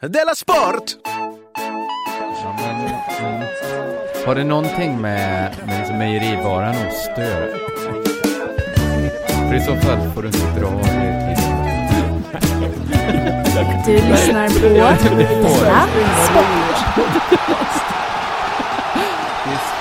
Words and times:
Della 0.00 0.34
Sport! 0.34 0.84
Ja, 1.04 2.56
men, 2.58 2.80
mm. 2.80 3.48
Har 4.26 4.34
det 4.34 4.44
någonting 4.44 5.00
med, 5.00 5.54
med 5.66 5.78
liksom 5.78 5.98
mejerivaran 5.98 6.74
ost 6.88 7.10
att 7.12 7.18
göra? 7.18 7.58
För 9.48 9.54
i 9.54 9.60
så 9.60 9.76
fall 9.76 10.10
får 10.14 10.22
du 10.22 10.28
inte 10.28 10.60
dra 10.60 10.70
det 10.70 11.34
till. 11.34 11.44
Du 13.86 13.92
lyssnar 14.10 14.48
på 14.48 14.68
Della 14.68 14.96
Sport. 16.26 17.85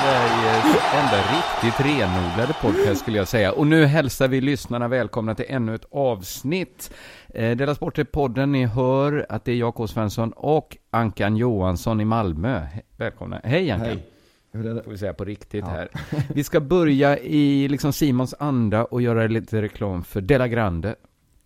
Sveriges 0.10 0.66
enda 0.94 1.18
riktigt 1.18 1.86
renodlade 1.86 2.54
podcast 2.62 3.02
skulle 3.02 3.18
jag 3.18 3.28
säga. 3.28 3.52
Och 3.52 3.68
nu 3.68 3.86
hälsar 3.86 4.28
vi 4.28 4.42
lyssnarna 4.42 4.88
välkomna 4.88 5.36
till 5.36 5.46
ännu 5.48 5.76
ett 5.76 5.86
avsnitt. 5.92 6.92
Eh, 7.30 7.58
Della 7.58 7.76
Sport 7.76 7.98
är 8.00 8.04
podden, 8.04 8.52
ni 8.52 8.66
hör 8.66 9.26
att 9.30 9.46
det 9.46 9.52
är 9.52 9.56
jag, 9.56 9.76
K. 9.76 9.88
Svensson 9.88 10.32
och 10.32 10.78
Ankan 10.92 11.38
Johansson 11.38 12.02
i 12.02 12.06
Malmö. 12.06 12.68
Välkomna. 12.98 13.42
Hej 13.44 13.72
Ankan. 13.72 13.88
Hej. 13.88 14.82
Får 14.84 14.92
vi 14.92 14.98
säga 14.98 15.14
på 15.14 15.26
riktigt 15.26 15.66
här. 15.66 15.88
Vi 16.34 16.44
ska 16.44 16.60
börja 16.60 17.18
i 17.18 17.68
liksom 17.68 17.94
Simons 17.94 18.36
anda 18.40 18.86
och 18.86 19.02
göra 19.02 19.28
lite 19.28 19.62
reklam 19.62 20.04
för 20.04 20.22
Della 20.22 20.48
Grande. 20.48 20.96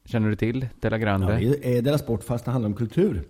Känner 0.05 0.29
du 0.29 0.35
till 0.35 0.67
Della 0.79 0.95
Ja, 0.97 1.01
Grande? 1.01 1.35
det 1.61 1.77
är 1.77 1.81
deras 1.81 2.01
sport 2.01 2.23
fast 2.23 2.45
det 2.45 2.51
handlar 2.51 2.69
om 2.69 2.75
kultur. 2.75 3.23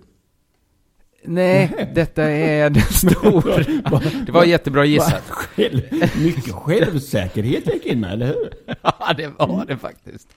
Nej, 1.23 1.91
detta 1.95 2.23
är 2.23 2.69
den 2.69 2.83
stora. 2.89 3.63
Det 4.25 4.31
var 4.31 4.43
jättebra 4.43 4.85
gissat. 4.85 5.29
Själv, 5.29 5.81
mycket 6.23 6.53
självsäkerhet 6.53 7.73
gick 7.73 7.85
in 7.85 7.99
med, 7.99 8.13
eller 8.13 8.25
hur? 8.25 8.49
Ja, 8.81 9.13
det 9.17 9.27
var 9.27 9.65
det 9.65 9.77
faktiskt. 9.77 10.27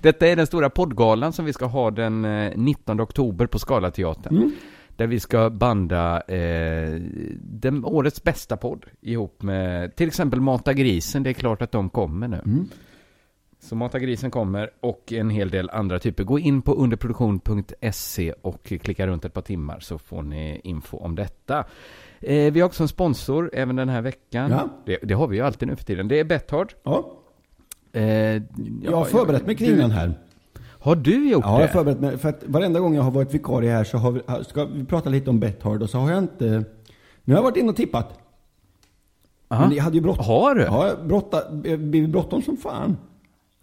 Detta 0.00 0.26
är 0.26 0.36
den 0.36 0.46
stora 0.46 0.70
poddgalan 0.70 1.32
som 1.32 1.44
vi 1.44 1.52
ska 1.52 1.64
ha 1.66 1.90
den 1.90 2.24
eh, 2.24 2.52
19 2.56 3.00
oktober 3.00 3.46
på 3.46 3.58
Scalateatern. 3.58 4.52
Där 4.96 5.06
vi 5.06 5.20
ska 5.20 5.50
banda 5.50 6.20
eh, 6.20 7.00
den, 7.40 7.84
årets 7.84 8.22
bästa 8.22 8.56
podd 8.56 8.84
ihop 9.00 9.42
med 9.42 9.96
till 9.96 10.08
exempel 10.08 10.40
Mata 10.40 10.72
Grisen. 10.72 11.22
Det 11.22 11.30
är 11.30 11.34
klart 11.34 11.62
att 11.62 11.72
de 11.72 11.90
kommer 11.90 12.28
nu. 12.28 12.64
Så 13.62 13.76
Mata 13.76 13.98
Grisen 13.98 14.30
kommer 14.30 14.70
och 14.80 15.12
en 15.12 15.30
hel 15.30 15.50
del 15.50 15.70
andra 15.70 15.98
typer. 15.98 16.24
Gå 16.24 16.38
in 16.38 16.62
på 16.62 16.72
underproduktion.se 16.74 18.32
och 18.42 18.64
klicka 18.64 19.06
runt 19.06 19.24
ett 19.24 19.34
par 19.34 19.42
timmar 19.42 19.80
så 19.80 19.98
får 19.98 20.22
ni 20.22 20.60
info 20.64 20.96
om 20.98 21.14
detta. 21.14 21.64
Eh, 22.20 22.52
vi 22.52 22.60
har 22.60 22.66
också 22.66 22.82
en 22.82 22.88
sponsor 22.88 23.50
även 23.52 23.76
den 23.76 23.88
här 23.88 24.02
veckan. 24.02 24.50
Ja. 24.50 24.68
Det, 24.86 24.98
det 25.02 25.14
har 25.14 25.26
vi 25.26 25.36
ju 25.36 25.42
alltid 25.42 25.68
nu 25.68 25.76
för 25.76 25.84
tiden. 25.84 26.08
Det 26.08 26.20
är 26.20 26.24
Betthard. 26.24 26.74
Ja, 26.82 27.18
Eh, 27.94 28.02
jag 28.82 28.96
har 28.96 29.04
förberett 29.04 29.46
mig 29.46 29.54
kring 29.56 29.68
du, 29.70 29.76
den 29.76 29.90
här. 29.90 30.12
Har 30.80 30.96
du 30.96 31.30
gjort 31.30 31.44
Ja, 31.44 31.50
jag 31.50 31.54
har 31.58 31.60
det? 31.62 31.68
förberett 31.68 32.00
mig. 32.00 32.18
För 32.18 32.28
att 32.28 32.42
varenda 32.46 32.80
gång 32.80 32.94
jag 32.94 33.02
har 33.02 33.10
varit 33.10 33.34
vikarie 33.34 33.70
här 33.70 33.84
så 33.84 33.98
har 33.98 34.12
vi, 34.12 34.20
ska 34.44 34.64
vi 34.64 34.84
prata 34.84 35.10
lite 35.10 35.30
om 35.30 35.40
Betthard 35.40 35.82
och 35.82 35.90
så 35.90 35.98
har 35.98 36.10
jag 36.10 36.18
inte... 36.18 36.64
Nu 37.24 37.34
har 37.34 37.38
jag 37.38 37.42
varit 37.42 37.56
inne 37.56 37.68
och 37.70 37.76
tippat. 37.76 38.18
Aha. 39.48 39.66
Men 39.66 39.76
jag 39.76 39.84
hade 39.84 39.96
ju 39.96 40.02
bråttom. 40.02 40.24
Har 40.24 40.54
du? 40.54 40.62
Ja, 40.62 41.76
blivit 41.76 42.10
bråttom 42.10 42.42
som 42.42 42.56
fan. 42.56 42.96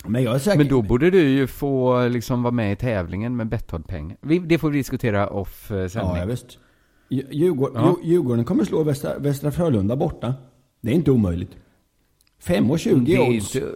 Men 0.05 0.23
jag 0.23 0.36
är 0.36 0.39
säker. 0.39 0.58
Men 0.58 0.67
då 0.67 0.81
borde 0.81 1.09
du 1.09 1.30
ju 1.30 1.47
få 1.47 2.08
liksom 2.08 2.44
vara 2.44 2.52
med 2.52 2.72
i 2.73 2.75
tävlingen 2.75 3.36
med 3.36 3.47
Betthard-pengar. 3.47 4.17
Det 4.47 4.58
får 4.58 4.69
vi 4.69 4.78
diskutera 4.78 5.28
off 5.30 5.72
eh, 5.72 5.88
sändning. 5.88 6.14
Ja, 6.16 6.19
ja 6.19 6.25
visst. 6.25 6.58
Dju- 7.09 7.28
Djurgården, 7.31 7.81
Ja. 7.83 7.89
Dju- 7.89 8.08
Djurgården 8.08 8.45
kommer 8.45 8.64
slå 8.64 8.83
Västra, 8.83 9.17
Västra 9.19 9.52
Frölunda 9.52 9.95
borta. 9.95 10.33
Det 10.81 10.91
är 10.91 10.95
inte 10.95 11.11
omöjligt. 11.11 11.52
5,20 12.44 13.06
det 13.06 13.16
är 13.16 13.30
odds. 13.30 13.56
inte... 13.56 13.67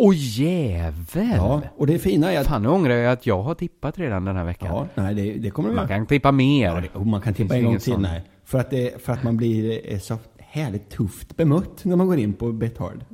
Åh 0.00 0.14
jävel! 0.16 1.36
Ja, 1.36 1.62
och 1.76 1.86
det 1.86 1.98
fina 1.98 2.32
är 2.32 2.40
att... 2.40 2.46
Fan, 2.46 2.62
nu 2.62 2.68
ångrar 2.68 2.94
jag 2.94 3.12
att 3.12 3.26
jag 3.26 3.42
har 3.42 3.54
tippat 3.54 3.98
redan 3.98 4.24
den 4.24 4.36
här 4.36 4.44
veckan. 4.44 4.68
Ja, 4.68 4.86
nej, 4.94 5.14
det, 5.14 5.32
det 5.38 5.50
kommer 5.50 5.72
Man 5.72 5.88
kan 5.88 6.06
tippa 6.06 6.32
mer. 6.32 6.66
Ja, 6.66 6.80
det, 6.80 6.88
och 6.98 7.06
man 7.06 7.20
kan 7.20 7.34
tippa 7.34 7.56
en 7.56 7.64
gång 7.64 7.78
till. 7.78 7.92
sån. 7.92 8.02
Nej. 8.02 8.22
För 8.44 8.58
att, 8.58 8.70
det, 8.70 9.02
för 9.02 9.12
att 9.12 9.22
man 9.22 9.36
blir 9.36 9.80
eh, 9.92 9.98
så 9.98 10.18
härligt 10.38 10.90
tufft 10.90 11.36
bemött 11.36 11.84
när 11.84 11.96
man 11.96 12.06
går 12.06 12.18
in 12.18 12.32
på 12.32 12.52
Betthard. 12.52 13.04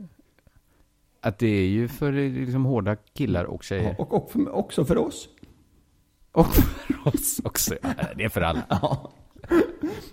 Att 1.25 1.39
det 1.39 1.47
är 1.47 1.67
ju 1.67 1.89
för 1.89 2.13
liksom 2.13 2.65
hårda 2.65 2.97
killar 2.97 3.45
och 3.45 3.63
tjejer. 3.65 3.95
Och, 3.99 4.13
och 4.15 4.31
för, 4.31 4.55
också 4.55 4.85
för 4.85 4.99
oss. 4.99 5.29
Och 6.33 6.47
för 6.55 7.09
oss 7.09 7.41
också. 7.45 7.75
Det 8.17 8.25
är 8.25 8.29
för 8.29 8.41
alla. 8.41 8.63
Ja. 8.69 9.13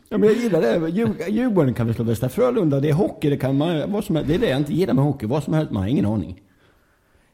Ja, 0.09 0.17
men 0.17 0.23
jag 0.29 0.37
gillar 0.37 0.61
det. 0.61 0.87
Djur- 0.89 1.29
Djurgården 1.29 1.73
kan 1.73 1.87
vi 1.87 1.93
slå 1.93 2.03
Västra 2.03 2.29
Frölunda. 2.29 2.79
Det 2.79 2.89
är 2.89 2.93
hockey, 2.93 3.29
det 3.29 3.37
kan 3.37 3.57
man... 3.57 3.91
Vad 3.91 4.03
som 4.03 4.15
helst. 4.15 4.29
Det 4.29 4.35
är 4.35 4.39
det 4.39 4.49
jag 4.49 4.57
inte 4.59 4.73
gillar 4.73 4.93
med 4.93 5.03
hockey. 5.03 5.25
Vad 5.25 5.43
som 5.43 5.53
helst, 5.53 5.71
man 5.71 5.81
har 5.83 5.89
ingen 5.89 6.05
aning. 6.05 6.41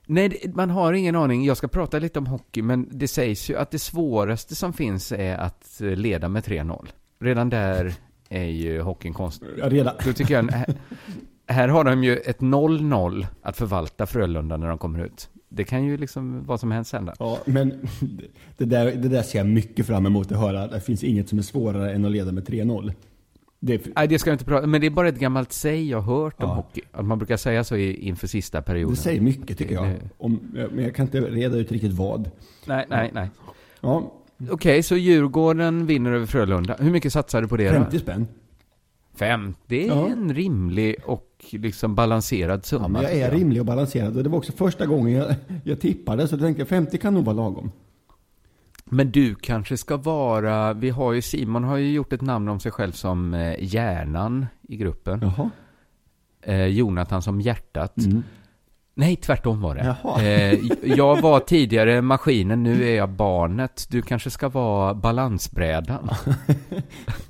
Nej, 0.06 0.52
man 0.56 0.70
har 0.70 0.94
ingen 0.94 1.16
aning. 1.16 1.46
Jag 1.46 1.58
ska 1.58 1.68
prata 1.68 2.00
lite 2.00 2.20
om 2.20 2.26
hockey, 2.28 2.62
men 2.62 2.90
det 2.92 3.08
sägs 3.08 3.50
ju 3.50 3.56
att 3.58 3.72
det 3.72 3.80
svåraste 3.80 4.56
som 4.56 4.74
finns 4.74 5.12
är 5.12 5.38
att 5.38 5.82
eh, 5.82 5.88
leda 5.88 6.30
med 6.30 6.44
3-0. 6.44 6.88
Redan 7.20 7.50
där 7.50 7.94
är 8.30 8.44
ju 8.46 8.82
hockeyn 8.82 9.14
konstig. 9.14 9.48
Ja, 9.58 9.70
redan. 9.70 9.96
Då 10.06 10.14
tycker 10.14 10.34
jag, 10.34 10.50
här, 11.47 11.68
har 11.68 11.84
de 11.84 12.03
ju 12.03 12.18
ett 12.18 12.40
0-0 12.40 13.25
att 13.41 13.58
förvalta 13.58 14.06
Frölunda 14.06 14.58
när 14.58 14.68
de 14.68 14.78
kommer 14.78 15.06
ut. 15.06 15.30
Det 15.50 15.63
kan 15.63 15.84
ju 15.85 15.97
liksom 15.97 16.44
vad 16.46 16.59
som 16.59 16.72
helst 16.72 16.94
hända. 16.94 17.13
Ja, 17.19 17.40
men 17.46 17.74
det 18.58 18.66
där, 18.66 18.85
det 18.96 19.08
där 19.09 19.22
ser 19.22 19.40
jag 19.40 19.47
mycket 19.47 19.86
fram 19.88 20.06
emot 20.06 20.31
att 20.31 20.38
höra. 20.40 20.68
Det 20.68 20.80
finns 20.81 21.03
inget 21.03 21.30
som 21.30 21.38
är 21.38 21.44
svårare 21.44 21.94
än 21.94 22.06
att 22.06 22.12
leda 22.12 22.31
med 22.31 22.47
3-0. 22.47 22.94
Det 23.59 23.81
Nej, 23.96 24.07
det 24.07 24.19
ska 24.19 24.30
jag 24.30 24.36
inte 24.36 24.46
prata 24.46 24.68
men 24.68 24.81
det 24.81 24.88
är 24.88 24.91
bara 24.91 25.07
ett 25.09 25.19
gammalt 25.19 25.53
säg 25.53 25.90
jag 25.90 26.02
har 26.02 26.24
hört 26.24 26.44
om 26.44 26.50
Ja. 26.50 26.56
hockey. 26.56 26.81
Att 26.91 27.06
man 27.06 27.18
brukar 27.18 27.38
säga 27.38 27.63
så 27.63 27.75
i, 27.75 28.07
inför 28.07 28.28
sista 28.28 28.62
perioden. 28.62 28.96
det 28.96 29.02
säger 29.02 29.22
mycket 29.22 29.57
tycker 29.57 29.74
jag. 29.75 29.94
Om, 30.18 30.40
men 30.72 30.84
jag 30.84 30.96
kan 30.96 31.06
inte 31.06 31.22
reda 31.22 31.57
ut 31.57 31.72
riktigt 31.72 31.91
vad. 31.91 32.31
Nej, 32.66 32.86
nej, 32.90 33.12
nej. 33.13 33.30
Ja, 33.81 34.12
Okej, 34.50 34.84
så 34.84 34.96
Djurgården 34.96 35.86
vinner 35.86 36.12
över 36.12 36.25
Frölunda. 36.25 36.75
Hur 36.80 36.91
mycket 36.91 37.13
satsar 37.13 37.41
du 37.41 37.47
på 37.47 37.57
det 37.57 37.69
50 37.69 37.90
då? 37.91 38.00
spänn. 38.00 38.28
Fem. 39.20 39.56
Det 39.66 39.84
är 39.84 39.88
Ja. 39.88 40.08
en 40.08 40.34
rimlig 40.36 40.96
och 41.06 41.46
liksom 41.52 41.96
balanserad 41.96 42.66
summa. 42.66 43.04
Ja, 43.04 43.10
jag 43.10 43.20
är 43.20 43.32
rimlig 43.32 43.60
och 43.62 43.66
balanserad. 43.66 44.18
Och 44.18 44.24
det 44.24 44.30
var 44.30 44.38
också 44.38 44.52
första 44.52 44.86
gången 44.86 45.14
jag, 45.14 45.36
jag 45.64 45.80
tippade. 45.82 46.28
Så 46.28 46.34
jag 46.34 46.42
tänkte 46.42 46.66
50 46.66 46.98
kan 46.98 47.14
nog 47.14 47.26
vara 47.26 47.36
lagom. 47.36 47.72
Men 48.86 49.12
du 49.12 49.36
kanske 49.36 49.78
ska 49.78 49.98
vara, 49.98 50.74
vi 50.74 50.90
har 50.90 51.14
ju, 51.14 51.22
Simon 51.22 51.64
har 51.64 51.78
ju 51.78 51.92
gjort 51.94 52.14
ett 52.14 52.22
namn 52.22 52.48
om 52.50 52.60
sig 52.60 52.72
själv 52.72 52.92
som 52.92 53.34
eh, 53.34 53.56
hjärnan 53.60 54.46
i 54.68 54.78
gruppen. 54.78 55.20
Jaha. 55.22 55.50
Eh, 56.42 56.66
Jonathan 56.66 57.22
som 57.22 57.42
hjärtat. 57.42 57.98
Mm. 57.98 58.24
Nej, 59.00 59.16
tvärtom 59.16 59.62
var 59.62 59.75
det. 59.75 59.96
Eh, 60.24 60.59
jag 60.97 61.22
var 61.22 61.40
tidigare 61.40 62.02
maskinen, 62.02 62.63
nu 62.63 62.90
är 62.90 62.96
jag 62.96 63.09
barnet. 63.09 63.88
Du 63.90 64.02
kanske 64.02 64.30
ska 64.30 64.50
vara 64.50 64.94
balansbrädan. 64.94 66.09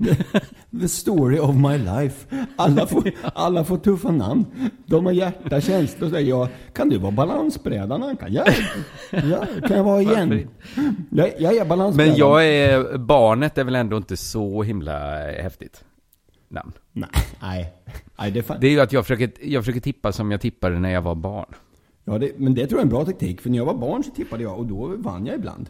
The 0.81 0.87
story 0.87 1.39
of 1.39 1.55
my 1.55 1.77
life. 1.77 2.47
Alla 2.55 2.87
får, 2.87 3.11
alla 3.33 3.63
får 3.63 3.77
tuffa 3.77 4.11
namn. 4.11 4.45
De 4.85 5.05
har 5.05 5.13
hjärta, 5.13 5.61
känslor. 5.61 6.09
Så 6.09 6.19
jag, 6.19 6.47
kan 6.73 6.89
du 6.89 6.97
vara 6.97 7.11
balansbrädan 7.11 8.03
Anka? 8.03 8.27
Ja, 8.29 8.45
ja, 9.11 9.45
kan 9.67 9.77
jag 9.77 9.83
vara 9.83 10.01
igen? 10.01 10.49
Jag, 11.09 11.31
jag 11.39 11.57
är 11.57 11.65
balansbrädan. 11.65 12.11
Men 12.11 12.19
jag 12.19 12.45
är, 12.45 12.97
barnet 12.97 13.57
är 13.57 13.63
väl 13.63 13.75
ändå 13.75 13.97
inte 13.97 14.17
så 14.17 14.63
himla 14.63 15.17
häftigt 15.19 15.83
namn. 16.49 16.71
Nej, 16.93 17.09
nej. 17.41 17.73
Nej 18.19 18.31
det 18.31 18.49
är. 18.49 18.59
Det 18.59 18.67
är 18.67 18.71
ju 18.71 18.79
att 18.79 18.93
jag 18.93 19.05
försöker, 19.05 19.31
jag 19.41 19.63
försöker 19.63 19.81
tippa 19.81 20.11
som 20.11 20.31
jag 20.31 20.41
tippade 20.41 20.79
när 20.79 20.89
jag 20.89 21.01
var 21.01 21.15
barn. 21.15 21.53
ja, 22.03 22.17
det, 22.17 22.31
men 22.37 22.53
det 22.53 22.67
tror 22.67 22.77
jag 22.77 22.79
är 22.79 22.83
en 22.85 22.89
bra 22.89 23.05
taktik. 23.05 23.41
För 23.41 23.49
när 23.49 23.57
jag 23.57 23.65
var 23.65 23.77
barn 23.77 24.03
så 24.03 24.11
tippade 24.11 24.43
jag 24.43 24.57
och 24.59 24.65
då 24.65 24.95
vann 24.97 25.25
jag 25.25 25.35
ibland. 25.35 25.69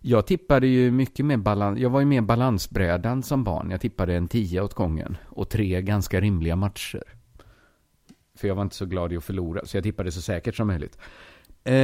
Jag 0.00 0.26
tippade 0.26 0.66
ju 0.66 0.90
mycket 0.90 1.26
mer 1.26 1.36
balans, 1.36 1.78
jag 1.78 1.90
var 1.90 2.00
ju 2.00 2.06
mer 2.06 2.20
balansbrädan 2.20 3.22
som 3.22 3.44
barn. 3.44 3.70
Jag 3.70 3.80
tippade 3.80 4.14
en 4.14 4.28
tia 4.28 4.64
åt 4.64 4.74
gången 4.74 5.16
och 5.24 5.48
tre 5.48 5.82
ganska 5.82 6.20
rimliga 6.20 6.56
matcher. 6.56 7.02
För 8.36 8.48
jag 8.48 8.54
var 8.54 8.62
inte 8.62 8.76
så 8.76 8.86
glad 8.86 9.12
i 9.12 9.16
att 9.16 9.24
förlora, 9.24 9.66
så 9.66 9.76
jag 9.76 9.84
tippade 9.84 10.12
så 10.12 10.22
säkert 10.22 10.56
som 10.56 10.66
möjligt. 10.66 10.98
Eh, 11.66 11.74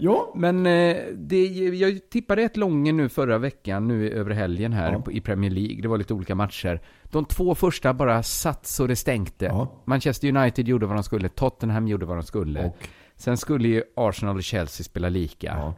Ja. 0.00 0.32
Men 0.36 0.66
eh, 0.66 0.96
det, 1.14 1.46
jag 1.46 2.10
tippade 2.10 2.42
ett 2.42 2.56
Lången 2.56 2.96
nu 2.96 3.08
förra 3.08 3.38
veckan, 3.38 3.88
nu 3.88 4.10
över 4.10 4.30
helgen 4.34 4.72
här 4.72 4.92
Ja. 4.92 5.12
i 5.12 5.20
Premier 5.20 5.50
League. 5.50 5.82
Det 5.82 5.88
var 5.88 5.98
lite 5.98 6.14
olika 6.14 6.34
matcher. 6.34 6.80
De 7.10 7.24
två 7.24 7.54
första 7.54 7.94
bara 7.94 8.22
satt 8.22 8.66
så 8.66 8.86
det 8.86 8.96
stänkte. 8.96 9.44
Ja. 9.44 9.72
Manchester 9.84 10.36
United 10.36 10.68
gjorde 10.68 10.86
vad 10.86 10.96
de 10.96 11.02
skulle, 11.02 11.28
Tottenham 11.28 11.88
gjorde 11.88 12.06
vad 12.06 12.16
de 12.16 12.22
skulle. 12.22 12.64
Och? 12.64 12.76
Sen 13.16 13.36
skulle 13.36 13.68
ju 13.68 13.82
Arsenal 13.96 14.36
och 14.36 14.42
Chelsea 14.42 14.84
spela 14.84 15.08
lika. 15.08 15.46
Ja. 15.46 15.74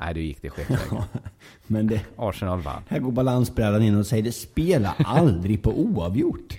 Nej, 0.00 0.14
då 0.14 0.20
gick 0.20 0.42
det 0.42 0.50
skitvägen. 0.50 1.02
Men 1.66 1.86
det, 1.86 2.00
Arsenal 2.16 2.60
vann. 2.60 2.82
här 2.88 2.98
går 2.98 3.12
balansbrädan 3.12 3.82
in 3.82 3.96
och 3.98 4.06
säger 4.06 4.22
det 4.22 4.32
spela 4.32 4.94
aldrig 4.98 5.62
på 5.62 5.80
oavgjort. 5.80 6.58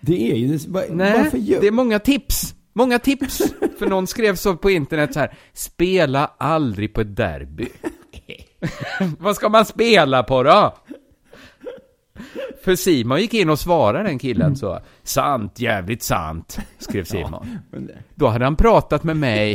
Det 0.00 0.30
är 0.32 0.36
ju... 0.36 0.48
Det, 0.56 0.68
va- 0.68 0.82
Nej, 0.90 1.22
varför 1.22 1.38
gör... 1.38 1.60
det 1.60 1.66
är 1.66 1.70
många 1.72 1.98
tips. 1.98 2.54
Många 2.76 2.98
tips. 2.98 3.42
För 3.78 3.86
någon 3.86 4.06
skrev 4.06 4.34
så 4.34 4.56
på 4.56 4.70
internet 4.70 5.14
så 5.14 5.20
här. 5.20 5.38
Spela 5.52 6.30
aldrig 6.38 6.94
på 6.94 7.00
ett 7.00 7.16
derby. 7.16 7.68
Vad 9.18 9.36
ska 9.36 9.48
man 9.48 9.64
spela 9.64 10.22
på 10.22 10.42
då? 10.42 10.74
För 12.64 12.76
Simon 12.76 13.20
gick 13.20 13.34
in 13.34 13.50
och 13.50 13.58
svarade 13.58 14.08
den 14.08 14.18
killen 14.18 14.56
så. 14.56 14.80
Sant, 15.02 15.60
jävligt 15.60 16.02
sant, 16.02 16.58
skrev 16.78 17.04
Simon. 17.04 17.58
Då 18.14 18.26
hade 18.26 18.44
han 18.44 18.56
pratat 18.56 19.04
med 19.04 19.16
mig 19.16 19.54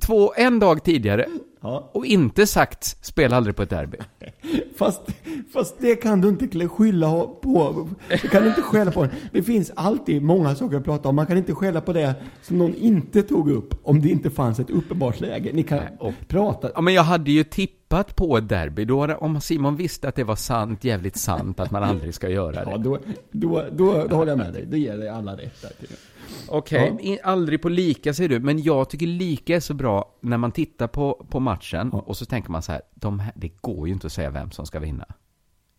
två, 0.00 0.32
en 0.36 0.58
dag 0.58 0.84
tidigare 0.84 1.26
Ja. 1.62 1.90
Och 1.92 2.06
inte 2.06 2.46
sagt 2.46 3.04
spela 3.04 3.36
aldrig 3.36 3.56
på 3.56 3.62
ett 3.62 3.70
derby. 3.70 3.98
Fast, 4.76 5.00
fast 5.52 5.74
det 5.78 5.96
kan 5.96 6.20
du 6.20 6.28
inte 6.28 6.68
skylla 6.68 7.10
på. 7.42 7.88
Det 8.08 8.18
kan 8.18 8.42
du 8.42 8.48
inte 8.48 8.62
skälla 8.62 8.90
på. 8.92 9.08
Det 9.32 9.42
finns 9.42 9.72
alltid 9.76 10.22
många 10.22 10.54
saker 10.54 10.76
att 10.76 10.84
prata 10.84 11.08
om. 11.08 11.16
Man 11.16 11.26
kan 11.26 11.38
inte 11.38 11.54
skälla 11.54 11.80
på 11.80 11.92
det 11.92 12.14
som 12.42 12.58
någon 12.58 12.74
inte 12.74 13.22
tog 13.22 13.50
upp 13.50 13.74
om 13.82 14.00
det 14.00 14.08
inte 14.08 14.30
fanns 14.30 14.60
ett 14.60 14.70
uppenbart 14.70 15.20
läge. 15.20 15.50
Ni 15.52 15.62
kan 15.62 15.80
prata. 16.28 16.70
Ja, 16.74 16.80
men 16.80 16.94
jag 16.94 17.02
hade 17.02 17.30
ju 17.32 17.44
tippat 17.44 18.16
på 18.16 18.36
ett 18.36 18.48
derby. 18.48 18.84
Då 18.84 19.14
om 19.14 19.40
Simon 19.40 19.76
visste 19.76 20.08
att 20.08 20.14
det 20.14 20.24
var 20.24 20.36
sant, 20.36 20.84
jävligt 20.84 21.16
sant, 21.16 21.60
att 21.60 21.70
man 21.70 21.82
aldrig 21.82 22.14
ska 22.14 22.28
göra 22.28 22.62
Ja, 22.70 22.76
det. 22.78 22.84
då, 22.84 22.98
då, 23.30 23.64
då, 23.72 24.06
då 24.10 24.16
håller 24.16 24.32
jag 24.32 24.38
med 24.38 24.52
dig. 24.52 24.66
Det 24.66 24.78
ger 24.78 24.96
dig 24.98 25.08
alla 25.08 25.32
rätt 25.32 25.62
där. 25.62 25.72
Okej, 26.48 26.92
Ja. 26.98 27.00
i- 27.14 27.20
aldrig 27.22 27.62
på 27.62 27.68
lika 27.68 28.14
säger 28.14 28.28
du, 28.28 28.40
men 28.40 28.62
jag 28.62 28.90
tycker 28.90 29.06
lika 29.06 29.56
är 29.56 29.60
så 29.60 29.74
bra 29.74 30.14
när 30.20 30.36
man 30.38 30.52
tittar 30.52 30.86
på, 30.86 31.26
på 31.30 31.40
matchen 31.40 31.90
Ja. 31.92 31.98
och 32.00 32.16
så 32.16 32.24
tänker 32.26 32.50
man 32.50 32.62
så 32.62 32.72
här, 32.72 32.82
de 32.94 33.20
här, 33.20 33.32
det 33.36 33.50
går 33.60 33.88
ju 33.88 33.94
inte 33.94 34.06
att 34.06 34.12
säga 34.12 34.30
vem 34.30 34.50
som 34.50 34.66
ska 34.66 34.78
vinna. 34.80 35.04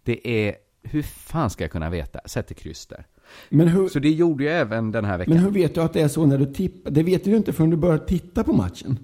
Det 0.03 0.47
är, 0.47 0.55
hur 0.83 1.01
fan 1.01 1.49
ska 1.49 1.63
jag 1.63 1.71
kunna 1.71 1.89
veta? 1.89 2.19
Sätter 2.25 2.55
kryss 2.55 2.85
där. 2.85 3.05
Men 3.49 3.67
hur, 3.67 3.87
Så 3.87 3.99
det 3.99 4.09
gjorde 4.09 4.43
jag 4.43 4.59
även 4.59 4.91
den 4.91 5.05
här 5.05 5.17
veckan. 5.17 5.33
men 5.33 5.43
hur 5.43 5.51
vet 5.51 5.75
du 5.75 5.81
att 5.81 5.93
det 5.93 6.01
är 6.01 6.07
så 6.07 6.25
när 6.25 6.37
du 6.37 6.45
tippar? 6.53 6.91
Det 6.91 7.03
vet 7.03 7.23
du 7.23 7.35
inte 7.35 7.53
förrän 7.53 7.69
du 7.69 7.77
börjar 7.77 7.97
titta 7.97 8.43
på 8.43 8.53
matchen. 8.53 8.99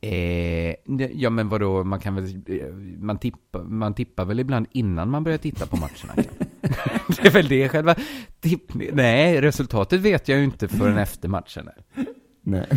Eh, 0.00 0.74
ja 1.12 1.30
men 1.30 1.48
vadå, 1.48 1.84
man 1.84 2.00
kan 2.00 2.14
väl, 2.14 2.24
eh, 2.46 2.66
man 2.98 3.18
tippar, 3.18 3.62
man 3.62 3.94
tippar 3.94 4.24
väl 4.24 4.40
ibland 4.40 4.66
innan 4.72 5.10
man 5.10 5.24
börjar 5.24 5.38
titta 5.38 5.66
på 5.66 5.76
matcherna? 5.76 6.14
det 7.22 7.26
är 7.26 7.30
väl 7.30 7.48
det 7.48 7.68
själva 7.68 7.94
tippning. 8.40 8.90
Nej, 8.92 9.40
resultatet 9.40 10.00
vet 10.00 10.28
jag 10.28 10.38
ju 10.38 10.44
inte 10.44 10.68
förrän 10.68 10.98
efter 10.98 11.28
matchen. 11.28 11.68
Nej, 12.42 12.66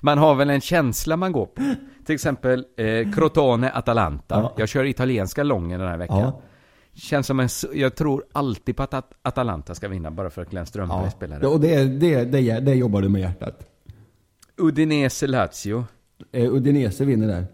Man 0.00 0.18
har 0.18 0.34
väl 0.34 0.50
en 0.50 0.60
känsla 0.60 1.16
man 1.16 1.32
går 1.32 1.46
på. 1.46 1.62
Till 2.06 2.14
exempel 2.14 2.66
eh, 2.76 3.12
Crotone 3.12 3.70
Atalanta. 3.70 4.34
Ja. 4.34 4.54
Jag 4.56 4.68
kör 4.68 4.84
italienska 4.84 5.42
lången 5.42 5.80
den 5.80 5.88
här 5.88 5.98
veckan. 5.98 6.18
Ja. 6.18 6.40
Känns 6.94 7.26
som 7.26 7.40
en, 7.40 7.48
jag 7.74 7.94
tror 7.94 8.24
alltid 8.32 8.76
på 8.76 8.82
att 8.82 8.94
At- 8.94 9.12
Atalanta 9.22 9.74
ska 9.74 9.88
vinna 9.88 10.10
bara 10.10 10.30
för 10.30 10.42
att 10.42 10.50
Glenn 10.50 10.66
Strömberg 10.66 11.04
ja. 11.04 11.10
spelar 11.10 11.40
det. 11.40 11.46
Och 11.46 11.60
det, 11.60 11.84
det, 11.84 12.24
det, 12.24 12.60
det 12.60 12.74
jobbar 12.74 13.02
du 13.02 13.08
med 13.08 13.20
hjärtat. 13.20 13.66
Udinese 14.56 15.26
Lazio. 15.26 15.84
Eh, 16.32 16.54
Udinese 16.54 17.04
vinner 17.04 17.26
där. 17.26 17.46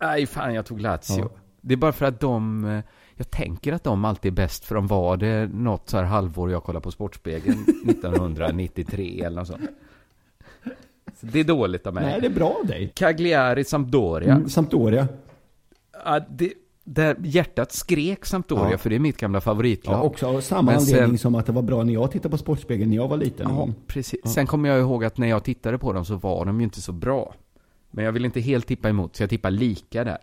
Nej, 0.00 0.26
fan 0.26 0.54
jag 0.54 0.66
tog 0.66 0.80
Lazio. 0.80 1.18
Ja. 1.18 1.30
Det 1.60 1.74
är 1.74 1.76
bara 1.76 1.92
för 1.92 2.06
att 2.06 2.20
de, 2.20 2.64
eh, 2.64 2.80
jag 3.14 3.30
tänker 3.30 3.72
att 3.72 3.84
de 3.84 4.04
alltid 4.04 4.32
är 4.32 4.36
bäst 4.36 4.64
för 4.64 4.74
de 4.74 4.86
var 4.86 5.16
det 5.16 5.46
något 5.54 5.88
så 5.88 5.96
här 5.96 6.04
halvår 6.04 6.50
jag 6.50 6.62
kollade 6.64 6.82
på 6.84 6.90
Sportspegeln 6.90 7.58
1993 7.88 9.22
eller 9.24 9.36
något 9.40 9.46
sånt. 9.48 9.60
Så 11.20 11.26
det 11.26 11.40
är 11.40 11.44
dåligt 11.44 11.86
av 11.86 11.94
mig. 11.94 12.04
Nej, 12.04 12.20
det 12.20 12.26
är 12.26 12.30
bra 12.30 12.56
av 12.60 12.66
dig. 12.66 12.92
Cagliari 12.94 13.64
Sampdoria. 13.64 14.34
Mm, 14.34 14.48
Sampdoria. 14.48 15.08
Ja, 16.04 16.20
det, 16.30 16.52
där 16.84 17.16
hjärtat 17.22 17.72
skrek 17.72 18.24
Sampdoria, 18.26 18.70
Ja. 18.70 18.78
för 18.78 18.90
det 18.90 18.96
är 18.96 19.00
mitt 19.00 19.16
gamla 19.16 19.40
favoritlag. 19.40 19.94
Ja, 19.96 20.02
också 20.02 20.26
av 20.26 20.40
samma 20.40 20.72
Men 20.72 20.80
sen- 20.80 20.94
anledning 20.94 21.18
som 21.18 21.34
att 21.34 21.46
det 21.46 21.52
var 21.52 21.62
bra 21.62 21.84
när 21.84 21.92
jag 21.94 22.10
tittade 22.10 22.30
på 22.30 22.38
Sportspegeln 22.38 22.90
när 22.90 22.96
jag 22.96 23.08
var 23.08 23.16
liten. 23.16 23.46
Ja, 23.50 23.68
precis. 23.86 24.20
Sen 24.34 24.46
kommer 24.46 24.68
jag 24.68 24.80
ihåg 24.80 25.04
att 25.04 25.18
när 25.18 25.26
jag 25.28 25.44
tittade 25.44 25.78
på 25.78 25.92
dem 25.92 26.04
så 26.04 26.14
var 26.16 26.44
de 26.44 26.60
ju 26.60 26.64
inte 26.64 26.80
så 26.80 26.92
bra. 26.92 27.34
Men 27.90 28.04
jag 28.04 28.12
vill 28.12 28.24
inte 28.24 28.40
helt 28.40 28.66
tippa 28.66 28.88
emot, 28.88 29.16
så 29.16 29.22
jag 29.22 29.30
tippar 29.30 29.50
lika 29.50 30.04
där. 30.04 30.18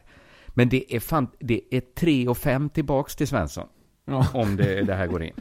Men 0.58 0.70
det 0.70 0.96
är 0.96 1.00
fan, 1.00 1.28
det 1.40 1.62
är 1.72 1.82
3 1.82 2.28
och 2.28 2.38
5 2.38 2.70
tillbaks 2.70 3.16
till 3.16 3.28
Svensson. 3.28 3.68
Ja. 4.06 4.28
Om 4.34 4.56
det, 4.56 4.82
det 4.82 4.94
här 4.94 5.08
går 5.08 5.24
in. 5.24 5.34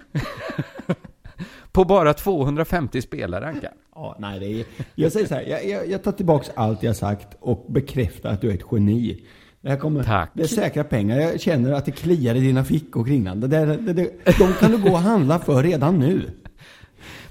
på 1.72 1.84
bara 1.84 2.14
250 2.14 3.02
spelare, 3.02 3.48
Anka. 3.48 3.72
Ja, 3.94 4.16
nej, 4.18 4.40
det 4.40 4.46
är, 4.46 4.66
jag 4.94 5.12
säger 5.12 5.26
så 5.26 5.34
här, 5.34 5.42
jag, 5.42 5.68
jag, 5.68 5.88
jag 5.88 6.02
tar 6.02 6.12
tillbaks 6.12 6.50
allt 6.54 6.82
jag 6.82 6.96
sagt 6.96 7.28
och 7.40 7.66
bekräftar 7.68 8.30
att 8.30 8.40
du 8.40 8.50
är 8.50 8.54
ett 8.54 8.64
geni. 8.72 9.24
Det 9.60 9.70
här 9.70 9.76
kommer, 9.76 10.02
Tack. 10.04 10.30
Det 10.34 10.42
är 10.42 10.46
säkra 10.46 10.84
pengar. 10.84 11.18
Jag 11.18 11.40
känner 11.40 11.72
att 11.72 11.84
det 11.84 11.92
kliar 11.92 12.34
i 12.34 12.40
dina 12.40 12.64
fickor 12.64 13.04
kring 13.04 13.24
det, 13.24 13.34
det, 13.34 13.66
det, 13.76 13.92
det, 13.92 14.38
De 14.38 14.52
kan 14.52 14.70
du 14.70 14.78
gå 14.78 14.90
och 14.90 14.98
handla 14.98 15.38
för 15.38 15.62
redan 15.62 15.98
nu. 15.98 16.30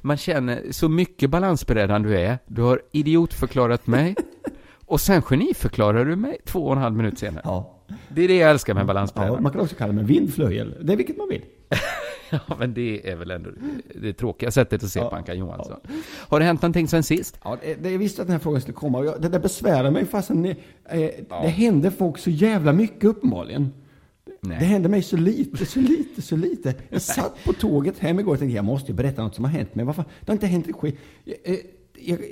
Man 0.01 0.17
känner 0.17 0.61
så 0.71 0.89
mycket 0.89 1.29
balansberedande 1.29 2.09
du 2.09 2.19
är. 2.19 2.37
Du 2.47 2.61
har 2.61 2.81
idiotförklarat 2.91 3.87
mig. 3.87 4.15
Och 4.87 5.01
sen 5.01 5.21
geniförklarar 5.21 6.05
du 6.05 6.15
mig 6.15 6.37
två 6.45 6.65
och 6.65 6.71
en 6.71 6.81
halv 6.81 6.95
minut 6.95 7.19
senare. 7.19 7.41
Ja. 7.45 7.74
Det 8.09 8.23
är 8.23 8.27
det 8.27 8.35
jag 8.37 8.51
älskar 8.51 8.73
med 8.73 8.81
ja. 8.81 8.85
balansberedande. 8.87 9.41
Man 9.41 9.51
kan 9.51 9.61
också 9.61 9.75
kalla 9.75 9.87
det 9.91 9.95
med 9.95 10.07
vindflöjel. 10.07 10.75
Det 10.81 10.93
är 10.93 10.97
vilket 10.97 11.17
man 11.17 11.29
vill. 11.29 11.41
Ja, 12.29 12.55
men 12.59 12.73
det 12.73 13.09
är 13.09 13.15
väl 13.15 13.31
ändå 13.31 13.49
det 13.95 14.13
tråkiga 14.13 14.51
sättet 14.51 14.83
att 14.83 14.89
se 14.89 14.99
Ja. 14.99 15.09
på 15.09 15.15
Anka 15.15 15.33
Johansson. 15.33 15.77
Har 16.29 16.39
det 16.39 16.45
hänt 16.45 16.61
någonting 16.61 16.87
sen 16.87 17.03
sist? 17.03 17.39
Ja, 17.43 17.57
det, 17.61 17.73
det, 17.83 17.91
jag 17.91 17.99
visste 17.99 18.21
att 18.21 18.27
den 18.27 18.31
här 18.31 18.39
frågan 18.39 18.61
skulle 18.61 18.75
komma. 18.75 19.05
Jag, 19.05 19.21
det 19.21 19.29
där 19.29 19.39
besvärar 19.39 19.91
mig 19.91 20.05
fastän 20.05 20.41
det, 20.41 20.49
eh, 20.89 21.09
det 21.41 21.47
händer 21.47 21.89
folk 21.89 22.17
så 22.17 22.29
jävla 22.29 22.73
mycket 22.73 23.03
uppenbarligen. 23.03 23.73
Nej. 24.41 24.57
Det 24.59 24.65
hände 24.65 24.89
mig 24.89 25.03
så 25.03 25.17
lite, 25.17 25.65
så 25.65 25.79
lite, 25.79 26.21
så 26.21 26.35
lite. 26.35 26.73
Jag 26.89 27.01
satt 27.01 27.43
på 27.45 27.53
tåget 27.53 27.99
hem 27.99 28.19
igår 28.19 28.33
och 28.33 28.39
tänkte 28.39 28.55
jag 28.55 28.65
måste 28.65 28.91
ju 28.91 28.95
berätta 28.95 29.23
något 29.23 29.35
som 29.35 29.45
har 29.45 29.51
hänt 29.51 29.75
mig. 29.75 29.85
Varför? 29.85 30.03
Det 30.21 30.27
har 30.27 30.33
inte 30.33 30.47
hänt 30.47 30.67
ett 30.67 30.75
skit. 30.75 30.99
Eh, 31.43 31.55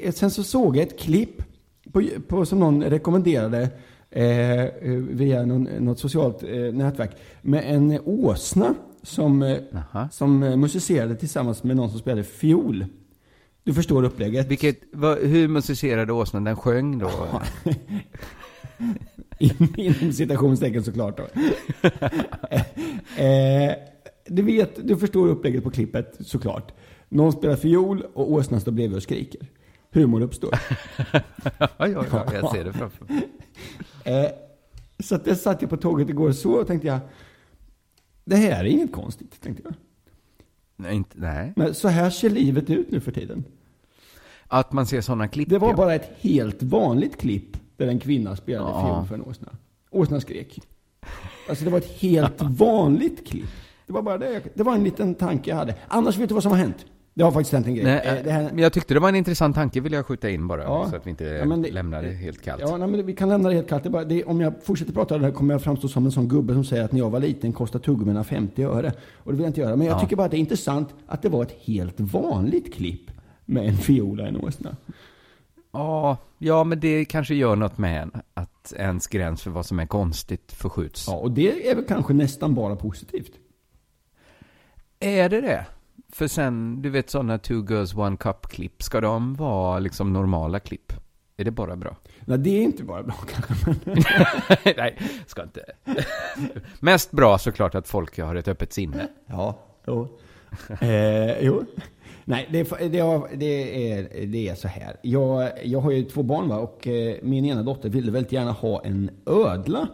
jag, 0.04 0.14
sen 0.14 0.32
så 0.32 0.44
såg 0.44 0.78
jag 0.78 0.84
ett 0.84 1.00
klipp 1.00 1.44
på, 1.92 2.04
på, 2.28 2.46
som 2.46 2.60
någon 2.60 2.84
rekommenderade 2.84 3.70
eh, 4.16 4.62
eh, 4.62 4.70
via 4.94 5.46
någon, 5.46 5.64
något 5.64 6.00
socialt 6.00 6.44
eh, 6.44 6.50
nätverk 6.74 7.12
med 7.42 7.64
en 7.76 8.00
åsna 8.06 8.76
som, 9.04 9.42
eh, 9.42 9.58
som 10.12 10.44
eh, 10.44 10.58
musicerade 10.58 11.16
tillsammans 11.16 11.64
med 11.64 11.76
någon 11.76 11.90
som 11.90 12.00
spelade 12.00 12.24
fiol. 12.24 12.86
Du 13.64 13.74
förstår 13.74 14.04
upplägget? 14.04 14.48
Vilket, 14.48 14.80
vad, 14.92 15.18
hur 15.18 15.48
musicerade 15.48 16.14
åsnan? 16.14 16.44
Den 16.44 16.56
sjöng 16.56 17.00
då? 17.00 17.12
In- 19.40 19.74
Inom 19.78 20.14
citationstecken 20.14 20.84
såklart 20.84 21.18
då. 21.18 21.24
eh, 23.24 23.72
du 24.28 24.42
vet, 24.42 24.88
du 24.88 24.98
förstår 24.98 25.28
upplägget 25.28 25.64
på 25.64 25.72
klippet 25.72 26.16
såklart. 26.20 26.72
Någon 27.10 27.32
spelar 27.32 27.56
fiol 27.56 28.06
och 28.14 28.32
åsnan 28.32 28.62
står 28.62 28.72
bredvid 28.72 28.98
och 28.98 29.04
skriker. 29.04 29.42
Humor 29.92 30.22
uppstår. 30.22 30.50
ja, 31.58 31.70
ja, 31.78 32.06
ja, 32.12 32.26
jag 32.34 32.52
ser 32.52 32.64
det 32.64 32.74
framför 32.74 33.06
mig. 33.06 33.30
Eh, 34.04 34.26
så 35.00 35.16
att 35.16 35.28
jag 35.28 35.38
satt 35.38 35.62
jag 35.62 35.70
på 35.70 35.78
tåget 35.78 36.10
igår 36.10 36.30
och 36.30 36.36
så 36.36 36.54
och 36.54 36.68
tänkte 36.68 36.88
jag, 36.88 37.00
det 38.26 38.36
här 38.36 38.60
är 38.60 38.70
inget 38.70 38.92
konstigt, 38.92 39.42
tänkte 39.42 39.64
jag. 39.66 39.74
Nej, 40.76 40.96
inte, 40.96 41.16
nej. 41.20 41.54
Men 41.56 41.74
så 41.74 41.88
här 41.88 42.10
ser 42.10 42.30
livet 42.30 42.70
ut 42.70 42.92
nu 42.92 43.00
för 43.00 43.12
tiden. 43.12 43.44
Att 44.48 44.72
man 44.72 44.86
ser 44.86 45.02
sådana 45.02 45.28
klipp, 45.28 45.50
Det 45.50 45.58
var 45.58 45.70
ja. 45.70 45.76
bara 45.76 45.96
ett 45.96 46.12
helt 46.20 46.64
vanligt 46.64 47.18
klipp 47.18 47.58
där 47.78 47.88
en 47.88 48.00
kvinna 48.00 48.36
spelade 48.36 48.70
Ja. 48.72 48.96
fiol 48.96 49.08
för 49.08 49.16
en 49.16 49.22
åsna. 49.22 49.48
Åsnan 49.92 50.22
skrek. 50.22 50.60
Alltså 51.50 51.66
det 51.66 51.72
var 51.72 51.78
ett 51.78 51.92
helt 52.00 52.42
vanligt 52.42 53.28
klipp. 53.28 53.50
Det 53.88 53.94
var 53.94 54.02
bara 54.02 54.18
det. 54.18 54.42
Det 54.56 54.64
var 54.64 54.76
en 54.76 54.84
liten 54.84 55.16
tanke 55.16 55.50
jag 55.50 55.58
hade. 55.58 55.76
Annars 55.88 56.18
vet 56.18 56.30
du 56.30 56.34
vad 56.34 56.44
som 56.44 56.52
har 56.52 56.60
hänt? 56.60 56.86
Det 57.16 57.24
har 57.24 57.32
faktiskt 57.32 57.54
hänt 57.54 57.68
en 57.68 57.76
grej. 57.76 57.86
Nej, 57.86 58.02
Eh, 58.18 58.24
det 58.24 58.32
här, 58.32 58.44
men 58.44 58.58
jag 58.60 58.74
tyckte 58.74 58.94
det 58.94 59.00
var 59.00 59.10
en 59.10 59.16
intressant 59.16 59.56
tanke, 59.56 59.80
vill 59.80 59.94
jag 59.94 60.06
skjuta 60.06 60.30
in 60.30 60.48
bara. 60.48 60.64
Ja. 60.64 60.88
Så 60.90 60.96
att 60.96 61.06
vi 61.06 61.10
inte 61.10 61.24
Ja, 61.24 61.46
det- 61.46 61.72
lämnar 61.72 62.04
det 62.04 62.10
helt 62.12 62.42
kallt. 62.42 62.62
Ja, 62.62 62.78
nej, 62.78 62.88
men 62.88 63.06
vi 63.06 63.14
kan 63.16 63.30
lämna 63.30 63.50
det 63.50 63.56
helt 63.56 63.70
kallt. 63.70 63.84
Det 63.84 63.90
bara, 63.90 64.04
det, 64.04 64.24
om 64.24 64.42
jag 64.42 64.54
fortsätter 64.64 64.94
prata 64.94 65.18
det 65.18 65.24
här 65.26 65.32
kommer 65.32 65.54
jag 65.54 65.62
framstå 65.62 65.88
som 65.88 66.06
en 66.06 66.12
sån 66.12 66.28
gubbe 66.28 66.54
som 66.54 66.66
säger 66.66 66.84
att 66.84 66.92
när 66.92 67.00
jag 67.00 67.10
var 67.10 67.20
liten 67.20 67.54
kostade 67.54 67.84
tuggummina 67.84 68.24
50 68.24 68.64
öre. 68.64 68.94
Och 69.18 69.32
det 69.32 69.38
vill 69.38 69.42
jag 69.44 69.50
inte 69.50 69.62
göra. 69.62 69.76
Men 69.76 69.88
jag 69.88 69.96
Ja. 69.96 70.00
tycker 70.00 70.16
bara 70.16 70.26
att 70.26 70.32
det 70.32 70.38
är 70.38 70.40
intressant 70.40 70.90
att 71.08 71.22
det 71.22 71.30
var 71.30 71.44
ett 71.44 71.56
helt 71.62 72.00
vanligt 72.00 72.74
klipp 72.74 73.12
med 73.46 73.66
en 73.68 73.78
fiol 73.78 74.20
och 74.20 74.28
en 74.28 74.38
åsna. 74.38 74.76
Ja, 75.72 76.18
ja, 76.38 76.64
men 76.64 76.80
det 76.80 77.06
kanske 77.06 77.36
gör 77.36 77.56
något 77.56 77.78
med 77.78 78.02
en, 78.04 78.12
att 78.34 78.74
ens 78.78 79.08
gräns 79.08 79.42
för 79.42 79.52
vad 79.52 79.66
som 79.66 79.80
är 79.80 79.86
konstigt 79.86 80.52
förskjuts. 80.54 81.06
Ja, 81.08 81.16
och 81.18 81.32
det 81.32 81.70
är 81.70 81.76
väl 81.76 81.86
kanske 81.86 82.14
nästan 82.14 82.56
bara 82.56 82.76
positivt. 82.76 83.32
Är 85.00 85.30
det 85.30 85.42
det? 85.42 85.66
För 86.14 86.28
sen, 86.28 86.82
du 86.82 86.90
vet 86.90 87.10
sådana 87.10 87.38
two 87.38 87.66
girls 87.70 87.96
one 87.96 88.18
cup-klipp, 88.18 88.84
ska 88.84 89.02
de 89.02 89.36
vara 89.36 89.80
liksom 89.80 90.14
normala 90.14 90.60
klipp? 90.60 90.94
Är 91.38 91.44
det 91.44 91.52
bara 91.52 91.76
bra? 91.76 91.98
Nej, 92.26 92.38
det 92.38 92.50
är 92.50 92.62
inte 92.62 92.84
bara 92.84 93.04
bra 93.04 93.16
kanske. 93.28 93.76
Nej, 94.78 94.98
ska 95.28 95.44
inte. 95.44 95.66
Mest 96.80 97.12
bra 97.12 97.38
såklart 97.38 97.76
att 97.76 97.88
folk 97.88 98.20
har 98.20 98.36
ett 98.36 98.48
öppet 98.48 98.74
sinne. 98.74 99.08
Ja, 99.26 99.60
jo. 99.88 100.08
eh, 100.82 101.40
jo. 101.40 101.66
Nej, 102.26 102.48
det 102.52 102.60
är, 102.60 102.90
det, 102.90 103.00
är, 103.00 103.38
det, 103.38 103.92
är, 103.92 104.26
det 104.28 104.50
är 104.50 104.56
så 104.56 104.68
här. 104.68 104.96
Jag, 105.02 105.52
jag 105.64 105.80
har 105.80 105.92
ju 105.92 106.04
två 106.04 106.24
barn 106.24 106.50
va? 106.50 106.58
och 106.58 106.88
eh, 106.88 107.16
min 107.22 107.46
ena 107.46 107.64
dotter 107.64 107.90
ville 107.90 108.12
väldigt 108.12 108.32
gärna 108.32 108.52
ha 108.52 108.84
en 108.84 109.12
ödla. 109.26 109.88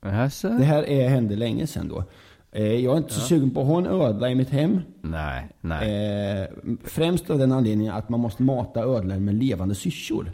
Alltså? 0.00 0.48
Det 0.48 0.64
här 0.64 0.88
är, 0.88 1.08
hände 1.08 1.36
länge 1.36 1.66
sedan 1.66 1.88
då. 1.88 2.04
Eh, 2.52 2.74
jag 2.84 2.92
är 2.92 2.98
inte 2.98 3.14
så 3.14 3.20
sugen 3.20 3.50
på 3.50 3.60
att 3.60 3.66
ha 3.66 3.78
en 3.78 3.86
ödla 3.86 4.30
i 4.30 4.34
mitt 4.34 4.50
hem. 4.50 4.80
Nej, 5.02 5.48
nej. 5.60 6.40
Eh, 6.42 6.48
främst 6.84 7.30
av 7.30 7.38
den 7.38 7.52
anledningen 7.52 7.94
att 7.94 8.08
man 8.08 8.20
måste 8.20 8.42
mata 8.42 8.80
ödlor 8.80 9.18
med 9.18 9.34
levande 9.34 9.74
syrsor. 9.74 10.32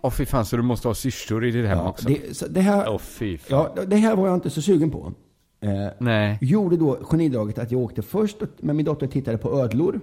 Åh 0.00 0.10
fy 0.10 0.26
fan, 0.26 0.46
så 0.46 0.56
du 0.56 0.62
måste 0.62 0.88
ha 0.88 0.94
syrsor 0.94 1.44
i 1.44 1.50
ditt 1.50 1.66
hem 1.66 1.78
Ja, 1.78 1.88
också? 1.88 2.08
det, 2.08 2.54
det, 2.54 2.60
här, 2.60 2.98
fan. 2.98 3.38
ja, 3.48 3.74
det 3.86 3.96
här 3.96 4.16
var 4.16 4.26
jag 4.26 4.36
inte 4.36 4.50
så 4.50 4.62
sugen 4.62 4.90
på. 4.90 5.12
Eh, 5.60 5.86
Nej. 5.98 6.38
gjorde 6.40 6.76
då 6.76 6.98
genidraget 7.02 7.58
att 7.58 7.70
jag 7.72 7.80
åkte 7.80 8.02
först 8.02 8.36
med 8.60 8.76
min 8.76 8.86
dotter 8.86 9.06
och 9.06 9.12
tittade 9.12 9.38
på 9.38 9.60
ödlor. 9.60 10.00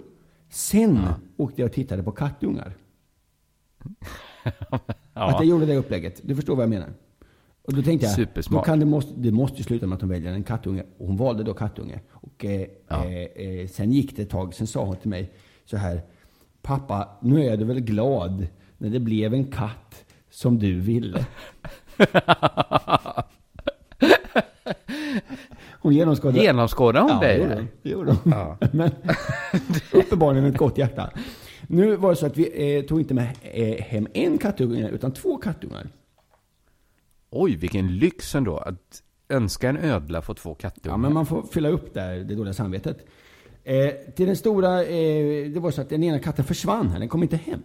Sen 0.50 1.00
åkte 1.38 1.62
jag 1.62 1.68
och 1.70 1.74
tittade 1.74 2.04
på 2.04 2.12
kattungar. 2.12 2.74
Att 4.74 4.82
Ja. 5.13 5.32
jag 5.34 5.46
gjorde 5.46 5.66
det 5.66 5.75
upplägget. 5.78 6.22
Du 6.24 6.36
förstår 6.36 6.56
vad 6.56 6.63
jag 6.63 6.70
menar? 6.70 6.90
Och 7.67 7.74
då 7.74 7.82
tänkte 7.82 8.05
jag, 8.05 8.15
Supersmart. 8.15 8.62
då 8.62 8.65
kan 8.65 8.79
det, 8.79 8.86
måste, 8.86 9.13
det 9.15 9.32
måste 9.32 9.63
sluta 9.63 9.88
med 9.88 9.96
att 9.96 10.01
hon 10.01 10.10
väljer 10.10 10.32
en 10.34 10.43
kattunge. 10.43 10.84
Och 10.98 11.08
hon 11.08 11.17
valde 11.17 11.43
då 11.43 11.53
kattunge. 11.53 12.00
Och 12.12 12.46
eh, 12.46 12.67
Ja. 12.88 13.05
eh, 13.05 13.46
eh, 13.48 13.67
sen 13.67 13.91
gick 13.91 14.15
det 14.15 14.22
ett 14.22 14.29
tag, 14.29 14.53
sen 14.53 14.67
sa 14.67 14.86
hon 14.86 14.96
till 14.96 15.10
mig 15.10 15.32
så 15.65 15.77
här. 15.77 16.01
Pappa, 16.62 17.10
nu 17.22 17.46
är 17.46 17.58
du 17.58 17.65
väl 17.65 17.79
glad 17.79 18.48
när 18.77 18.89
det 18.89 19.00
blev 19.00 19.34
en 19.34 19.46
katt 19.46 20.05
som 20.29 20.60
du 20.60 20.79
ville? 20.79 21.25
Hon 25.82 25.93
genomskådade... 25.93 26.39
Genomskådade 26.43 27.00
hon 27.05 27.12
Ja, 27.12 27.20
dig? 27.27 27.39
gjorde 27.39 27.55
hon. 27.55 27.67
Det 27.84 27.89
gjorde 27.89 28.12
hon. 28.24 28.32
Ja. 28.32 28.58
Men 28.72 28.91
uppenbarligen 29.93 30.46
ett 30.46 30.58
gott 30.58 30.77
hjärta. 30.77 31.10
Nu 31.67 31.96
var 31.96 32.10
det 32.10 32.15
så 32.15 32.25
att 32.25 32.38
vi 32.38 32.77
eh, 32.77 32.84
tog 32.86 33.00
inte 33.00 33.13
med 33.13 33.27
eh, 33.41 33.84
hem 33.84 34.08
en 34.13 34.38
kattunge, 34.38 34.89
utan 34.89 35.12
två 35.13 35.38
kattungar. 35.38 35.88
Oj, 37.36 37.56
vilken 37.56 37.98
lyx 37.98 38.36
ändå. 38.36 38.58
Att 38.58 39.04
önska 39.30 39.70
en 39.70 39.78
ödla 39.78 40.22
få 40.22 40.34
två 40.34 40.54
kattungar. 40.56 40.94
Ja, 40.94 40.98
men 40.98 41.13
man 41.13 41.25
får 41.25 41.44
fylla 41.44 41.70
upp 41.70 41.94
där 41.94 42.16
det 42.16 42.36
dåliga 42.36 42.54
samvetet. 42.54 43.06
Eh, 43.63 43.90
till 44.16 44.25
den 44.28 44.36
stora, 44.36 44.84
eh, 44.84 45.50
det 45.52 45.60
var 45.60 45.72
så 45.72 45.82
att 45.82 45.90
den 45.90 46.04
ena 46.04 46.20
katten 46.20 46.46
försvann 46.46 46.88
här, 46.90 47.00
den 47.00 47.10
kom 47.10 47.24
inte 47.24 47.38
hem. 47.38 47.62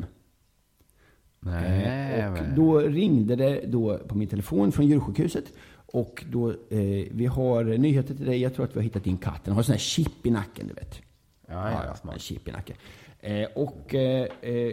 Nej, 1.40 2.18
Eh, 2.20 2.26
och 2.26 2.32
men- 2.32 2.54
då 2.56 2.78
ringde 2.80 3.36
det 3.36 3.60
då 3.66 3.98
på 3.98 4.18
min 4.18 4.28
telefon 4.28 4.72
från 4.72 4.86
djursjukhuset. 4.86 5.44
Och 5.92 6.24
då, 6.30 6.50
eh, 6.50 7.06
vi 7.10 7.26
har 7.26 7.64
nyheter 7.64 8.14
till 8.14 8.26
dig, 8.26 8.42
jag 8.42 8.54
tror 8.54 8.64
att 8.64 8.70
vi 8.76 8.78
har 8.78 8.84
hittat 8.84 9.04
din 9.04 9.16
katt. 9.16 9.44
Den 9.44 9.54
har 9.54 9.62
sån 9.62 9.72
här 9.72 9.78
chip 9.78 10.26
i 10.26 10.30
nacken, 10.30 10.66
du 10.68 10.74
vet. 10.74 11.00
Ja, 11.48 11.70
ja, 11.70 11.82
en 11.90 11.96
smart. 11.96 12.20
chip 12.20 12.48
i 12.48 12.52
nacken. 12.52 12.76
Eh, 13.20 13.48
och, 13.54 13.94
eh, 13.94 14.26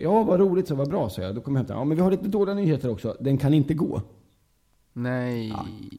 ja 0.04 0.24
vad 0.24 0.40
roligt, 0.40 0.68
så 0.68 0.76
vad 0.76 0.90
bra, 0.90 1.10
sa 1.10 1.22
jag. 1.22 1.36
Då 1.36 1.42
kom 1.42 1.54
jag 1.56 1.60
hem 1.60 1.66
till 1.66 1.76
Ja, 1.76 1.84
men 1.84 1.98
vi 1.98 2.04
har 2.04 2.12
lite 2.12 2.28
dåliga 2.28 2.56
nyheter 2.56 2.90
också. 2.90 3.18
Den 3.20 3.38
kan 3.38 3.54
inte 3.54 3.74
gå. 3.74 4.02
Nej. 4.98 5.54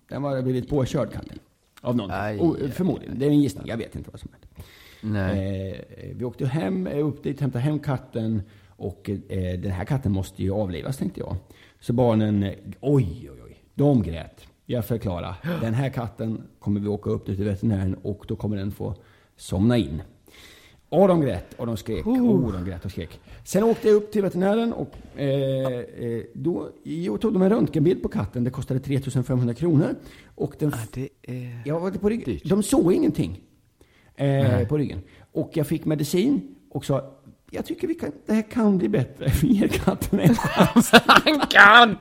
Den 0.08 0.22
var 0.22 0.42
blivit 0.42 0.68
påkörd, 0.68 1.12
katten. 1.12 1.38
Av 1.80 1.96
någon. 1.96 2.10
Oh, 2.10 2.68
förmodligen. 2.70 3.18
Det 3.18 3.26
är 3.26 3.30
en 3.30 3.40
gissning, 3.40 3.66
jag 3.66 3.76
vet 3.76 3.96
inte 3.96 4.10
vad 4.10 4.20
som 4.20 4.30
hände. 4.32 4.46
Nej. 5.00 5.86
Eh, 5.88 6.16
vi 6.16 6.24
åkte 6.24 6.46
hem, 6.46 6.86
eh, 6.86 7.06
upp 7.06 7.22
dit, 7.22 7.40
hämtade 7.40 7.64
hem 7.64 7.78
katten. 7.78 8.42
Och 8.68 9.10
eh, 9.10 9.60
den 9.60 9.70
här 9.70 9.84
katten 9.84 10.12
måste 10.12 10.42
ju 10.42 10.52
avlivas, 10.52 10.96
tänkte 10.96 11.20
jag. 11.20 11.36
Så 11.80 11.92
barnen, 11.92 12.42
eh, 12.42 12.52
oj, 12.80 13.30
oj, 13.32 13.40
oj. 13.46 13.62
De 13.74 14.02
grät. 14.02 14.46
Jag 14.66 14.84
förklarade. 14.84 15.36
Den 15.60 15.74
här 15.74 15.90
katten 15.90 16.42
kommer 16.58 16.80
vi 16.80 16.88
åka 16.88 17.10
upp 17.10 17.26
till 17.26 17.44
veterinären 17.44 17.94
och 18.02 18.24
då 18.28 18.36
kommer 18.36 18.56
den 18.56 18.72
få 18.72 18.94
somna 19.36 19.76
in. 19.76 20.02
Och 20.88 21.08
de 21.08 21.20
grät 21.20 21.54
och 21.56 21.66
de 21.66 21.76
skrek. 21.76 22.06
Oh, 22.06 22.52
de 22.52 22.64
grät 22.64 22.84
och 22.84 22.90
skrek. 22.90 23.20
Sen 23.44 23.62
åkte 23.64 23.88
jag 23.88 23.94
upp 23.96 24.12
till 24.12 24.22
veterinären 24.22 24.72
och 24.72 24.94
eh, 25.20 25.26
eh, 25.72 26.22
då 26.34 26.68
jo, 26.84 27.18
tog 27.18 27.32
de 27.32 27.42
en 27.42 27.50
röntgenbild 27.50 28.02
på 28.02 28.08
katten. 28.08 28.44
Det 28.44 28.50
kostade 28.50 28.80
3500 28.80 29.54
kronor. 29.54 29.94
Och 30.34 30.54
den 30.58 30.70
Ja, 30.70 30.78
det 30.92 31.08
är... 31.22 31.62
jag 31.64 31.80
var 31.80 31.90
på 31.90 32.08
ryggen. 32.08 32.24
Dyrt. 32.24 32.44
De 32.44 32.62
såg 32.62 32.92
ingenting 32.92 33.40
eh, 34.16 34.68
på 34.68 34.78
ryggen. 34.78 35.00
Och 35.32 35.50
jag 35.54 35.66
fick 35.66 35.84
medicin 35.84 36.54
och 36.70 36.84
sa, 36.84 37.14
jag 37.50 37.66
tycker 37.66 37.88
vi 37.88 37.94
kan, 37.94 38.12
det 38.26 38.32
här 38.32 38.42
kan 38.50 38.78
bli 38.78 38.88
bättre. 38.88 39.26
Vi 39.42 39.48
ger 39.48 39.68
katten 39.68 40.20
en 40.20 40.34
chans. 40.34 40.90
Han 41.06 41.40
kan! 41.40 41.96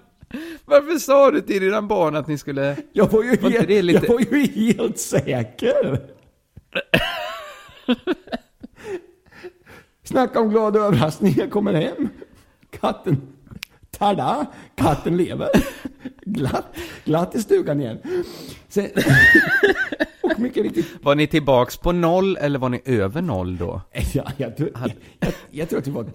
Varför 0.66 0.98
sa 1.00 1.32
du 1.32 1.42
till 1.42 1.62
dina 1.62 1.82
barn 1.82 2.16
att 2.16 2.28
ni 2.28 2.38
skulle... 2.38 2.78
Jag 2.94 3.12
var 3.12 3.24
ju, 3.24 3.30
helt, 3.30 3.70
lite- 3.70 4.06
jag 4.06 4.14
var 4.14 4.20
ju 4.20 4.46
helt 4.46 4.98
säker. 5.00 6.00
Snacka 10.06 10.40
om 10.42 10.50
glad 10.50 10.76
överraskning. 10.76 11.34
Jag 11.38 11.52
kommer 11.52 11.74
hem. 11.74 12.10
Katten, 12.80 13.22
tada, 13.92 14.46
katten 14.76 15.18
lever. 15.18 15.50
Glatt, 16.26 16.66
glatt 17.06 17.36
i 17.36 17.42
stugan 17.42 17.80
igen. 17.82 17.98
Sen, 18.68 18.90
och 20.24 20.40
mycket 20.40 20.64
riktigt, 20.64 20.86
Var 21.02 21.16
ni 21.16 21.28
tillbaks 21.28 21.78
på 21.78 21.92
noll 21.92 22.38
eller 22.38 22.60
var 22.60 22.70
ni 22.70 22.82
över 22.86 23.22
noll 23.22 23.58
då? 23.58 23.82
Ja, 24.14 24.32
jag, 24.38 24.58
tror, 24.58 24.70
jag, 24.74 24.92
jag, 25.20 25.34
jag 25.52 25.70
tror 25.70 25.80
att 25.80 25.86
det 25.86 25.92
var 25.92 26.06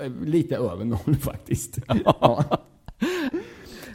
eh, 0.00 0.10
lite 0.24 0.56
över 0.56 0.84
noll 0.84 1.16
faktiskt. 1.20 1.78
Ja. 2.04 2.44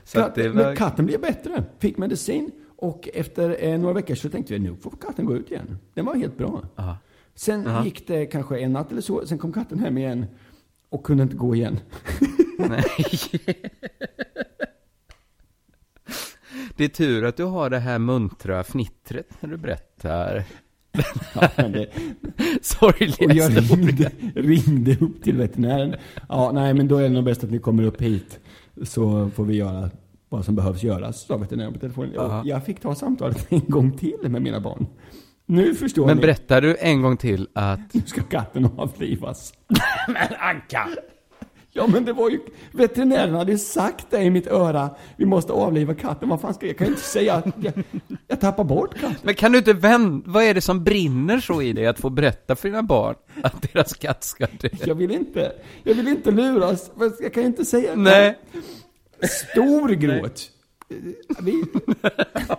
Så 0.04 0.20
att 0.20 0.36
det 0.36 0.42
Katten, 0.44 0.58
var- 0.58 0.64
Men 0.66 0.76
katten 0.76 1.06
blev 1.06 1.22
bättre, 1.22 1.64
fick 1.80 1.98
medicin 1.98 2.52
och 2.78 3.10
efter 3.14 3.58
eh, 3.66 3.78
några 3.80 3.94
veckor 3.94 4.16
så 4.16 4.30
tänkte 4.30 4.54
vi 4.54 4.60
nu 4.60 4.76
får 4.76 4.92
katten 5.02 5.26
gå 5.26 5.36
ut 5.36 5.52
igen. 5.52 5.78
Den 5.94 6.06
var 6.06 6.16
helt 6.16 6.38
bra. 6.38 6.62
Ja. 6.76 6.98
Sen 7.36 7.68
Aha. 7.68 7.86
gick 7.86 8.08
det 8.08 8.26
kanske 8.26 8.60
en 8.60 8.74
natt 8.74 8.92
eller 8.92 9.02
så, 9.02 9.26
sen 9.26 9.38
kom 9.38 9.54
katten 9.54 9.80
hem 9.80 9.98
igen 9.98 10.26
och 10.90 11.04
kunde 11.04 11.24
inte 11.24 11.36
gå 11.36 11.56
igen. 11.56 11.80
Nej. 12.58 12.84
Det 16.78 16.84
är 16.84 16.90
tur 16.90 17.26
att 17.26 17.38
du 17.38 17.44
har 17.44 17.70
det 17.70 17.80
här 17.80 18.00
muntra 18.00 18.64
fnittret 18.64 19.28
när 19.42 19.50
du 19.50 19.58
berättar 19.58 20.46
Ja, 21.34 21.68
det, 21.68 21.90
sorgliga 22.62 23.26
och 23.26 23.34
jag 23.34 23.72
ringde, 23.72 24.12
ringde 24.36 24.98
upp 25.06 25.24
till 25.24 25.38
veterinären. 25.38 25.96
Ja, 26.30 26.52
nej 26.52 26.74
men 26.74 26.88
då 26.88 26.98
är 26.98 27.04
det 27.04 27.10
nog 27.10 27.24
bäst 27.24 27.44
att 27.44 27.52
ni 27.52 27.60
kommer 27.60 27.84
upp 27.84 28.02
hit. 28.02 28.40
Så 28.84 29.30
får 29.30 29.46
vi 29.46 29.56
göra 29.56 29.90
vad 30.30 30.46
som 30.46 30.56
behövs 30.56 30.84
göras, 30.84 31.26
sa 31.26 31.38
veterinären 31.38 31.74
på 31.74 31.80
telefonen. 31.80 32.42
Jag 32.46 32.66
fick 32.66 32.80
ta 32.80 32.96
samtalet 32.96 33.48
en 33.50 33.62
gång 33.68 33.98
till 33.98 34.30
med 34.30 34.42
mina 34.42 34.60
barn. 34.60 34.88
Nu 35.46 35.76
förstår 35.76 36.06
Men 36.06 36.16
ni. 36.18 36.22
berättar 36.22 36.62
du 36.62 36.76
en 36.80 37.02
gång 37.02 37.18
till 37.18 37.48
att... 37.54 37.94
Nu 37.94 38.02
ska 38.06 38.24
katten 38.24 38.70
avlivas. 38.78 39.54
Men 40.08 40.28
Anka! 40.40 40.90
Ja 41.76 41.88
men 41.88 42.06
det 42.06 42.14
var 42.14 42.30
ju, 42.30 42.40
veterinären 42.72 43.34
hade 43.36 43.52
ju 43.52 43.58
sagt 43.58 44.06
det 44.10 44.22
i 44.22 44.30
mitt 44.30 44.48
öra. 44.48 44.90
Vi 45.18 45.26
måste 45.26 45.54
avliva 45.54 45.94
katten. 45.94 46.30
Vad 46.30 46.42
fan 46.42 46.54
ska 46.54 46.66
jag, 46.66 46.70
jag 46.70 46.78
kan 46.78 46.88
ju 46.88 46.94
inte 46.94 47.06
säga 47.06 47.34
att 47.34 47.46
jag, 47.62 47.74
jag 48.28 48.40
tappar 48.40 48.64
bort 48.64 48.94
katten. 48.94 49.18
Men 49.24 49.36
kan 49.36 49.52
du 49.52 49.58
inte 49.58 49.74
vända? 49.74 50.24
Vad 50.32 50.44
är 50.44 50.54
det 50.54 50.62
som 50.62 50.84
brinner 50.84 51.40
så 51.40 51.62
i 51.62 51.74
dig 51.74 51.88
att 51.88 52.00
få 52.00 52.10
berätta 52.10 52.56
för 52.56 52.70
dina 52.70 52.84
barn 52.84 53.16
att 53.44 53.74
deras 53.74 53.94
katt 53.94 54.24
ska 54.24 54.48
dö? 54.60 54.70
Jag 54.86 54.96
vill 54.96 55.12
inte, 55.12 55.52
jag 55.84 55.96
vill 55.96 56.08
inte 56.08 56.32
luras. 56.32 56.92
Jag 57.20 57.34
kan 57.34 57.44
ju 57.44 57.48
inte 57.48 57.66
säga 57.66 57.96
Nej. 57.96 58.38
Stor 59.54 59.90
gråt. 59.90 60.50
Vi, 61.42 61.64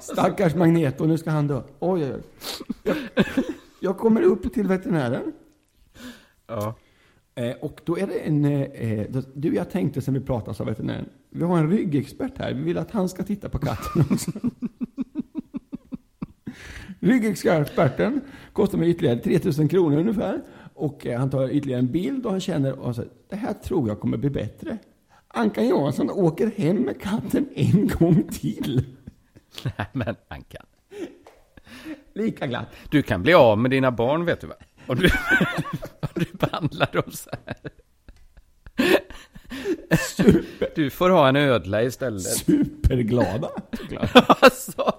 stackars 0.01 0.55
Magneto, 0.55 1.05
nu 1.05 1.19
ska 1.19 1.31
han 1.31 1.47
dö. 1.47 1.63
Oj, 1.79 2.05
oj, 2.05 2.13
oj. 2.85 2.95
Jag, 3.81 3.99
kommer 3.99 4.23
upp 4.23 4.55
till 4.55 4.67
veterinären. 4.67 5.33
Ja. 6.47 6.75
Eh, 7.35 7.53
och 7.61 7.81
då 7.85 7.99
är 7.99 8.07
det 8.07 8.19
en, 8.19 8.45
eh, 8.45 9.07
du 9.35 9.55
jag 9.55 9.71
tänkte 9.71 10.03
sen 10.03 10.15
vi 10.15 10.21
pratade 10.21 10.57
sa 10.57 10.65
veterinären, 10.65 11.09
vi 11.31 11.45
har 11.45 11.59
en 11.59 11.71
ryggexpert 11.71 12.39
här, 12.39 12.55
vi 12.55 12.63
vill 12.63 12.79
att 12.79 12.91
han 12.91 13.09
ska 13.09 13.23
titta 13.23 13.49
på 13.49 13.59
katten 13.59 14.05
också. 14.11 14.31
Ryggexperten 17.01 18.21
kostar 18.53 18.79
mig 18.79 18.91
ytterligare 18.91 19.19
3000 19.19 19.69
kronor 19.69 19.99
ungefär. 19.99 20.43
Och 20.75 21.07
eh, 21.07 21.19
han 21.19 21.31
tar 21.31 21.49
ytterligare 21.49 21.81
en 21.81 21.93
bild 21.93 22.27
och 22.27 22.31
han 22.31 22.41
känner 22.41 22.79
och 22.79 22.97
säger, 22.97 23.11
det 23.29 23.37
här 23.37 23.53
tror 23.53 23.89
jag 23.89 24.01
kommer 24.01 24.17
bli 24.17 24.31
bättre. 24.31 24.79
Ankan 25.35 25.69
Johansson 25.69 26.11
åker 26.11 26.51
hem 26.57 26.77
med 26.77 27.01
katten 27.01 27.49
en 27.55 27.89
gång 27.89 28.29
till. 28.33 28.85
Nej, 29.63 29.87
men 29.93 30.17
Anka. 30.29 30.65
Lika 32.15 32.47
glatt. 32.47 32.67
Du 32.91 33.03
kan 33.03 33.23
bli 33.23 33.35
av 33.35 33.59
med 33.59 33.71
dina 33.71 33.91
barn, 33.93 34.25
vet 34.25 34.41
du 34.41 34.47
va? 34.47 34.55
Om 34.87 34.97
du, 34.97 35.07
om 36.01 36.09
du 36.15 36.25
behandlar 36.33 36.89
dem 36.93 37.13
så 37.13 37.31
här. 37.47 37.57
Du 40.75 40.91
får 40.91 41.11
ha 41.11 41.29
en 41.29 41.37
ödla 41.37 41.83
istället. 41.83 42.23
Superglada. 42.23 43.51
såklart. 43.79 44.11
Alltså. 44.43 44.95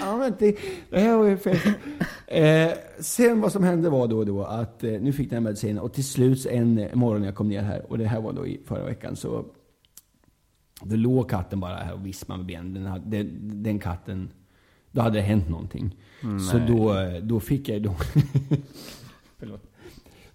Ja, 0.00 0.16
men 0.16 0.34
det, 0.38 0.56
det 0.90 1.00
här 1.00 1.16
var 1.16 1.26
ju 1.26 1.38
fest. 1.38 1.66
Eh, 2.26 2.72
sen 2.98 3.40
vad 3.40 3.52
som 3.52 3.64
hände 3.64 3.90
var 3.90 4.08
då, 4.08 4.24
då 4.24 4.44
att 4.44 4.84
eh, 4.84 4.90
nu 4.90 5.12
fick 5.12 5.30
den 5.30 5.36
här 5.36 5.44
medicinen 5.44 5.78
och 5.78 5.92
till 5.92 6.04
slut 6.04 6.46
en 6.46 6.88
morgon 6.94 7.20
när 7.20 7.28
jag 7.28 7.34
kom 7.34 7.48
ner 7.48 7.62
här 7.62 7.82
och 7.88 7.98
det 7.98 8.06
här 8.06 8.20
var 8.20 8.32
då 8.32 8.46
i 8.46 8.60
förra 8.64 8.84
veckan 8.84 9.16
så 9.16 9.44
då 10.82 10.96
låg 10.96 11.30
katten 11.30 11.60
bara 11.60 11.76
här 11.76 11.94
och 11.94 12.06
vispade 12.06 12.38
med 12.38 12.46
benen. 12.46 12.74
Den, 12.74 12.86
hade, 12.86 13.16
den, 13.16 13.62
den 13.62 13.78
katten, 13.78 14.28
då 14.90 15.00
hade 15.00 15.18
det 15.18 15.22
hänt 15.22 15.48
någonting. 15.48 15.96
Så 16.52 16.58
då, 16.58 16.94
eh, 16.94 17.22
då 17.22 17.40
fick 17.40 17.68
jag 17.68 17.82
då 17.82 17.96
Förlåt. 19.38 19.62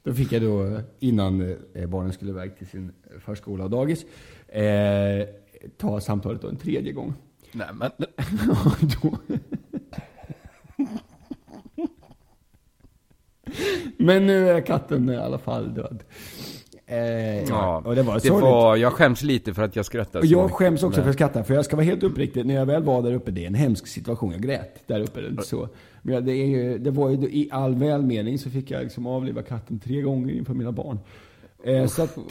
Då 0.04 0.14
fick 0.14 0.32
jag 0.32 0.42
då, 0.42 0.82
innan 1.00 1.56
eh, 1.74 1.88
barnen 1.88 2.14
skulle 2.14 2.32
iväg 2.32 2.58
till 2.58 2.68
sin 2.68 2.92
förskola 3.20 3.64
och 3.64 3.70
dagis, 3.70 4.06
eh, 4.48 5.28
ta 5.78 6.02
samtalet 6.02 6.42
då 6.42 6.48
en 6.48 6.58
tredje 6.58 6.92
gång. 6.92 7.14
Nej, 7.52 7.68
men. 7.74 7.92
Då. 9.02 9.18
Men 13.98 14.26
nu 14.26 14.50
är 14.50 14.62
katten 14.62 15.10
i 15.10 15.18
alla 15.18 15.38
fall 15.38 15.74
död. 15.74 16.04
Eh, 16.86 17.44
ja, 17.44 17.82
och 17.86 17.96
det 17.96 18.04
var 18.04 18.14
det 18.14 18.20
sorgligt. 18.20 18.42
var, 18.44 18.76
jag 18.76 18.94
skäms 18.94 19.24
lite 19.24 19.54
för 19.54 19.64
att 19.64 19.76
jag 19.76 19.86
Och 20.20 20.26
så 20.26 20.34
jag 20.34 20.52
skäms 20.52 20.84
också 20.84 21.00
Men- 21.00 21.04
för 21.04 21.10
att 21.10 21.16
skratta, 21.16 21.44
för 21.44 21.54
jag 21.54 21.66
ska 21.66 21.76
vara 21.76 21.86
helt 21.86 22.04
uppriktig. 22.04 22.46
När 22.46 22.54
jag 22.56 22.66
väl 22.66 22.84
var 22.84 23.02
där 23.02 23.14
uppe, 23.14 23.32
det 23.32 23.44
är 23.44 23.48
en 23.48 23.54
hemsk 23.56 23.88
situation. 23.88 24.32
Jag 24.32 24.42
grät 24.42 24.84
där 24.88 25.00
uppe. 25.00 25.22
Det 25.22 25.44
så. 25.44 25.70
Men 26.02 26.26
det, 26.26 26.32
är 26.34 26.46
ju, 26.46 26.78
det 26.78 26.92
var 26.92 27.10
ju, 27.10 27.18
i 27.18 27.50
all 27.52 27.76
välmening 27.76 28.40
så 28.40 28.50
fick 28.50 28.72
jag 28.72 28.84
liksom 28.84 29.08
avliva 29.08 29.42
katten 29.42 29.80
tre 29.80 30.02
gånger 30.02 30.34
inför 30.34 30.54
mina 30.54 30.72
barn. 30.72 31.00
Eh, 31.64 31.88
så 31.88 32.04
att, 32.04 32.18
eh, 32.18 32.24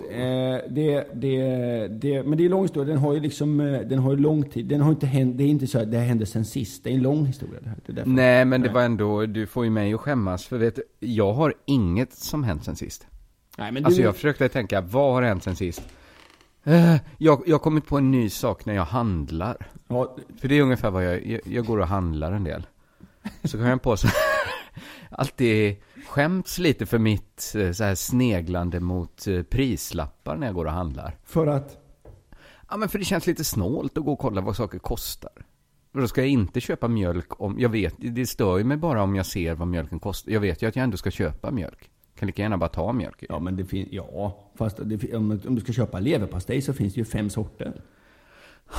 det, 0.71 1.07
det, 1.15 1.89
det, 1.89 2.23
men 2.23 2.39
det 2.39 2.43
är 2.43 2.45
en 2.45 2.51
lång 2.51 2.63
historia. 2.63 2.89
Den 2.95 2.99
har 2.99 3.15
ju 3.15 3.21
liksom, 3.21 3.61
eh, 3.61 3.81
den 3.81 3.99
har 3.99 4.11
ju 4.11 4.17
lång 4.17 4.51
tid. 4.51 4.67
Den 4.67 4.81
har 4.81 4.91
inte 4.91 5.07
hänt, 5.07 5.39
det 5.39 5.45
är 5.45 5.49
inte 5.49 5.67
så 5.67 5.79
att 5.79 5.91
det 5.91 5.99
hände 5.99 6.27
sen 6.27 6.45
sist. 6.45 6.85
Det 6.85 6.91
är 6.91 6.95
en 6.95 7.03
lång 7.03 7.27
historia 7.27 7.61
det 7.61 7.69
här. 7.69 7.79
Det. 7.87 8.05
Nej, 8.07 8.45
men 8.45 8.63
det 8.63 8.69
var 8.69 8.83
ändå, 8.83 9.27
du 9.27 9.47
får 9.47 9.65
ju 9.65 9.71
mig 9.71 9.95
att 9.95 10.01
skämmas. 10.01 10.47
För 10.47 10.59
vet 10.59 10.79
jag 11.01 11.33
har 11.33 11.55
inget 11.67 12.13
som 12.13 12.45
hänt 12.45 12.65
sen 12.65 12.77
sist. 12.77 13.07
Nej, 13.59 13.73
men 13.73 13.85
Alltså 13.85 14.01
du, 14.01 14.05
jag 14.05 14.15
försökte 14.15 14.49
tänka, 14.49 14.81
vad 14.81 15.15
har 15.15 15.23
hänt 15.23 15.43
sen 15.43 15.57
sist? 15.57 15.83
Eh, 16.65 16.97
jag, 17.19 17.43
jag 17.47 17.55
har 17.55 17.59
kommit 17.59 17.87
på 17.87 17.99
en 17.99 18.11
ny 18.11 18.31
sak 18.31 18.67
när 18.67 18.75
jag 18.75 18.85
handlar. 18.85 19.69
ja, 19.89 20.17
För 20.41 20.49
det 20.49 20.59
är 20.59 20.63
ungefär 20.63 20.91
vad 20.91 21.05
jag, 21.05 21.27
jag, 21.27 21.41
jag 21.45 21.67
går 21.67 21.79
och 21.79 21.87
handlar 21.89 22.33
en 22.33 22.45
del. 22.45 22.67
Så 23.45 23.57
kommer 23.57 23.71
jag 23.71 23.83
på 23.83 23.97
så 23.97 24.09
alltid 25.11 25.76
skämts 26.09 26.59
lite 26.59 26.87
för 26.87 26.99
mitt 26.99 27.55
eh, 27.57 27.73
så 27.73 27.85
här 27.85 27.95
sneglande 27.95 28.81
mot 28.81 29.26
eh, 29.26 29.43
prislappar 29.43 30.37
när 30.37 30.47
jag 30.47 30.55
går 30.55 30.64
och 30.64 30.73
handlar. 30.73 31.17
för 31.25 31.47
att... 31.47 31.76
Ja, 32.71 32.76
men 32.76 32.88
för 32.88 32.99
det 32.99 33.05
känns 33.05 33.26
lite 33.26 33.45
snålt 33.45 33.99
att 33.99 34.05
gå 34.05 34.12
och 34.12 34.19
kolla 34.19 34.40
vad 34.40 34.57
saker 34.57 34.79
kostar. 34.79 35.33
Då 35.93 36.09
ska 36.09 36.21
jag 36.21 36.31
inte 36.31 36.61
köpa 36.61 36.88
mjölk 36.88 37.40
om, 37.40 37.57
jag 37.59 37.69
vet, 37.69 37.95
det 37.99 38.26
stör 38.26 38.59
ju 38.59 38.64
mig 38.64 38.76
bara 38.76 39.02
om 39.02 39.17
jag 39.17 39.26
ser 39.26 39.55
vad 39.55 39.69
mjölken 39.69 40.00
kostar. 40.00 40.33
Jag 40.33 40.40
vet 40.40 40.62
ju 40.62 40.69
att 40.69 40.76
jag 40.76 40.83
ändå 40.83 40.97
ska 40.97 41.11
köpa 41.11 41.50
mjölk. 41.50 41.90
Kan 42.19 42.26
lika 42.26 42.43
gärna 42.43 42.59
bara 42.59 42.69
ta 42.69 42.93
mjölk. 42.93 43.25
Ja, 43.29 43.38
men 43.38 43.57
det 43.57 43.64
finns... 43.64 43.88
Ja, 43.90 44.50
fast 44.55 44.76
det, 44.83 45.14
om, 45.14 45.40
om 45.47 45.55
du 45.55 45.61
ska 45.61 45.73
köpa 45.73 46.00
leverpastej 46.00 46.62
så 46.62 46.73
finns 46.73 46.95
det 46.95 46.99
ju 46.99 47.05
fem 47.05 47.31
sorter. 47.31 47.83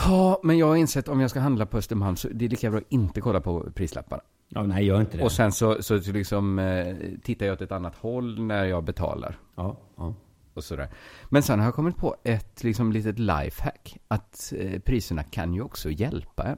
Ja, 0.06 0.40
men 0.44 0.58
jag 0.58 0.68
har 0.68 0.76
insett 0.76 1.08
om 1.08 1.20
jag 1.20 1.30
ska 1.30 1.40
handla 1.40 1.66
på 1.66 1.78
Östermalm 1.78 2.16
så 2.16 2.28
det 2.28 2.46
är 2.46 2.50
lika 2.50 2.70
bra 2.70 2.80
att 2.80 2.86
inte 2.90 3.22
kolla 3.22 3.42
på 3.42 3.72
prislapparna. 3.76 4.24
Ja, 4.54 4.64
nej, 4.64 4.86
gör 4.86 5.02
inte 5.02 5.18
det. 5.18 5.24
Och 5.24 5.32
sen 5.32 5.52
så, 5.52 5.84
så 5.84 5.96
liksom 5.96 6.60
eh, 6.60 6.96
tittar 7.24 7.46
jag 7.46 7.54
åt 7.54 7.62
ett 7.62 7.72
annat 7.72 7.96
håll 7.96 8.42
när 8.42 8.66
jag 8.66 8.84
betalar. 8.84 9.38
ja, 9.56 9.78
ja. 9.98 10.14
Och 10.54 10.64
sådär. 10.64 10.90
Men 11.30 11.44
sen 11.44 11.60
har 11.60 11.66
jag 11.66 11.76
kommit 11.76 11.98
på 11.98 12.16
ett 12.24 12.64
liksom 12.64 12.92
litet 12.92 13.20
lifehack. 13.20 13.98
Att 14.08 14.54
eh, 14.58 14.80
priserna 14.80 15.24
kan 15.24 15.54
ju 15.54 15.62
också 15.62 15.90
hjälpa 15.90 16.44
en. 16.44 16.58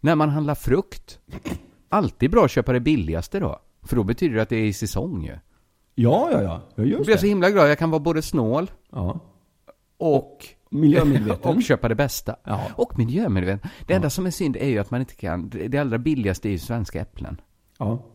När 0.00 0.14
man 0.14 0.28
handlar 0.28 0.54
frukt. 0.54 1.20
Alltid 1.88 2.30
bra 2.30 2.44
att 2.44 2.50
köpa 2.50 2.72
det 2.72 2.80
billigaste 2.80 3.40
då. 3.40 3.58
För 3.82 3.96
då 3.96 4.04
betyder 4.04 4.36
det 4.36 4.42
att 4.42 4.48
det 4.48 4.56
är 4.56 4.64
i 4.64 4.72
säsong 4.72 5.22
ju. 5.24 5.32
Ja, 5.94 6.28
ja, 6.32 6.42
ja. 6.42 6.42
ja 6.42 6.62
Jag 6.74 6.86
just 6.86 7.04
blir 7.06 7.16
så 7.16 7.22
det. 7.22 7.28
himla 7.28 7.50
glad. 7.50 7.70
Jag 7.70 7.78
kan 7.78 7.90
vara 7.90 8.00
både 8.00 8.22
snål 8.22 8.70
Ja. 8.90 9.20
och, 9.96 10.46
Miljömedveten. 10.72 11.56
och 11.56 11.62
köpa 11.62 11.88
det 11.88 11.94
bästa. 11.94 12.36
Ja. 12.44 12.60
Och 12.76 12.98
miljömedveten. 12.98 13.70
Det 13.86 13.94
enda 13.94 14.10
som 14.10 14.26
är 14.26 14.30
synd 14.30 14.56
är 14.56 14.68
ju 14.68 14.78
att 14.78 14.90
man 14.90 15.00
inte 15.00 15.14
kan. 15.14 15.48
Det 15.68 15.78
allra 15.78 15.98
billigaste 15.98 16.48
är 16.48 16.50
ju 16.50 16.58
svenska 16.58 17.00
äpplen. 17.00 17.40
ja. 17.78 18.06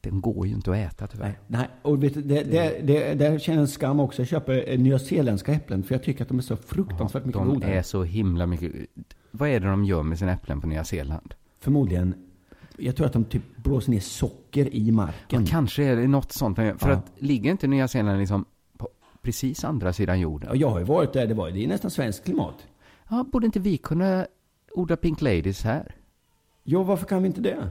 Den 0.00 0.20
går 0.20 0.46
ju 0.46 0.54
inte 0.54 0.70
att 0.70 0.76
äta 0.76 1.06
tyvärr. 1.06 1.26
Nej, 1.26 1.36
nej. 1.46 1.68
Och 1.82 2.02
vet 2.04 2.14
det, 2.14 2.20
det, 2.42 2.80
det, 2.82 3.14
det 3.14 3.42
känner 3.42 3.60
en 3.60 3.68
skam 3.68 4.00
också. 4.00 4.22
Jag 4.22 4.28
köper 4.28 4.64
eh, 4.72 4.78
nyzeeländska 4.78 5.52
äpplen 5.52 5.82
för 5.82 5.94
jag 5.94 6.02
tycker 6.02 6.22
att 6.22 6.28
de 6.28 6.38
är 6.38 6.42
så 6.42 6.56
fruktansvärt 6.56 7.24
mycket 7.24 7.40
De 7.42 7.48
godare. 7.48 7.70
är 7.74 7.82
så 7.82 8.02
himla 8.02 8.46
mycket... 8.46 8.72
Vad 9.30 9.48
är 9.48 9.60
det 9.60 9.66
de 9.66 9.84
gör 9.84 10.02
med 10.02 10.18
sina 10.18 10.32
äpplen 10.32 10.60
på 10.60 10.66
Nya 10.66 10.84
Zeeland? 10.84 11.34
Förmodligen. 11.60 12.14
Jag 12.78 12.96
tror 12.96 13.06
att 13.06 13.12
de 13.12 13.24
typ 13.24 13.42
blåser 13.56 13.90
ner 13.90 14.00
socker 14.00 14.74
i 14.74 14.90
marken. 14.90 15.40
Ja, 15.44 15.46
kanske 15.50 15.84
är 15.84 15.96
det 15.96 16.06
något 16.08 16.32
sånt. 16.32 16.56
För 16.56 16.74
Ja. 16.80 16.90
att 16.90 17.12
ligger 17.18 17.50
inte 17.50 17.66
Nya 17.66 17.88
Zeeland 17.88 18.18
liksom 18.18 18.44
precis 19.24 19.64
andra 19.64 19.92
sidan 19.92 20.20
jorden? 20.20 20.48
Ja, 20.52 20.56
jag 20.56 20.70
har 20.70 20.78
ju 20.78 20.84
varit 20.84 21.12
där. 21.12 21.26
Det, 21.26 21.34
var, 21.34 21.50
det 21.50 21.64
är 21.64 21.68
nästan 21.68 21.90
svenskt 21.90 22.24
klimat. 22.24 22.54
Ja, 23.10 23.24
borde 23.32 23.46
inte 23.46 23.60
vi 23.60 23.76
kunna 23.76 24.26
odla 24.72 24.96
Pink 24.96 25.22
Ladies 25.22 25.62
här? 25.64 25.94
Ja, 26.62 26.82
varför 26.82 27.06
kan 27.06 27.22
vi 27.22 27.26
inte 27.26 27.40
det? 27.40 27.68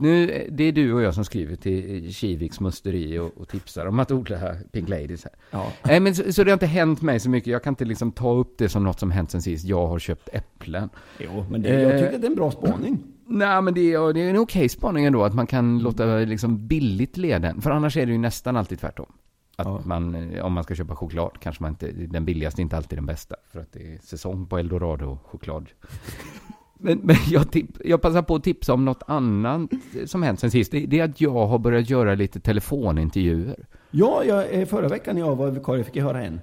Nu, 0.00 0.46
det 0.50 0.64
är 0.64 0.72
du 0.72 0.92
och 0.92 1.02
jag 1.02 1.14
som 1.14 1.24
skriver 1.24 1.56
till 1.56 2.14
Kiviks 2.14 2.60
musteri 2.60 3.18
och, 3.18 3.30
och 3.36 3.48
tipsar 3.48 3.86
om 3.86 3.98
att 3.98 4.10
odla 4.10 4.54
Pink 4.72 4.88
Ladies 4.88 5.24
här. 5.24 5.32
Ja. 5.50 5.72
Nej, 5.84 6.00
men 6.00 6.14
så, 6.14 6.32
så 6.32 6.44
det 6.44 6.50
har 6.50 6.54
inte 6.54 6.66
hänt 6.66 7.02
mig 7.02 7.20
så 7.20 7.30
mycket. 7.30 7.52
Jag 7.52 7.62
kan 7.62 7.72
inte 7.72 7.84
liksom 7.84 8.12
ta 8.12 8.32
upp 8.32 8.58
det 8.58 8.68
som 8.68 8.84
något 8.84 9.00
som 9.00 9.10
hänt 9.10 9.30
sen 9.30 9.42
sist. 9.42 9.64
Jag 9.64 9.86
har 9.86 9.98
köpt 9.98 10.28
äpplen. 10.32 10.88
Jo, 11.18 11.44
men 11.50 11.62
det, 11.62 11.68
jag 11.68 11.82
Eh. 11.82 11.98
tycker 12.00 12.14
att 12.14 12.20
det 12.20 12.26
är 12.26 12.30
en 12.30 12.36
bra 12.36 12.50
spaning. 12.50 13.04
Nej, 13.26 13.62
men 13.62 13.74
det 13.74 13.92
är, 13.94 14.12
det 14.12 14.20
är 14.20 14.30
en 14.30 14.38
okej 14.38 14.68
spaning 14.68 15.04
ändå, 15.04 15.24
att 15.24 15.34
man 15.34 15.46
kan 15.46 15.78
låta 15.78 16.04
liksom 16.18 16.66
billigt 16.66 17.16
leden. 17.16 17.60
För 17.60 17.70
annars 17.70 17.96
är 17.96 18.06
det 18.06 18.12
ju 18.12 18.18
nästan 18.18 18.56
alltid 18.56 18.78
tvärtom. 18.80 19.12
Att 19.58 19.66
Ja. 19.66 19.80
man, 19.84 20.14
eh, 20.32 20.44
om 20.44 20.52
man 20.52 20.64
ska 20.64 20.74
köpa 20.74 20.96
choklad, 20.96 21.30
kanske 21.40 21.62
man 21.62 21.70
inte, 21.70 21.90
den 21.92 22.24
billigaste 22.24 22.60
är 22.60 22.62
inte 22.62 22.76
alltid 22.76 22.98
den 22.98 23.06
bästa. 23.06 23.36
För 23.52 23.60
att 23.60 23.72
det 23.72 23.94
är 23.94 23.98
säsong 24.02 24.46
på 24.46 24.58
Eldorado-choklad. 24.58 25.66
Men, 26.80 26.98
men 26.98 27.16
jag, 27.30 27.50
tipp, 27.52 27.68
jag 27.84 28.02
passar 28.02 28.22
på 28.22 28.34
att 28.34 28.44
tipsa 28.44 28.74
om 28.74 28.84
något 28.84 29.02
annat 29.06 29.70
som 30.06 30.22
hänt 30.22 30.40
sen 30.40 30.50
sist. 30.50 30.72
Det, 30.72 30.86
det 30.86 31.00
är 31.00 31.04
att 31.04 31.20
jag 31.20 31.46
har 31.46 31.58
börjat 31.58 31.90
göra 31.90 32.14
lite 32.14 32.40
telefonintervjuer. 32.40 33.66
Ja, 33.90 34.24
jag, 34.24 34.54
eh, 34.54 34.66
förra 34.66 34.88
veckan 34.88 35.14
när 35.16 35.22
jag 35.22 35.36
var 35.36 35.50
vikarie 35.50 35.84
fick 35.84 35.96
jag 35.96 36.04
höra 36.04 36.24
en. 36.24 36.40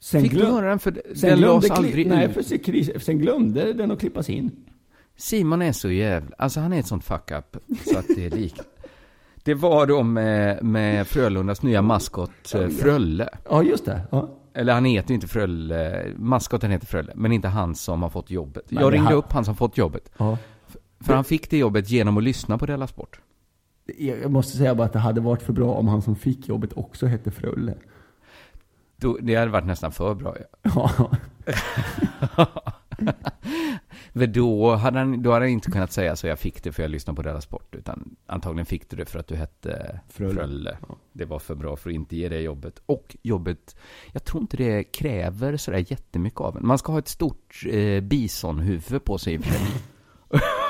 Sen 0.00 0.22
Fick 0.22 0.32
du 0.32 0.44
höra 0.46 0.68
den? 0.68 0.78
För 0.78 0.92
Sen 0.92 1.02
den 1.14 1.38
glömde, 1.38 1.46
lades 1.46 1.70
aldrig 1.70 2.06
nej, 2.06 2.26
ut. 2.26 2.32
för 2.34 2.42
sen, 2.42 2.58
kris- 2.58 3.00
sen 3.04 3.18
glömde 3.18 3.72
den 3.72 3.90
att 3.90 4.00
klippas 4.00 4.30
in. 4.30 4.50
Simon 5.16 5.62
är 5.62 5.72
så 5.72 5.90
jävla... 5.90 6.36
Alltså 6.38 6.60
han 6.60 6.72
är 6.72 6.78
ett 6.80 6.86
sånt 6.86 7.04
fuck-up 7.04 7.56
så 7.86 7.98
att 7.98 8.06
det 8.16 8.24
är 8.26 8.30
lik. 8.30 8.54
Det 9.44 9.54
var 9.54 9.86
då 9.86 10.02
med, 10.02 10.64
med 10.64 11.06
Frölundas 11.06 11.62
nya 11.62 11.82
maskot 11.82 12.54
eh, 12.54 12.68
Frölle. 12.68 13.28
Ja, 13.50 13.62
just 13.62 13.84
det. 13.84 14.00
Ja. 14.10 14.28
Eller 14.54 14.74
han 14.74 14.84
heter 14.84 15.08
ju 15.08 15.14
inte 15.14 15.28
Frölle, 15.28 16.06
maskoten 16.16 16.70
heter 16.70 16.86
Frölle, 16.86 17.12
men 17.14 17.32
inte 17.32 17.48
han 17.48 17.74
som 17.74 18.02
har 18.02 18.10
fått 18.10 18.30
jobbet. 18.30 18.64
Nej, 18.68 18.82
Jag 18.82 18.92
ringde 18.92 19.08
han- 19.08 19.16
upp 19.18 19.32
han 19.32 19.44
som 19.44 19.56
fått 19.56 19.76
jobbet. 19.78 20.10
Ja. 20.16 20.38
För 21.00 21.14
han 21.14 21.24
fick 21.24 21.50
det 21.50 21.58
jobbet 21.58 21.90
genom 21.90 22.16
att 22.16 22.22
lyssna 22.22 22.58
på 22.58 22.66
Della 22.66 22.86
Sport. 22.86 23.20
Jag 23.98 24.30
måste 24.30 24.56
säga 24.56 24.74
bara 24.74 24.86
att 24.86 24.92
det 24.92 24.98
hade 24.98 25.20
varit 25.20 25.42
för 25.42 25.52
bra 25.52 25.74
om 25.74 25.88
han 25.88 26.02
som 26.02 26.16
fick 26.16 26.48
jobbet 26.48 26.70
också 26.76 27.06
hette 27.06 27.30
Frölle. 27.30 27.74
Då, 28.96 29.18
det 29.22 29.34
hade 29.34 29.50
varit 29.50 29.66
nästan 29.66 29.92
för 29.92 30.14
bra. 30.14 30.36
Ja. 30.62 30.90
Ja. 30.96 31.10
För 34.14 34.26
då 34.26 34.74
hade, 34.74 34.98
han, 34.98 35.22
då 35.22 35.32
hade 35.32 35.44
han 35.44 35.52
inte 35.52 35.70
kunnat 35.70 35.92
säga 35.92 36.16
så 36.16 36.26
jag 36.26 36.38
fick 36.38 36.62
det 36.62 36.72
för 36.72 36.82
jag 36.82 36.90
lyssnade 36.90 37.16
på 37.16 37.22
Della 37.22 37.40
Sport. 37.40 37.74
Utan 37.74 38.16
antagligen 38.26 38.66
fick 38.66 38.90
du 38.90 38.96
det 38.96 39.06
för 39.06 39.18
att 39.18 39.26
du 39.26 39.36
hette 39.36 40.00
Frölle. 40.08 40.34
Frölle. 40.34 40.76
Det 41.12 41.24
var 41.24 41.38
för 41.38 41.54
bra 41.54 41.76
för 41.76 41.90
att 41.90 41.94
inte 41.94 42.16
ge 42.16 42.28
det 42.28 42.40
jobbet. 42.40 42.82
Och 42.86 43.16
jobbet, 43.22 43.76
jag 44.12 44.24
tror 44.24 44.42
inte 44.42 44.56
det 44.56 44.84
kräver 44.84 45.56
sådär 45.56 45.84
jättemycket 45.88 46.40
av 46.40 46.56
en. 46.56 46.66
Man 46.66 46.78
ska 46.78 46.92
ha 46.92 46.98
ett 46.98 47.08
stort 47.08 47.62
eh, 47.66 48.00
bisonhuvud 48.00 49.04
på 49.04 49.18
sig 49.18 49.34
i 49.34 49.38
och 49.38 49.44
för 49.44 49.52
sig. 49.52 49.66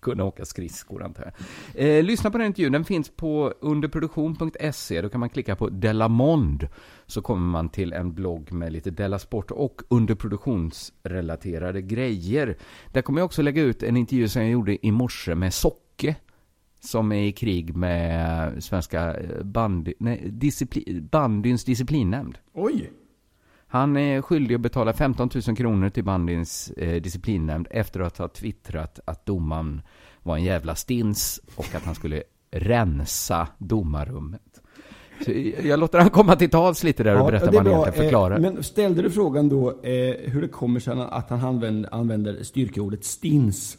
kunna 0.00 0.24
åka 0.24 0.44
skridskor 0.44 1.02
antar 1.02 1.32
jag. 1.74 1.86
Eh, 1.86 2.02
lyssna 2.04 2.30
på 2.30 2.38
den 2.38 2.46
intervjun, 2.46 2.72
den 2.72 2.84
finns 2.84 3.08
på 3.08 3.54
underproduktion.se. 3.60 5.00
Då 5.02 5.08
kan 5.08 5.20
man 5.20 5.28
klicka 5.28 5.56
på 5.56 5.68
Delamond. 5.68 6.68
Så 7.06 7.22
kommer 7.22 7.46
man 7.46 7.68
till 7.68 7.92
en 7.92 8.14
blogg 8.14 8.52
med 8.52 8.72
lite 8.72 8.90
Della 8.90 9.18
Sport 9.18 9.50
och 9.50 9.82
underproduktionsrelaterade 9.88 11.82
grejer. 11.82 12.56
Där 12.92 13.02
kommer 13.02 13.20
jag 13.20 13.26
också 13.26 13.42
lägga 13.42 13.62
ut 13.62 13.82
en 13.82 13.96
intervju 13.96 14.28
som 14.28 14.42
jag 14.42 14.50
gjorde 14.50 14.86
i 14.86 14.90
morse 14.90 15.34
med 15.34 15.54
Socke. 15.54 16.16
Som 16.82 17.12
är 17.12 17.22
i 17.22 17.32
krig 17.32 17.76
med 17.76 18.64
svenska 18.64 19.14
eh, 19.14 19.42
bandy, 19.42 19.94
nej, 19.98 20.28
disciplin, 20.30 21.08
bandyns 21.12 21.64
disciplinnämnd. 21.64 22.38
Oj! 22.52 22.90
Han 23.72 23.96
är 23.96 24.22
skyldig 24.22 24.54
att 24.54 24.60
betala 24.60 24.92
15 24.92 25.30
000 25.46 25.56
kronor 25.56 25.88
till 25.88 26.04
bandyns 26.04 26.70
eh, 26.70 27.02
disciplinnämnd 27.02 27.66
efter 27.70 28.00
att 28.00 28.18
ha 28.18 28.28
twittrat 28.28 29.00
att 29.04 29.26
domaren 29.26 29.82
var 30.22 30.36
en 30.36 30.44
jävla 30.44 30.74
stins 30.74 31.40
och 31.56 31.74
att 31.74 31.84
han 31.84 31.94
skulle 31.94 32.22
rensa 32.50 33.48
domarrummet. 33.58 34.60
Så 35.24 35.32
jag 35.62 35.80
låter 35.80 35.98
han 35.98 36.10
komma 36.10 36.36
till 36.36 36.50
tals 36.50 36.82
lite 36.82 37.02
där 37.02 37.20
och 37.20 37.26
berätta 37.26 37.50
det 37.50 37.58
är 37.58 37.62
vad 37.62 37.72
han 37.72 37.82
egentligen 37.82 38.04
förklarar. 38.04 38.36
Eh, 38.36 38.40
Men 38.40 38.62
ställde 38.62 39.02
du 39.02 39.10
frågan 39.10 39.48
då 39.48 39.70
eh, 39.70 40.30
hur 40.30 40.42
det 40.42 40.48
kommer 40.48 40.80
sig 40.80 41.06
att 41.10 41.30
han 41.30 41.40
använder, 41.40 41.94
använder 41.94 42.42
styrkeordet 42.42 43.04
stins? 43.04 43.78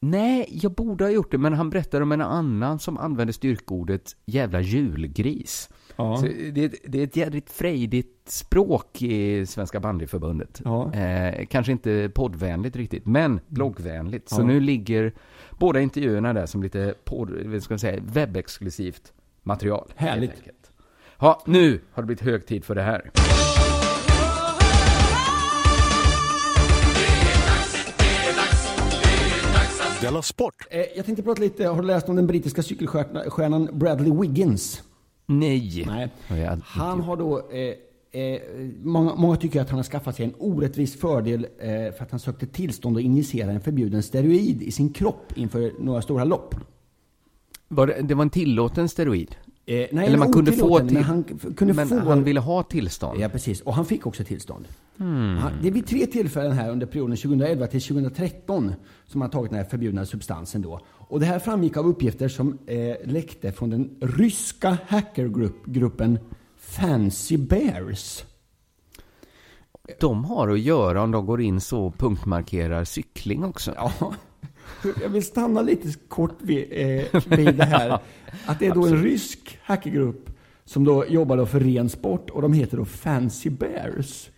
Nej, 0.00 0.48
jag 0.50 0.72
borde 0.72 1.04
ha 1.04 1.10
gjort 1.10 1.30
det, 1.30 1.38
men 1.38 1.52
han 1.52 1.70
berättar 1.70 2.00
om 2.00 2.12
en 2.12 2.20
annan 2.20 2.78
som 2.78 2.98
använde 2.98 3.32
styrkordet 3.32 4.16
jävla 4.26 4.60
julgris. 4.60 5.68
Ja. 5.96 6.16
Så 6.16 6.26
det, 6.26 6.64
är- 6.64 6.74
det 6.88 7.00
är 7.00 7.04
ett 7.04 7.16
jävligt 7.16 7.50
frejdigt 7.50 8.28
språk 8.30 9.02
i 9.02 9.46
Svenska 9.46 9.80
bandyförbundet. 9.80 10.60
Ja. 10.64 10.92
Eh, 10.94 11.46
kanske 11.46 11.72
inte 11.72 12.10
poddvänligt 12.14 12.76
riktigt, 12.76 13.06
men 13.06 13.40
bloggvänligt. 13.46 14.28
Så 14.28 14.40
Ja. 14.40 14.46
nu 14.46 14.60
ligger 14.60 15.12
båda 15.58 15.80
intervjuerna 15.80 16.32
där 16.32 16.46
som 16.46 16.62
lite 16.62 16.94
podd, 17.04 17.62
ska 17.62 17.78
säga, 17.78 18.00
webbexklusivt 18.06 19.12
material. 19.42 19.92
helt 19.96 20.10
Härligt. 20.10 20.30
enkelt. 20.30 20.70
Ja, 21.18 21.42
nu 21.46 21.80
har 21.92 22.02
det 22.02 22.06
blivit 22.06 22.24
hög 22.24 22.46
tid 22.46 22.64
för 22.64 22.74
det 22.74 22.82
här. 22.82 23.10
Della 30.00 30.22
Sport! 30.22 30.54
Eh, 30.70 30.80
jag 30.96 31.06
tänkte 31.06 31.22
prata 31.22 31.42
lite, 31.42 31.66
har 31.66 31.82
du 31.82 31.86
läst 31.88 32.08
om 32.08 32.16
den 32.16 32.26
brittiska 32.26 32.62
cykelstjärnan 32.62 33.68
Bradley 33.72 34.12
Wiggins? 34.20 34.82
Nej. 35.26 35.84
Nej. 35.86 36.58
Han 36.64 37.00
har 37.00 37.16
då, 37.16 37.50
eh, 37.50 38.20
eh, 38.22 38.40
många, 38.82 39.14
många 39.14 39.36
tycker 39.36 39.60
att 39.60 39.70
han 39.70 39.78
har 39.78 39.84
skaffat 39.84 40.16
sig 40.16 40.24
en 40.24 40.34
orättvis 40.38 41.00
fördel 41.00 41.46
eh, 41.58 41.68
för 41.68 42.02
att 42.02 42.10
han 42.10 42.20
sökte 42.20 42.46
tillstånd 42.46 42.96
att 42.96 43.02
injicera 43.02 43.50
en 43.50 43.60
förbjuden 43.60 44.02
steroid 44.02 44.62
i 44.62 44.70
sin 44.70 44.92
kropp 44.92 45.32
inför 45.36 45.72
några 45.78 46.02
stora 46.02 46.24
lopp. 46.24 46.54
Var 47.68 47.86
det, 47.86 48.02
det 48.02 48.14
var 48.14 48.22
en 48.22 48.30
tillåten 48.30 48.88
steroid? 48.88 49.36
Eh, 49.66 49.86
nej, 49.92 50.06
Eller 50.06 50.18
man 50.18 50.32
kunde 50.32 50.52
få 50.52 50.78
till, 50.78 50.94
men 50.94 51.02
han 51.02 51.24
kunde 51.56 51.74
men 51.74 51.88
få... 51.88 51.96
han 51.96 52.24
ville 52.24 52.40
ha 52.40 52.62
tillstånd. 52.62 53.20
Ja, 53.20 53.28
precis. 53.28 53.60
Och 53.60 53.74
han 53.74 53.84
fick 53.84 54.06
också 54.06 54.24
tillstånd. 54.24 54.68
Hmm. 54.96 55.36
Han, 55.36 55.52
det 55.62 55.68
är 55.68 55.72
vid 55.72 55.86
tre 55.86 56.06
tillfällen 56.06 56.52
här 56.52 56.70
under 56.70 56.86
perioden 56.86 57.16
2011 57.16 57.66
till 57.66 57.82
2013 57.82 58.72
som 59.06 59.20
han 59.20 59.30
tagit 59.30 59.50
den 59.50 59.58
här 59.58 59.66
förbjudna 59.66 60.06
substansen 60.06 60.62
då. 60.62 60.80
Och 61.08 61.20
det 61.20 61.26
här 61.26 61.38
framgick 61.38 61.76
av 61.76 61.86
uppgifter 61.86 62.28
som 62.28 62.58
eh, 62.66 62.96
läckte 63.04 63.52
från 63.52 63.70
den 63.70 63.96
ryska 64.00 64.78
hackergruppen 64.86 66.18
Fancy 66.56 67.36
Bears. 67.36 68.24
De 70.00 70.24
har 70.24 70.48
att 70.48 70.60
göra 70.60 71.02
om 71.02 71.10
de 71.10 71.26
går 71.26 71.40
in 71.40 71.60
så 71.60 71.90
punktmarkerar 71.90 72.84
cykling 72.84 73.44
också. 73.44 73.72
Ja, 73.76 74.14
jag 75.02 75.08
vill 75.08 75.24
stanna 75.24 75.62
lite 75.62 75.98
kort 76.08 76.36
vid, 76.42 76.66
eh, 76.70 77.22
vid 77.26 77.56
det 77.56 77.64
här. 77.64 77.98
Att 78.46 78.58
det 78.58 78.66
är 78.66 78.74
då 78.74 78.86
en 78.86 79.02
rysk 79.02 79.58
hackergrupp 79.62 80.30
som 80.64 80.84
då 80.84 81.06
jobbar 81.06 81.36
då 81.36 81.46
för 81.46 81.60
ren 81.60 81.88
sport 81.88 82.30
och 82.30 82.42
de 82.42 82.52
heter 82.52 82.76
då 82.76 82.84
Fancy 82.84 83.50
Bears. 83.50 84.30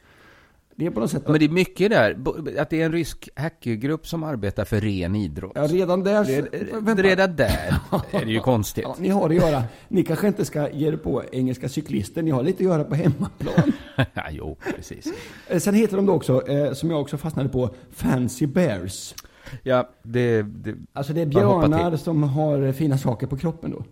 Det 0.78 0.86
är 0.86 0.90
på 0.90 1.00
något 1.00 1.10
sätt... 1.10 1.22
Men 1.28 1.38
det 1.38 1.44
är 1.44 1.48
mycket 1.48 1.90
där, 1.90 2.16
att 2.58 2.70
det 2.70 2.80
är 2.80 2.86
en 2.86 2.92
rysk 2.92 3.28
hackergrupp 3.36 4.06
som 4.06 4.22
arbetar 4.24 4.64
för 4.64 4.80
ren 4.80 5.14
idrott. 5.14 5.52
ja, 5.54 5.66
redan 5.66 6.04
där... 6.04 6.24
Redan, 6.24 6.84
Vänta. 6.84 7.02
redan 7.02 7.36
där 7.36 7.74
är 8.12 8.24
det 8.24 8.32
ju 8.32 8.40
konstigt. 8.40 8.84
Ja, 8.88 8.96
ni 9.00 9.08
har 9.08 9.28
att 9.28 9.34
göra. 9.34 9.62
Ni 9.88 10.04
kanske 10.04 10.26
inte 10.28 10.44
ska 10.44 10.70
ge 10.70 10.88
er 10.88 10.96
på 10.96 11.22
engelska 11.32 11.68
cyklister. 11.68 12.22
Ni 12.22 12.30
har 12.30 12.42
lite 12.42 12.56
att 12.56 12.60
göra 12.64 12.84
på 12.84 12.94
hemmaplan. 12.94 13.72
Ja, 14.14 14.22
jo, 14.30 14.56
precis. 14.76 15.06
Eh, 15.48 15.58
Sen 15.58 15.74
heter 15.74 15.96
de 15.96 16.06
då 16.06 16.12
också, 16.12 16.48
eh, 16.48 16.72
som 16.72 16.90
jag 16.90 17.00
också 17.00 17.16
fastnade 17.16 17.48
på, 17.48 17.70
Fancy 17.92 18.46
Bears. 18.46 19.14
Ja, 19.62 19.90
det, 20.02 20.42
det, 20.42 20.74
Alltså 20.92 21.12
det 21.12 21.20
är 21.20 21.26
björnar 21.26 21.96
som 21.96 22.22
har 22.22 22.72
fina 22.72 22.98
saker 22.98 23.26
på 23.26 23.36
kroppen 23.36 23.70
då. 23.70 23.84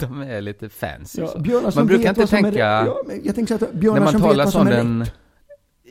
de 0.00 0.20
är 0.22 0.40
lite 0.40 0.68
fancy. 0.68 1.22
Ja, 1.22 1.38
björnar 1.40 1.70
som 1.70 1.80
man 1.80 1.86
brukar 1.86 2.02
vet 2.02 2.08
inte 2.08 2.20
vad 2.20 2.28
som 2.28 2.38
är 2.38 2.42
tänka... 2.42 2.80
rätt. 2.80 2.92
Ja, 3.08 3.14
jag 3.24 3.34
tänker 3.34 3.58
så 3.58 3.64
att 3.64 3.72
björnar 3.72 4.06
som 4.06 4.22
vet 4.22 4.36
vad 4.36 4.50
som 4.52 4.66
är 4.66 4.84
rätt. 5.00 5.12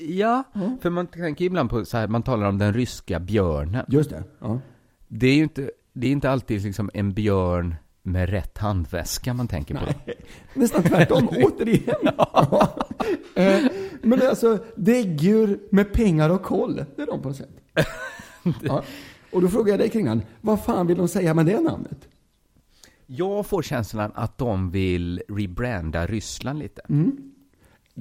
Ja, 0.08 0.44
för 0.82 0.90
man 0.90 1.08
tänker 1.08 1.46
ibland 1.46 1.70
på 1.70 1.86
så 1.86 1.98
här, 1.98 2.08
man 2.08 2.24
talar 2.24 2.48
om 2.50 2.58
den 2.58 2.74
ryska 2.74 3.20
björnen. 3.20 3.86
Just 3.88 4.10
det. 4.10 4.24
Ja. 4.40 4.60
Det 5.08 5.28
är 5.28 5.36
ju 5.36 5.44
inte, 5.44 5.72
det 5.94 6.08
är 6.08 6.12
inte 6.12 6.30
alltid 6.32 6.62
liksom 6.64 6.90
en 6.94 7.14
björn 7.14 7.76
med 8.04 8.30
rätt 8.30 8.58
handväska 8.58 9.34
man 9.34 9.48
tänker 9.48 9.76
på. 9.76 10.12
Nästan 10.54 10.84
tvärtom, 10.84 11.28
återigen. 11.44 11.96
Ja. 12.04 12.76
Eh, 13.36 13.62
Men 14.02 14.20
det 14.20 14.26
är 14.26 14.30
alltså 14.30 14.58
däggdjur 14.76 15.60
med 15.72 15.94
pengar 15.94 16.30
och 16.30 16.44
koll. 16.44 16.76
Det 16.96 17.02
är 17.02 17.06
de 17.06 17.22
på 17.22 17.28
något 17.28 17.38
sätt. 17.38 17.50
Ja. 18.62 18.84
Och 19.32 19.42
då 19.42 19.48
frågar 19.48 19.74
jag 19.74 19.80
dig 19.80 19.90
Kringlan, 19.90 20.22
vad 20.42 20.64
fan 20.64 20.88
vill 20.88 20.98
de 20.98 21.08
säga 21.08 21.34
med 21.34 21.46
det 21.46 21.60
namnet? 21.62 22.08
Jag 23.06 23.46
får 23.46 23.62
känslan 23.62 24.12
att 24.16 24.38
de 24.38 24.72
vill 24.72 25.22
rebranda 25.30 26.08
Ryssland 26.08 26.60
lite. 26.60 26.82
Mm. 26.90 27.18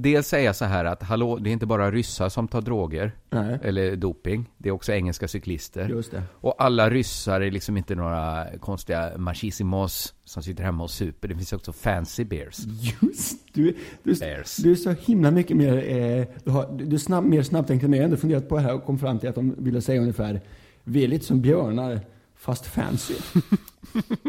Dels 0.01 0.29
säga 0.29 0.55
så 0.55 0.65
här 0.65 0.85
att, 0.85 1.03
hallå, 1.03 1.37
det 1.37 1.51
är 1.51 1.53
inte 1.53 1.67
bara 1.67 1.91
ryssar 1.91 2.29
som 2.29 2.49
tar 2.49 2.61
droger, 2.61 3.13
Nej. 3.31 3.59
eller 3.63 3.97
doping, 3.97 4.51
det 4.59 4.69
är 4.69 4.73
också 4.73 4.93
engelska 4.93 5.29
cyklister. 5.29 6.03
Och 6.33 6.55
alla 6.59 6.91
ryssar 6.91 7.41
är 7.41 7.51
liksom 7.51 7.77
inte 7.77 7.95
några 7.95 8.47
konstiga 8.61 9.13
machissimos 9.19 10.15
som 10.25 10.43
sitter 10.43 10.65
hemma 10.65 10.83
och 10.85 10.91
super. 10.91 11.29
Det 11.29 11.35
finns 11.35 11.53
också 11.53 11.73
fancy 11.73 12.25
bears. 12.25 12.59
Just 13.03 13.55
du, 13.55 13.77
du, 14.03 14.15
Bears. 14.15 14.57
du 14.57 14.71
är 14.71 14.75
så 14.75 14.91
himla 14.91 15.31
mycket 15.31 15.57
mer, 15.57 15.77
eh, 15.97 16.27
du, 16.45 16.51
har, 16.51 16.79
du 16.79 16.95
är 16.95 16.99
snabb, 16.99 17.25
mer 17.25 17.43
snabbtänkt 17.43 17.85
än 17.85 17.91
mig. 17.91 17.99
Jag 17.99 18.05
har 18.05 18.09
ändå 18.09 18.17
funderat 18.17 18.49
på 18.49 18.57
det 18.57 18.63
här 18.63 18.75
och 18.75 18.85
kom 18.85 18.99
fram 18.99 19.19
till 19.19 19.29
att 19.29 19.35
de 19.35 19.55
ville 19.59 19.81
säga 19.81 20.01
ungefär, 20.01 20.41
vi 20.85 21.05
är 21.05 21.09
lite 21.09 21.25
som 21.25 21.41
björnar, 21.41 22.01
fast 22.37 22.67
fancy. 22.67 23.15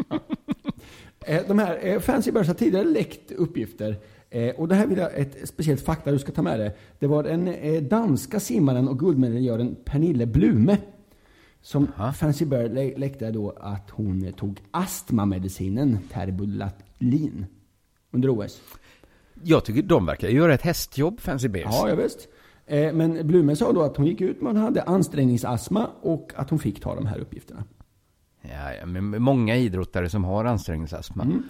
Ja. 0.08 0.20
eh, 1.26 1.42
de 1.48 1.58
här 1.58 1.78
eh, 1.82 2.00
Fancy 2.00 2.32
Bears 2.32 2.46
har 2.46 2.54
tidigare 2.54 2.84
läckt 2.84 3.32
uppgifter. 3.32 3.96
Eh, 4.30 4.54
och 4.54 4.68
det 4.68 4.74
här 4.74 4.86
vill 4.86 4.98
jag, 4.98 5.18
ett 5.18 5.48
speciellt 5.48 5.80
fakta 5.80 6.10
du 6.10 6.18
ska 6.18 6.32
ta 6.32 6.42
med 6.42 6.60
dig. 6.60 6.76
Det 6.98 7.06
var 7.06 7.22
den 7.22 7.48
eh, 7.48 7.82
danska 7.82 8.40
simmaren 8.40 8.88
och 8.88 8.98
guldmedaljören 8.98 9.76
Pernille 9.84 10.26
Blume 10.26 10.76
som 11.62 11.88
Aha. 11.98 12.12
Fancy 12.12 12.44
Bear 12.44 12.68
lä- 12.68 12.94
läckte 12.96 13.30
då 13.30 13.50
att 13.60 13.90
hon 13.90 14.24
eh, 14.24 14.34
tog 14.34 14.60
astmamedicinen 14.70 15.98
Terbutaline 16.12 17.46
under 18.10 18.28
OS. 18.38 18.62
Jag 19.42 19.64
tycker 19.64 19.82
de 19.82 20.06
verkar 20.06 20.28
göra 20.28 20.54
ett 20.54 20.62
hästjobb, 20.62 21.20
fancy 21.20 21.48
bears. 21.48 21.64
Ja, 21.70 21.88
ja 21.88 21.94
visst. 21.94 22.28
Eh, 22.66 22.92
men 22.92 23.26
Blume 23.26 23.56
sa 23.56 23.72
då 23.72 23.82
att 23.82 23.96
hon 23.96 24.06
gick 24.06 24.20
ut 24.20 24.40
med 24.42 24.50
att 24.50 24.56
hon 24.56 24.64
hade 24.64 24.82
ansträngningsastma 24.82 25.86
och 26.00 26.32
att 26.36 26.50
hon 26.50 26.58
fick 26.58 26.80
ta 26.80 26.94
de 26.94 27.06
här 27.06 27.18
uppgifterna. 27.18 27.64
Ja, 28.42 28.74
ja, 28.80 28.86
men 28.86 29.22
många 29.22 29.56
idrottare 29.56 30.08
som 30.08 30.24
har 30.24 30.44
ansträngningsastma. 30.44 31.22
Mm. 31.22 31.42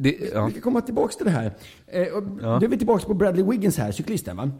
Det, 0.00 0.16
ja. 0.34 0.46
Vi 0.46 0.52
ska 0.52 0.60
komma 0.60 0.80
tillbaks 0.80 1.16
till 1.16 1.26
det 1.26 1.30
här. 1.32 1.52
Eh, 1.86 2.02
och 2.02 2.22
Ja. 2.42 2.58
Då 2.58 2.66
är 2.66 2.68
vi 2.68 2.78
tillbaks 2.78 3.04
på 3.04 3.14
Bradley 3.14 3.44
Wiggins 3.44 3.78
här, 3.78 3.92
cyklisten 3.92 4.36
va? 4.36 4.50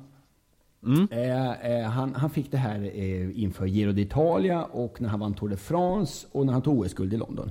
Mm. 0.87 1.09
Eh, 1.11 1.73
eh, 1.73 1.89
han, 1.89 2.15
han 2.15 2.31
fick 2.31 2.51
det 2.51 2.57
här 2.57 2.91
eh, 2.95 3.43
inför 3.43 3.67
Giro 3.67 3.93
d'Italia 3.93 4.63
och 4.63 5.01
när 5.01 5.09
han 5.09 5.21
vann 5.21 5.35
Tour 5.35 5.49
de 5.49 5.57
France 5.57 6.27
och 6.33 6.47
när 6.47 6.53
han 6.53 6.63
tog 6.63 6.79
OS-guld 6.81 7.15
i 7.15 7.17
London. 7.17 7.51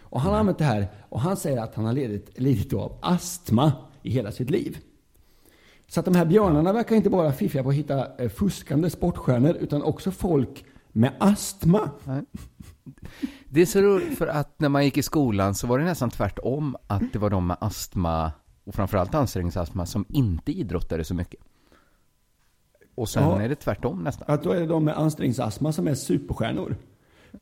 Och 0.00 0.20
han 0.20 0.32
har 0.32 0.40
använt 0.40 0.58
det 0.58 0.64
här 0.64 0.88
och 1.08 1.20
han 1.20 1.36
säger 1.36 1.58
att 1.62 1.74
han 1.74 1.84
har 1.84 1.92
lidit, 1.92 2.38
lidit 2.38 2.72
av 2.72 2.98
astma 3.02 3.72
i 4.02 4.10
hela 4.10 4.32
sitt 4.32 4.50
liv. 4.50 4.78
Så 5.88 6.00
att 6.00 6.06
de 6.06 6.14
här 6.14 6.24
björnarna 6.24 6.72
verkar 6.72 6.96
inte 6.96 7.10
bara 7.10 7.32
fiffiga 7.32 7.62
på 7.62 7.68
att 7.68 7.74
hitta 7.74 8.16
eh, 8.16 8.28
fuskande 8.28 8.90
sportstjärnor 8.90 9.56
utan 9.60 9.82
också 9.82 10.10
folk 10.10 10.64
med 10.92 11.12
astma. 11.18 11.90
Det 13.48 13.60
är 13.62 13.66
så 13.66 13.80
roligt 13.80 14.18
för 14.18 14.26
att 14.26 14.60
när 14.60 14.68
man 14.68 14.84
gick 14.84 14.96
i 14.98 15.02
skolan 15.02 15.54
så 15.54 15.66
var 15.66 15.78
det 15.78 15.84
nästan 15.84 16.10
tvärtom 16.10 16.76
att 16.86 17.02
det 17.12 17.18
var 17.18 17.30
de 17.30 17.46
med 17.46 17.56
astma 17.60 18.32
och 18.64 18.74
framförallt 18.74 19.14
ansträngningsastma 19.14 19.86
som 19.86 20.04
inte 20.08 20.52
idrottade 20.52 21.04
så 21.04 21.14
mycket. 21.14 21.40
Och 22.94 23.08
sen 23.08 23.22
Ja. 23.22 23.42
är 23.42 23.48
det 23.48 23.54
tvärtom 23.54 24.02
nästan. 24.04 24.24
Att 24.30 24.42
då 24.42 24.50
är 24.50 24.60
det 24.60 24.66
de 24.66 24.84
med 24.84 24.98
ansträngningsastma 24.98 25.72
som 25.72 25.88
är 25.88 25.94
superstjärnor. 25.94 26.76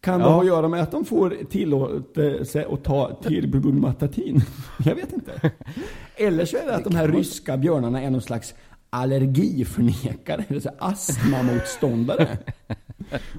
Kan 0.01 0.21
Ja. 0.21 0.27
det 0.27 0.33
ha 0.33 0.41
att 0.41 0.47
göra 0.47 0.69
med 0.69 0.83
att 0.83 0.91
de 0.91 1.05
får 1.05 1.37
tillåtelse 1.51 2.67
att 2.71 2.85
ta 2.85 3.15
tirbulmatatin? 3.23 4.41
Jag 4.85 4.95
vet 4.95 5.13
inte. 5.13 5.51
Eller 6.17 6.45
så 6.45 6.57
är 6.57 6.67
det 6.67 6.77
att 6.77 6.85
de 6.85 6.95
här 6.95 7.09
ryska 7.09 7.57
björnarna 7.57 8.03
är 8.03 8.11
någon 8.11 8.23
slags 8.23 8.55
allergiförnekare, 8.91 10.45
eller 10.49 10.61
så 10.61 10.71
astmamotståndare. 10.79 12.39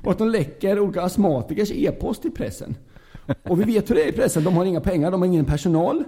Och 0.04 0.12
att 0.12 0.18
de 0.18 0.30
läcker 0.30 0.80
olika 0.80 1.02
astmatikers 1.02 1.72
e-post 1.72 2.26
i 2.26 2.30
pressen. 2.30 2.76
Och 3.44 3.60
vi 3.60 3.64
vet 3.64 3.90
hur 3.90 3.96
det 3.96 4.04
är 4.04 4.08
i 4.08 4.12
pressen, 4.12 4.44
de 4.44 4.54
har 4.56 4.66
inga 4.66 4.82
pengar, 4.82 5.12
de 5.12 5.22
har 5.22 5.28
ingen 5.28 5.46
personal. 5.46 6.04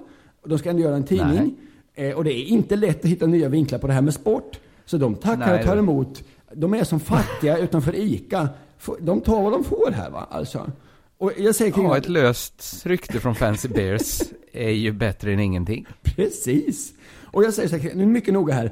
De 0.46 0.60
ska 0.60 0.70
ändå 0.70 0.82
göra 0.82 0.96
en 0.96 1.04
tidning. 1.04 1.56
Eh, 1.96 2.12
och 2.12 2.24
det 2.24 2.34
är 2.34 2.44
inte 2.44 2.76
lätt 2.76 3.00
att 3.00 3.12
hitta 3.12 3.26
nya 3.26 3.50
vinklar 3.50 3.80
på 3.80 3.88
det 3.88 3.94
här 3.94 4.02
med 4.02 4.14
sport. 4.14 4.60
Så 4.86 4.98
de 4.98 5.16
tackar 5.16 5.48
Nej, 5.48 5.60
och 5.60 5.66
tar 5.66 5.78
emot. 5.78 6.24
De 6.54 6.74
är 6.74 6.84
som 6.84 7.00
fattiga 7.00 7.58
utanför 7.58 7.96
ICA. 7.96 8.50
De 9.00 9.22
tar 9.22 9.42
vad 9.44 9.52
de 9.52 9.64
får 9.64 9.92
här 9.92 10.10
va, 10.10 10.28
alltså. 10.32 10.72
Och 11.18 11.32
jag 11.38 11.56
säger 11.56 11.74
Ja, 11.78 11.98
ett 11.98 12.10
löst 12.10 12.86
rykte 12.86 13.20
från 13.20 13.36
Fancy 13.36 13.68
Bears 13.68 14.22
är 14.54 14.70
ju 14.70 14.92
bättre 14.92 15.34
än 15.34 15.40
ingenting. 15.40 15.86
Precis. 16.04 16.94
Och 17.34 17.44
jag 17.44 17.54
säger 17.54 17.70
så 17.70 17.78
här, 17.78 17.92
nu 17.96 18.04
är 18.04 18.08
mycket 18.08 18.34
noga 18.34 18.54
här. 18.54 18.72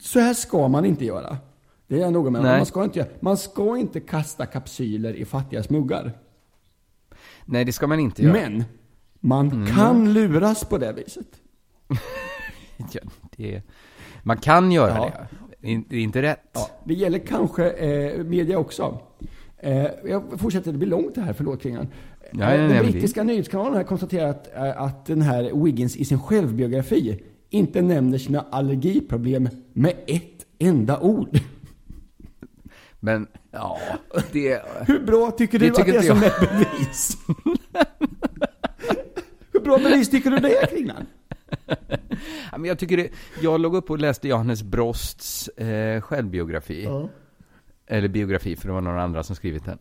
Så 0.00 0.20
här 0.20 0.34
ska 0.34 0.68
man 0.68 0.84
inte 0.84 1.04
göra. 1.04 1.38
Det 1.86 1.94
är 1.96 2.00
jag 2.00 2.12
noga 2.12 2.30
med. 2.30 2.42
Nej. 2.42 2.56
Man 2.56 2.66
ska, 2.66 2.84
inte, 2.84 2.98
göra. 2.98 3.08
man 3.20 3.36
ska 3.36 3.76
inte 3.76 4.00
kasta 4.00 4.46
kapsyler 4.46 5.14
i 5.14 5.24
fattiga 5.24 5.62
muggar. 5.68 6.12
Nej, 7.44 7.64
det 7.64 7.72
ska 7.72 7.86
man 7.86 8.00
inte 8.00 8.22
göra. 8.22 8.32
Men 8.32 8.64
man 9.20 9.50
Mm. 9.50 9.66
kan 9.66 10.12
luras 10.12 10.64
på 10.64 10.78
det 10.78 10.92
viset. 10.92 11.26
Ja, 12.92 13.00
det, 13.36 13.62
man 14.22 14.36
kan 14.36 14.72
göra 14.72 14.94
Ja. 14.94 15.12
det. 15.60 15.82
Det 15.88 15.96
är 15.96 16.00
inte 16.00 16.22
rätt. 16.22 16.40
Ja, 16.52 16.70
det 16.84 16.94
gäller 16.94 17.18
kanske 17.18 17.70
eh, 17.70 18.24
media 18.24 18.58
också. 18.58 19.00
Eh, 19.58 19.86
jag 20.04 20.22
fortsätter, 20.38 20.72
det 20.72 20.78
blir 20.78 20.88
långt 20.88 21.14
det 21.14 21.20
här, 21.20 21.32
förlåt 21.32 21.62
Kringan. 21.62 21.88
Ja, 22.32 22.44
Eh, 22.44 22.62
ja, 22.62 22.68
den 22.68 22.86
brittiska 22.86 23.22
nyhetskanalen 23.22 23.74
har 23.74 23.84
konstaterat 23.84 24.48
eh, 24.54 24.82
att 24.82 25.06
den 25.06 25.22
här 25.22 25.64
Wiggins 25.64 25.96
i 25.96 26.04
sin 26.04 26.18
självbiografi 26.20 27.22
inte 27.50 27.82
nämner 27.82 28.18
sina 28.18 28.40
allergiproblem 28.50 29.48
med 29.72 29.94
ett 30.06 30.46
enda 30.58 31.00
ord. 31.00 31.38
Men, 33.00 33.26
ja, 33.50 33.78
det... 34.32 34.62
Hur 34.86 35.00
bra 35.00 35.30
tycker 35.30 35.58
du 35.58 35.68
Det 35.68 35.74
tycker 35.74 35.98
att 35.98 36.02
det 36.04 36.08
är 36.08 36.14
inte 36.14 36.28
som 36.28 36.44
ett 36.44 36.50
bevis? 36.50 37.18
Hur 39.52 39.60
bra 39.60 39.78
bevis 39.78 40.10
tycker 40.10 40.30
du 40.30 40.36
det 40.36 40.56
är 40.56 40.66
Kringlan? 40.66 41.06
Ja, 42.52 42.58
men 42.58 42.64
jag 42.64 42.78
tycker 42.78 42.96
det, 42.96 43.08
jag 43.40 43.60
låg 43.60 43.76
upp 43.76 43.90
och 43.90 43.98
läste 43.98 44.28
Johannes 44.28 44.62
Brosts 44.62 45.48
eh, 45.48 46.00
självbiografi. 46.00 46.88
Eller 47.86 48.08
biografi, 48.08 48.56
för 48.56 48.68
det 48.68 48.74
var 48.74 48.80
några 48.80 49.02
andra 49.02 49.22
som 49.22 49.36
skrivit 49.36 49.62
den. 49.64 49.78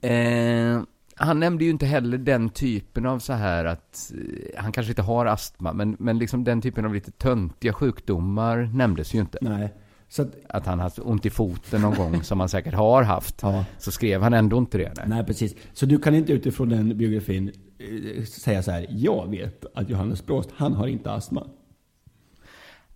Eh, 0.00 0.82
han 1.20 1.40
nämnde 1.40 1.64
ju 1.64 1.70
inte 1.70 1.86
heller 1.86 2.18
den 2.18 2.48
typen 2.48 3.06
av 3.06 3.18
så 3.18 3.32
här 3.32 3.64
att, 3.64 4.12
eh, 4.14 4.62
han 4.62 4.72
kanske 4.72 4.90
inte 4.90 5.02
har 5.02 5.26
astma, 5.26 5.72
men, 5.72 5.96
men 5.98 6.18
liksom 6.18 6.44
den 6.44 6.60
typen 6.60 6.84
av 6.84 6.94
lite 6.94 7.10
töntiga 7.10 7.72
sjukdomar 7.72 8.70
nämndes 8.74 9.14
ju 9.14 9.18
inte. 9.18 9.38
Nej. 9.40 9.74
Så 10.08 10.22
att, 10.22 10.28
Att 10.48 10.66
han 10.66 10.80
haft 10.80 10.98
ont 10.98 11.26
i 11.26 11.30
foten 11.30 11.80
någon 11.80 11.94
gång, 11.94 12.22
som 12.22 12.40
han 12.40 12.48
säkert 12.48 12.74
har 12.74 13.02
haft. 13.02 13.42
Ja. 13.42 13.64
Så 13.78 13.90
skrev 13.90 14.22
han 14.22 14.34
ändå 14.34 14.58
inte 14.58 14.78
det. 14.78 14.92
Nej. 14.96 15.04
nej, 15.08 15.24
precis. 15.24 15.54
Så 15.72 15.86
du 15.86 15.98
kan 15.98 16.14
inte 16.14 16.32
utifrån 16.32 16.68
den 16.68 16.98
biografin 16.98 17.52
eh, 17.78 18.24
säga 18.24 18.62
så 18.62 18.70
här, 18.70 18.86
jag 18.90 19.30
vet 19.30 19.64
att 19.74 19.90
Johannes 19.90 20.26
Brost, 20.26 20.50
han 20.56 20.72
har 20.72 20.86
inte 20.86 21.12
astma. 21.12 21.46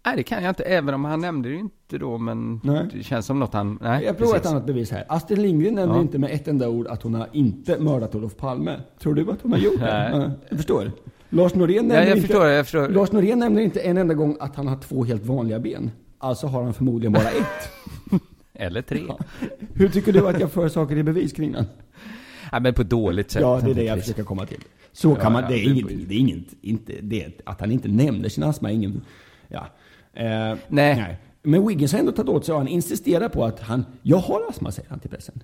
Nej, 0.06 0.16
det 0.16 0.22
kan 0.22 0.42
jag 0.42 0.50
inte, 0.50 0.62
även 0.62 0.94
om 0.94 1.04
han 1.04 1.20
nämnde 1.20 1.48
det 1.48 1.54
inte 1.54 1.98
då, 1.98 2.18
men 2.18 2.60
Nej. 2.64 2.86
det 2.92 3.02
känns 3.02 3.26
som 3.26 3.38
något 3.38 3.52
han... 3.52 3.78
Nej, 3.82 4.04
jag 4.04 4.18
provar 4.18 4.36
ett 4.36 4.46
annat 4.46 4.66
bevis 4.66 4.90
här. 4.90 5.04
Astrid 5.08 5.38
Lindgren 5.38 5.74
nämner 5.74 5.94
Ja. 5.94 6.00
inte 6.00 6.18
med 6.18 6.30
ett 6.30 6.48
enda 6.48 6.68
ord 6.68 6.86
att 6.86 7.02
hon 7.02 7.14
har 7.14 7.28
inte 7.32 7.78
mördat 7.78 8.14
Olof 8.14 8.36
Palme. 8.36 8.80
Tror 8.98 9.14
du 9.14 9.30
att 9.30 9.40
hon 9.42 9.52
har 9.52 9.58
gjort 9.58 9.78
det? 9.80 10.08
Nej. 10.10 10.20
Ja, 10.20 10.30
jag 10.48 10.56
förstår. 10.58 10.92
Lars 11.28 11.54
Norén 11.54 11.88
nämner 11.88 12.06
jag 12.06 12.16
inte... 12.16 12.26
förstår, 12.28 12.46
jag 12.46 12.64
förstår. 12.66 12.88
Lars 12.88 13.12
Norén 13.12 13.38
nämner 13.38 13.62
inte 13.62 13.80
en 13.80 13.96
enda 13.98 14.14
gång 14.14 14.36
att 14.40 14.56
han 14.56 14.66
har 14.68 14.76
två 14.76 15.04
helt 15.04 15.26
vanliga 15.26 15.58
ben. 15.58 15.90
Alltså 16.18 16.46
har 16.46 16.62
han 16.62 16.74
förmodligen 16.74 17.12
bara 17.12 17.28
ett. 17.28 17.70
Eller 18.54 18.82
tre. 18.82 19.02
Ja. 19.08 19.18
Hur 19.74 19.88
tycker 19.88 20.12
du 20.12 20.28
att 20.28 20.40
jag 20.40 20.52
för 20.52 20.68
saker 20.68 20.96
i 20.96 21.02
bevis 21.02 21.32
kring 21.32 21.52
den? 21.52 21.64
Nej, 22.52 22.60
men 22.60 22.74
på 22.74 22.82
ett 22.82 22.90
dåligt 22.90 23.30
sätt. 23.30 23.42
Ja, 23.42 23.60
det 23.64 23.70
är 23.70 23.74
det 23.74 23.84
jag 23.84 23.98
försöker 24.00 24.22
komma 24.24 24.46
till. 24.46 24.60
Så 24.92 25.08
Ja, 25.10 25.14
kan 25.14 25.32
man, 25.32 25.42
ja, 25.42 25.48
det 25.48 25.54
är 25.54 25.64
det- 25.64 25.70
ingenting, 25.70 26.04
det 26.08 26.14
är 26.14 26.18
inget, 26.18 26.46
inte, 26.60 26.92
det, 27.02 27.40
att 27.46 27.60
han 27.60 27.72
inte 27.72 27.88
nämner 27.88 28.28
sin 28.28 28.44
astma 28.44 28.70
är 28.70 28.74
ingen, 28.74 29.00
ja. 29.48 29.66
Eh, 30.14 30.54
Nej. 30.68 31.16
Men 31.42 31.66
Wiggins 31.68 31.92
har 31.92 31.98
ändå 32.00 32.12
tagit 32.12 32.28
åt 32.28 32.44
sig 32.44 32.52
och 32.52 32.58
han 32.58 32.68
insisterar 32.68 33.28
på 33.28 33.44
att 33.44 33.60
han, 33.60 33.84
jag 34.02 34.16
har 34.16 34.48
astma, 34.48 34.70
säger 34.72 34.90
han 34.90 34.98
till 35.00 35.10
pressen. 35.10 35.42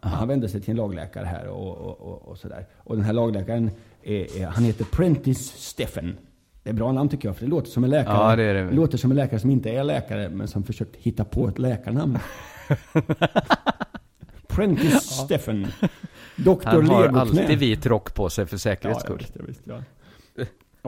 Han 0.00 0.28
vände 0.28 0.48
sig 0.48 0.60
till 0.60 0.70
en 0.70 0.76
lagläkare 0.76 1.24
här 1.24 1.46
och, 1.48 1.76
och, 1.78 2.00
och, 2.00 2.28
och 2.28 2.38
sådär. 2.38 2.66
Och 2.76 2.96
den 2.96 3.04
här 3.04 3.12
lagläkaren, 3.12 3.70
är, 4.02 4.36
är, 4.40 4.46
han 4.46 4.64
heter 4.64 4.84
Prentice 4.84 5.52
Steffen. 5.56 6.16
Det 6.62 6.70
är 6.70 6.74
bra 6.74 6.92
namn 6.92 7.08
tycker 7.08 7.28
jag, 7.28 7.36
för 7.36 7.44
det 7.44 7.50
låter 7.50 7.70
som 7.70 7.84
en 7.84 7.90
läkare. 7.90 8.14
Ja, 8.30 8.36
det 8.36 8.42
är 8.42 8.54
det. 8.54 8.70
låter 8.70 8.98
som 8.98 9.10
en 9.10 9.16
läkare 9.16 9.40
som 9.40 9.50
inte 9.50 9.70
är 9.70 9.84
läkare, 9.84 10.28
men 10.28 10.48
som 10.48 10.62
försökt 10.64 10.96
hitta 10.96 11.24
på 11.24 11.48
ett 11.48 11.58
läkarnamn. 11.58 12.18
Prentice 14.48 15.00
Steffen. 15.00 15.66
Doktor 16.36 16.70
Han 16.70 16.88
har 16.88 17.00
Legoknä. 17.02 17.20
alltid 17.20 17.58
vit 17.58 17.86
rock 17.86 18.14
på 18.14 18.30
sig 18.30 18.46
för 18.46 18.56
säkerhets 18.56 19.00
Ja, 19.04 19.04
skull. 19.04 19.26
ja, 19.34 19.42
visst, 19.46 19.60
ja, 19.66 19.76
visst, 19.76 19.82
ja. 19.88 19.97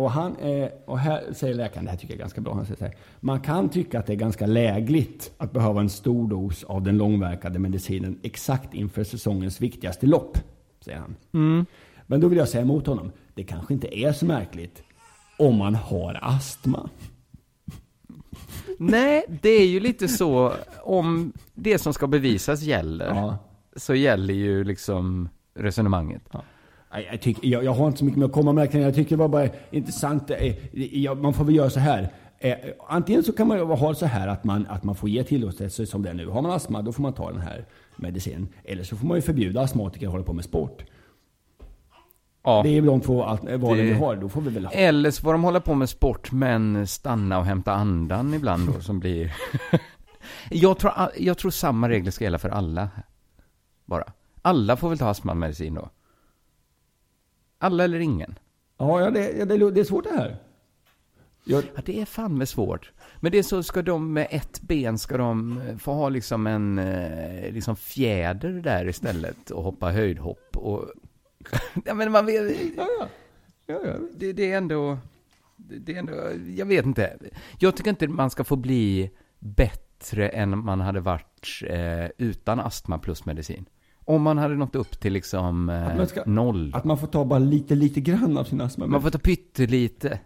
Och, 0.01 0.11
han, 0.11 0.37
eh, 0.37 0.69
och 0.87 0.99
här 0.99 1.23
säger 1.33 1.55
läkaren, 1.55 1.85
det 1.85 1.91
här 1.91 1.99
tycker 1.99 2.15
jag 2.15 2.19
är 2.19 2.21
ganska 2.21 2.41
bra, 2.41 2.55
han 2.55 2.65
säger 2.67 2.79
så 2.79 2.85
här, 2.85 2.95
man 3.21 3.41
kan 3.41 3.69
tycka 3.69 3.99
att 3.99 4.07
det 4.07 4.13
är 4.13 4.17
ganska 4.17 4.47
lägligt 4.47 5.33
att 5.39 5.53
behöva 5.53 5.81
en 5.81 5.91
stor 5.91 6.29
dos 6.29 6.65
av 6.65 6.83
den 6.83 6.97
långverkade 6.99 7.59
medicinen 7.59 8.19
exakt 8.23 8.75
inför 8.75 9.05
säsongens 9.05 9.61
viktigaste 9.61 10.07
lopp, 10.07 10.39
säger 10.85 10.99
han. 10.99 11.17
Men 12.07 12.21
då 12.21 12.29
vill 12.29 12.39
jag 12.39 12.49
säga 12.49 12.63
emot 12.63 12.87
honom, 12.87 13.13
det 13.35 13.43
kanske 13.45 13.75
inte 13.75 13.99
är 13.99 14.13
så 14.13 14.27
märkligt 14.27 14.83
om 15.39 15.57
man 15.57 15.75
har 15.75 16.19
astma. 16.23 16.89
Nej, 18.79 19.25
det 19.43 19.51
är 19.51 19.67
ju 19.67 19.81
lite 19.81 20.09
så, 20.09 20.53
om 20.83 21.33
det 21.55 21.79
som 21.79 21.95
ska 21.95 22.07
bevisas 22.07 22.63
gäller, 22.63 23.07
Ja. 23.15 23.39
så 23.77 23.95
gäller 23.95 24.35
ju 24.35 24.65
liksom 24.65 25.29
resonemanget. 25.55 26.23
Nej, 26.35 26.43
Jag, 27.11 27.21
tycker, 27.21 27.47
jag, 27.49 27.65
jag 27.65 27.73
har 27.73 27.87
inte 27.87 27.99
så 27.99 28.05
mycket 28.05 28.19
med 28.19 28.27
att 28.27 28.33
komma 28.33 28.53
med, 28.53 28.75
jag 28.75 28.95
tycker 28.95 29.11
det 29.11 29.21
var 29.21 29.29
bara 29.29 29.49
intressant. 29.71 30.31
Eh, 30.31 30.55
jag- 30.99 31.23
Man 31.23 31.35
får 31.35 31.45
väl 31.45 31.55
göra 31.55 31.71
så 31.71 31.81
här. 31.81 32.13
Eh, 32.39 32.55
Antingen 32.89 33.23
så 33.23 33.33
kan 33.33 33.49
man 33.49 33.61
ha 33.61 33.95
så 33.95 34.07
här 34.07 34.29
att 34.29 34.45
man, 34.45 34.67
att 34.67 34.85
man 34.85 34.95
får 34.95 35.09
ge 35.09 35.25
tillåtelse 35.25 35.87
som 35.87 36.03
det 36.03 36.11
är 36.11 36.15
nu. 36.15 36.27
Har 36.27 36.43
man 36.43 36.51
astma, 36.51 36.83
då 36.83 36.93
får 36.93 37.03
man 37.03 37.13
ta 37.13 37.31
den 37.33 37.41
här 37.41 37.67
medicinen. 37.97 38.49
Eller 38.65 38.83
så 38.85 38.97
får 38.97 39.07
man 39.07 39.17
ju 39.17 39.23
förbjuda 39.23 39.61
astmatiker 39.61 40.07
att 40.07 40.13
hålla 40.13 40.25
på 40.25 40.33
med 40.33 40.45
sport. 40.45 40.83
Ja. 42.45 42.61
Det 42.63 42.77
är 42.79 42.83
de 42.83 43.01
två 43.01 43.23
allt- 43.25 43.43
valen 43.45 43.79
Det- 43.79 43.83
vi 43.83 43.93
har. 43.93 44.17
Då 44.17 44.29
får 44.29 44.41
vi 44.41 44.51
väl 44.51 44.65
ha. 44.65 44.73
Eller 44.73 45.11
så 45.11 45.23
får 45.23 45.33
de 45.33 45.45
hålla 45.45 45.61
på 45.61 45.75
med 45.75 45.89
sport, 45.89 46.33
men 46.33 46.87
stanna 46.87 47.39
och 47.39 47.45
hämta 47.45 47.73
andan 47.73 48.35
ibland 48.35 48.69
då, 48.75 48.81
som 48.81 49.01
blir... 49.01 49.33
jag, 50.51 50.79
tror, 50.79 50.93
jag 51.19 51.39
tror 51.39 51.51
samma 51.51 51.89
regler 51.89 52.11
ska 52.11 52.25
gälla 52.25 52.39
för 52.39 52.49
alla. 52.49 52.89
Bara. 53.85 54.05
Alla 54.43 54.77
får 54.77 54.89
väl 54.89 54.99
ta 54.99 55.09
astmamedicin 55.09 55.75
då? 55.75 55.89
Alla 57.63 57.85
eller 57.85 58.01
ingen? 58.01 58.39
Ja, 58.79 59.11
det, 59.11 59.45
det, 59.45 59.71
det 59.71 59.81
är 59.81 59.85
svårt 59.85 60.05
det 60.05 60.17
här. 60.17 60.37
Jag, 61.45 61.65
Ja, 61.75 61.83
det 61.85 62.01
är 62.01 62.05
fan 62.05 62.39
med 62.39 62.49
svårt. 62.49 62.93
Men 63.21 63.33
det 63.33 63.39
är 63.39 63.43
så, 63.43 63.63
ska 63.63 63.83
de 63.83 64.13
med 64.13 64.27
ett 64.31 64.61
ben, 64.61 64.99
ska 64.99 65.17
de 65.17 65.61
eh, 65.61 65.77
få 65.77 65.93
ha 65.93 66.09
liksom 66.09 66.47
en 66.47 66.79
eh, 66.79 67.53
liksom 67.53 67.77
fjäder 67.77 68.51
där 68.53 68.89
istället 68.89 69.51
och 69.51 69.63
hoppa 69.63 69.91
höjdhopp 69.91 70.57
och... 70.57 70.85
ja, 71.85 71.95
men 71.95 72.13
man 72.13 72.27
vet... 72.27 72.77
ja, 72.77 72.87
ja. 72.99 73.09
ja, 73.67 73.81
ja. 73.85 73.95
det, 74.17 74.33
det 74.33 74.53
är 74.53 74.57
ändå, 74.57 74.99
det 75.57 75.95
är 75.95 75.99
ändå, 75.99 76.15
jag 76.57 76.67
vet 76.67 76.87
inte. 76.87 77.19
Jag 77.59 77.77
tycker 77.77 77.91
inte 77.91 78.09
man 78.09 78.31
ska 78.31 78.45
få 78.45 78.57
bli 78.57 79.11
bättre 79.39 80.29
än 80.29 80.65
man 80.65 80.81
hade 80.81 81.01
varit 81.01 81.63
eh, 81.67 82.07
utan 82.19 82.61
astma 82.61 82.99
plus 82.99 83.25
medicin. 83.25 83.67
Om 84.11 84.23
man 84.23 84.39
hade 84.39 84.55
nått 84.57 84.75
upp 84.77 85.01
till 85.01 85.13
liksom 85.13 85.69
eh, 85.69 85.89
Att 85.89 85.97
man 85.97 86.07
ska- 86.07 86.23
noll. 86.27 86.73
Att 86.75 86.85
man 86.85 86.99
får 86.99 87.07
ta 87.07 87.25
bara 87.25 87.39
lite, 87.39 87.75
lite 87.75 88.01
grann 88.01 88.39
av 88.39 88.45
sin 88.45 88.61
astma. 88.61 88.87
Man 88.87 89.03
får 89.03 89.11
ta 89.11 89.19
pyttelite. 89.19 90.21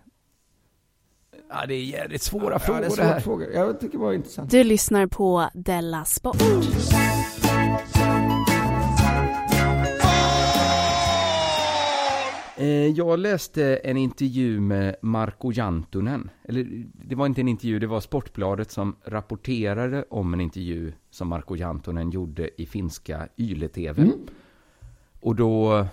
Ja, 1.50 1.66
det 1.68 1.74
är 1.74 1.84
jävligt 1.84 2.22
svåra 2.22 2.52
ja, 2.52 2.58
frågor 2.58 2.80
det 2.80 2.86
är 2.86 2.90
det, 2.90 2.96
svåra 2.96 3.06
här. 3.06 3.20
frågor. 3.20 3.48
Jag 3.54 3.80
tycker 3.80 3.98
det 3.98 4.04
var 4.04 4.12
intressant. 4.12 4.50
Du 4.50 4.64
lyssnar 4.64 5.06
på 5.06 5.50
Della 5.54 6.04
Sport. 6.04 6.36
Jag 12.94 13.18
läste 13.18 13.76
en 13.76 13.96
intervju 13.96 14.60
med 14.60 14.96
Marko 15.02 15.52
Jantunen. 15.52 16.30
Eller 16.44 16.84
det 16.92 17.14
var 17.14 17.26
inte 17.26 17.40
en 17.40 17.48
intervju, 17.48 17.78
det 17.78 17.86
var 17.86 18.00
Sportbladet 18.00 18.70
som 18.70 18.96
rapporterade 19.04 20.04
om 20.10 20.34
en 20.34 20.40
intervju 20.40 20.92
som 21.10 21.28
Marko 21.28 21.56
Jantunen 21.56 22.10
gjorde 22.10 22.62
i 22.62 22.66
finska 22.66 23.28
YLE-TV. 23.36 24.12
Och 25.20 25.36
då, 25.36 25.86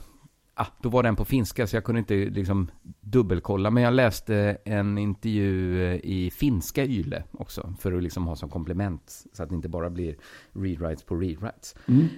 ah, 0.62 0.68
då 0.82 0.90
var 0.90 1.04
den 1.04 1.16
på 1.16 1.26
finska 1.26 1.68
så 1.68 1.76
jag 1.76 1.84
kunde 1.84 2.00
inte 2.00 2.16
liksom 2.16 2.72
dubbelkolla. 3.02 3.70
Men 3.70 3.84
jag 3.84 3.94
läste 3.94 4.58
en 4.66 4.98
intervju 4.98 5.84
eh, 5.84 5.96
i 5.96 6.32
finska 6.32 6.86
YLE 6.86 7.24
också. 7.32 7.74
För 7.80 7.94
att 7.94 8.04
liksom 8.04 8.28
ha 8.28 8.36
som 8.36 8.50
komplement. 8.50 9.26
Så 9.34 9.44
att 9.44 9.50
det 9.50 9.56
inte 9.56 9.70
bara 9.70 9.90
blir 9.90 10.16
rewrites 10.54 11.04
på 11.04 11.16
rewrites. 11.16 11.76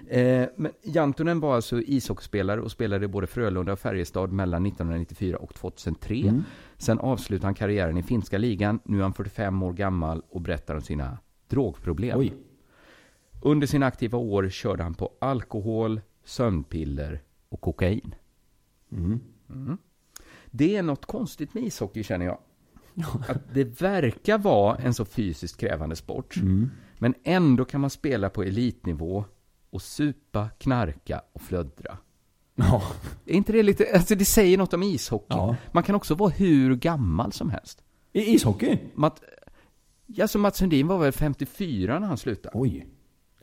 Eh, 0.07 0.47
men 0.55 0.71
Jantunen 0.83 1.39
var 1.39 1.55
alltså 1.55 1.81
ishockeyspelare 1.81 2.61
och 2.61 2.71
spelade 2.71 3.05
i 3.05 3.07
både 3.07 3.27
Frölunda 3.27 3.73
och 3.73 3.79
Färjestad 3.79 4.31
mellan 4.31 4.65
1994 4.65 5.37
och 5.37 5.53
2003. 5.53 6.43
Sen 6.77 6.99
avslutade 6.99 7.47
han 7.47 7.55
karriären 7.55 7.97
i 7.97 8.03
finska 8.03 8.37
ligan. 8.37 8.79
Nu 8.83 8.97
är 8.97 9.01
han 9.01 9.13
45 9.13 9.63
år 9.63 9.73
gammal 9.73 10.21
och 10.29 10.41
berättar 10.41 10.75
om 10.75 10.81
sina 10.81 11.17
drogproblem. 11.47 12.19
Oj. 12.19 12.33
Under 13.41 13.67
sina 13.67 13.85
aktiva 13.85 14.17
år 14.17 14.49
körde 14.49 14.83
han 14.83 14.93
på 14.93 15.11
alkohol, 15.21 16.01
sömnpiller 16.23 17.21
och 17.49 17.61
kokain. 17.61 18.15
Mm. 18.93 19.77
Det 20.51 20.75
är 20.75 20.83
något 20.83 21.05
konstigt 21.05 21.53
med 21.53 21.63
ishockey 21.63 22.03
känner 22.03 22.25
jag. 22.25 22.37
Att 23.27 23.53
det 23.53 23.81
verkar 23.81 24.37
vara 24.37 24.75
en 24.75 24.93
så 24.93 25.05
fysiskt 25.05 25.57
krävande 25.57 25.95
sport. 25.95 26.35
Men 26.97 27.13
ändå 27.23 27.65
kan 27.65 27.81
man 27.81 27.89
spela 27.89 28.29
på 28.29 28.43
elitnivå 28.43 29.25
och 29.69 29.81
supa, 29.81 30.49
knarka 30.49 31.21
och 31.33 31.41
flödra. 31.41 31.97
Ja. 32.55 32.83
Är 33.25 33.33
inte 33.33 33.51
det 33.51 33.63
lite, 33.63 33.87
alltså 33.93 34.15
det 34.15 34.25
säger 34.25 34.57
något 34.57 34.73
om 34.73 34.83
ishockey. 34.83 35.25
Ja. 35.29 35.55
Man 35.71 35.83
kan 35.83 35.95
också 35.95 36.15
vara 36.15 36.29
hur 36.29 36.75
gammal 36.75 37.31
som 37.31 37.49
helst. 37.49 37.83
I 38.11 38.33
ishockey? 38.33 38.77
Matt, 38.95 39.23
ja, 40.05 40.27
så 40.27 40.39
Mats 40.39 40.57
Sundin 40.57 40.87
var 40.87 40.97
väl 40.97 41.11
54 41.11 41.99
när 41.99 42.07
han 42.07 42.17
slutade? 42.17 42.59
Oj. 42.59 42.87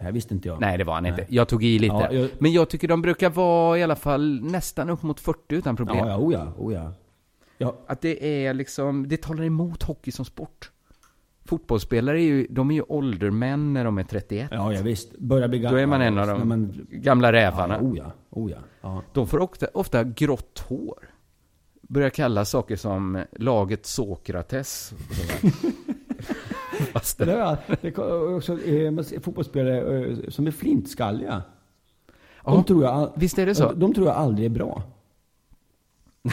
Det 0.01 0.05
här 0.05 0.13
visste 0.13 0.35
inte 0.35 0.49
jag. 0.49 0.61
Nej, 0.61 0.79
det 0.79 0.85
var 0.85 0.95
han 0.95 1.07
inte. 1.07 1.27
Jag 1.29 1.49
tog 1.49 1.65
i 1.65 1.79
lite. 1.79 1.95
Ja, 1.95 2.13
jag- 2.13 2.31
Men 2.39 2.53
jag 2.53 2.69
tycker 2.71 2.89
de 2.89 3.03
brukar 3.03 3.31
vara 3.31 3.79
i 3.79 3.83
alla 3.83 3.97
fall 3.97 4.41
nästan 4.43 4.91
upp 4.91 5.03
mot 5.03 5.21
40 5.21 5.55
utan 5.55 5.77
problem. 5.77 5.97
Ja, 5.99 6.09
ja, 6.09 6.17
oh 6.19 6.33
ja, 6.33 6.53
oh 6.59 6.75
ja. 6.75 6.93
ja. 7.59 7.77
Att 7.87 8.01
det 8.01 8.45
är 8.47 8.55
liksom, 8.55 9.09
det 9.09 9.23
talar 9.23 9.45
emot 9.45 9.83
hockey 9.83 10.11
som 10.13 10.25
sport. 10.25 10.71
Fotbollsspelare 11.45 12.21
är 12.21 12.25
ju, 12.25 12.47
de 12.51 12.71
är 12.71 12.75
ju 12.75 12.83
åldermän 12.83 13.73
när 13.73 13.85
de 13.85 13.99
är 13.99 14.03
31. 14.05 14.49
Ja, 14.53 14.73
ja 14.73 14.83
visst. 14.83 15.19
Börjar 15.19 15.49
bli 15.49 15.59
Då 15.59 15.63
gammal. 15.65 15.81
är 15.81 15.87
man 15.87 16.01
en 16.03 16.19
av 16.19 16.27
de 16.27 16.49
man- 16.49 16.87
gamla 16.91 17.33
rävarna. 17.33 17.75
Ja, 17.75 17.81
oh 17.89 17.97
ja, 17.99 18.13
oh 18.31 18.51
ja. 18.51 18.59
ja. 18.81 19.03
De 19.13 19.27
får 19.27 19.39
ofta, 19.39 19.67
ofta 19.75 20.05
grått 20.05 20.65
hår. 20.69 21.11
Börjar 21.83 22.11
kalla 22.11 22.45
saker 22.45 22.77
som 22.77 23.25
laget 23.33 23.87
Sokrates. 23.87 24.93
Fast 26.93 27.19
Det 27.19 27.25
det, 27.25 27.33
är 27.99 28.37
också 28.37 28.63
eh, 28.63 29.21
fotbollsspelare 29.21 30.05
eh, 30.07 30.17
som 30.29 30.47
är 30.47 30.51
flintskalliga. 30.51 31.43
De, 32.45 32.55
Ja, 32.57 32.63
tror 32.63 32.85
jag, 32.85 33.13
visst 33.17 33.39
är 33.39 33.47
det 33.47 33.55
så? 33.55 33.73
De, 33.73 33.95
tror 33.95 34.07
jag 34.07 34.17
aldrig 34.17 34.47
är 34.47 34.51
bra. 34.51 34.83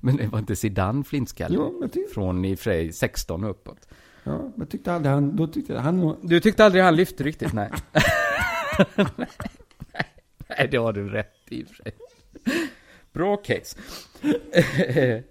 Men 0.00 0.16
det 0.16 0.26
var 0.26 0.38
inte 0.38 0.56
Zidane 0.56 1.04
flintskalle? 1.04 1.54
Jo, 1.54 1.76
men 1.80 1.88
ty- 1.88 2.06
Från 2.14 2.44
i 2.44 2.54
och 2.54 2.58
för 2.58 2.64
sig 2.64 2.92
16 2.92 3.44
och 3.44 3.50
uppåt. 3.50 3.88
Ja, 4.24 4.38
men 4.38 4.52
jag 4.56 4.68
tyckte 4.70 4.92
aldrig 4.92 5.12
han, 5.14 5.36
då 5.36 5.46
tyckte 5.46 5.78
han 5.78 6.16
Du 6.22 6.40
tyckte 6.40 6.64
aldrig 6.64 6.84
han 6.84 6.96
lyfte 6.96 7.24
riktigt? 7.24 7.52
Nej. 7.52 7.70
Nej, 10.48 10.68
det 10.70 10.76
har 10.76 10.92
du 10.92 11.08
rätt 11.08 11.34
i 11.48 11.64
och 11.64 11.68
för 11.68 11.74
sig. 11.74 11.92
Bra 13.12 13.36
case. 13.36 13.78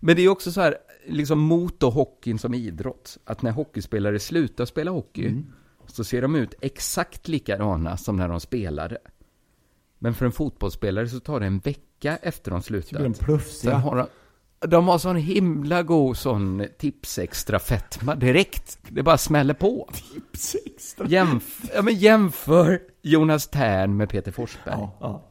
Men 0.00 0.16
det 0.16 0.22
är 0.22 0.28
också 0.28 0.52
så 0.52 0.60
här, 0.60 0.76
liksom 1.08 1.38
mot 1.38 1.80
då 1.80 1.90
hockeyn 1.90 2.38
som 2.38 2.54
idrott. 2.54 3.18
Att 3.24 3.42
när 3.42 3.50
hockeyspelare 3.50 4.18
slutar 4.18 4.64
spela 4.64 4.90
hockey 4.90 5.42
så 5.86 6.04
ser 6.04 6.22
de 6.22 6.34
ut 6.34 6.54
exakt 6.60 7.28
likadana 7.28 7.96
som 7.96 8.16
när 8.16 8.28
de 8.28 8.40
spelade. 8.40 8.98
Men 9.98 10.14
för 10.14 10.26
en 10.26 10.32
fotbollsspelare 10.32 11.08
så 11.08 11.20
tar 11.20 11.40
det 11.40 11.46
en 11.46 11.58
vecka 11.58 12.16
efter 12.22 12.50
de 12.50 12.62
blir 12.68 12.80
slutat. 12.80 13.16
Sen 13.16 13.26
plufsiga. 13.26 13.74
har 13.74 13.96
de, 13.96 14.06
de 14.68 14.88
har 14.88 14.98
sån 14.98 15.16
himla 15.16 15.82
god 15.82 16.16
sån 16.16 16.66
tipsextra 16.78 17.58
fetma 17.58 18.14
direkt. 18.14 18.78
Det 18.88 19.02
bara 19.02 19.18
smäller 19.18 19.54
på. 19.54 19.88
Tips 19.92 20.56
extra. 20.66 21.06
Jämf 21.06 21.70
ja, 21.74 21.82
men 21.82 21.94
jämför 21.94 22.80
Jonas 23.02 23.48
Tern 23.48 23.96
med 23.96 24.08
Peter 24.08 24.32
Forsberg. 24.32 24.74
Ja, 24.78 24.96
ja. 25.00 25.28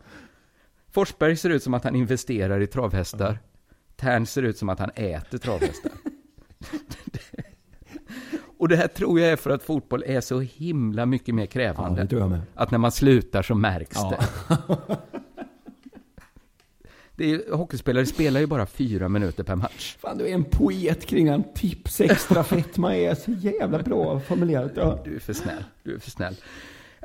Forsberg 0.91 1.37
ser 1.37 1.49
ut 1.49 1.63
som 1.63 1.73
att 1.73 1.83
han 1.83 1.95
investerar 1.95 2.61
i 2.61 2.67
travhästar. 2.67 3.39
Tern 4.05 4.25
ser 4.25 4.43
ut 4.43 4.57
som 4.57 4.69
att 4.69 4.79
han 4.79 4.89
äter 4.95 5.37
travhästar. 5.37 5.91
Och 8.57 8.67
det 8.67 8.75
här 8.75 8.87
tror 8.87 9.19
jag 9.19 9.29
är 9.29 9.35
för 9.35 9.49
att 9.49 9.63
fotboll 9.63 10.03
är 10.07 10.21
så 10.21 10.39
himla 10.39 11.05
mycket 11.05 11.35
mer 11.35 11.43
ja, 11.43 11.47
krävande. 11.47 12.01
det 12.01 12.07
tror 12.07 12.21
jag 12.21 12.29
med. 12.29 12.41
Att 12.55 12.71
när 12.71 12.77
man 12.77 12.91
slutar 12.91 13.41
så 13.43 13.55
märks 13.55 13.95
Ja. 13.95 14.17
det. 14.47 14.97
det 17.15 17.31
är, 17.33 17.53
hockeyspelare 17.55 18.05
spelar 18.05 18.39
ju 18.39 18.47
bara 18.47 18.65
fyra 18.65 19.09
minuter 19.09 19.43
per 19.43 19.55
match. 19.55 19.95
Fan, 19.99 20.17
du 20.17 20.27
är 20.27 20.33
en 20.33 20.43
poet 20.43 21.05
kring 21.05 21.27
en 21.27 21.43
tips 21.53 22.01
extra 22.01 22.43
fetma 22.43 22.95
är 22.95 23.15
så 23.15 23.31
jävla 23.31 23.79
bra 23.79 24.19
formulerat. 24.19 24.71
Ja. 24.75 25.01
Du 25.05 25.15
är 25.15 25.19
för 25.19 25.33
snäll. 25.33 25.63
Du 25.83 25.95
är 25.95 25.99
för 25.99 26.11
snäll. 26.11 26.35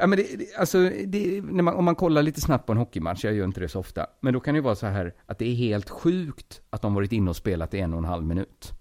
Ja, 0.01 0.07
men 0.07 0.19
det, 0.19 0.37
det, 0.39 0.57
alltså, 0.59 0.91
det, 1.07 1.43
man, 1.43 1.75
om 1.75 1.85
man 1.85 1.95
kollar 1.95 2.23
lite 2.23 2.41
snabbt 2.41 2.67
på 2.67 2.73
en 2.73 2.79
hockeymatch, 2.79 3.25
jag 3.25 3.35
gör 3.35 3.45
inte 3.45 3.61
det 3.61 3.69
så 3.69 3.81
ofta, 3.81 4.07
men 4.21 4.35
då 4.35 4.41
kan 4.41 4.55
det 4.55 4.59
ju 4.59 4.63
vara 4.63 4.75
så 4.75 4.87
här 4.87 5.15
att 5.27 5.39
det 5.39 5.45
är 5.45 5.55
helt 5.55 5.91
sjukt 5.91 6.61
att 6.71 6.83
de 6.83 6.95
varit 6.95 7.13
inne 7.13 7.31
och 7.31 7.37
spelat 7.37 7.75
i 7.75 7.79
en 7.79 7.93
och 7.93 7.99
en 7.99 8.05
halv 8.05 8.25
minut. 8.25 8.73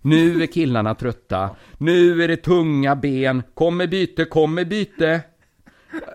Nu 0.00 0.42
är 0.42 0.46
killarna 0.46 0.94
trötta, 1.00 1.50
nu 1.78 2.22
är 2.22 2.28
det 2.28 2.36
tunga 2.36 2.96
ben, 2.96 3.42
kommer 3.54 3.86
byte, 3.86 4.24
kommer 4.24 4.64
byte. 4.64 5.20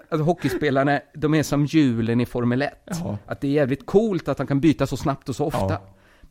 Alltså 0.10 0.24
hockeyspelarna, 0.24 1.00
de 1.14 1.34
är 1.34 1.44
som 1.44 1.66
hjulen 1.66 2.22
i 2.22 2.26
Formel 2.26 2.62
1. 2.62 2.74
Ja. 2.86 3.18
Att 3.26 3.42
det 3.42 3.48
är 3.48 3.52
jävligt 3.52 3.86
coolt 3.86 4.28
att 4.28 4.38
de 4.38 4.48
kan 4.48 4.60
byta 4.60 4.88
så 4.88 4.98
snabbt 4.98 5.30
och 5.30 5.36
så 5.36 5.46
ofta. 5.46 5.70
Ja. 5.70 5.82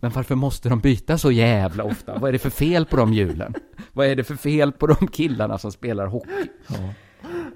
Men 0.00 0.10
varför 0.10 0.34
måste 0.34 0.68
de 0.68 0.80
byta 0.80 1.18
så 1.18 1.32
jävla 1.32 1.84
ofta? 1.84 2.18
Vad 2.18 2.28
är 2.28 2.32
det 2.32 2.38
för 2.38 2.50
fel 2.50 2.86
på 2.86 2.96
de 2.96 3.12
hjulen? 3.12 3.54
Vad 3.92 4.06
är 4.06 4.16
det 4.16 4.24
för 4.24 4.36
fel 4.36 4.72
på 4.72 4.86
de 4.86 5.08
killarna 5.08 5.58
som 5.58 5.72
spelar 5.72 6.06
hockey? 6.06 6.46
Ja. 6.66 6.74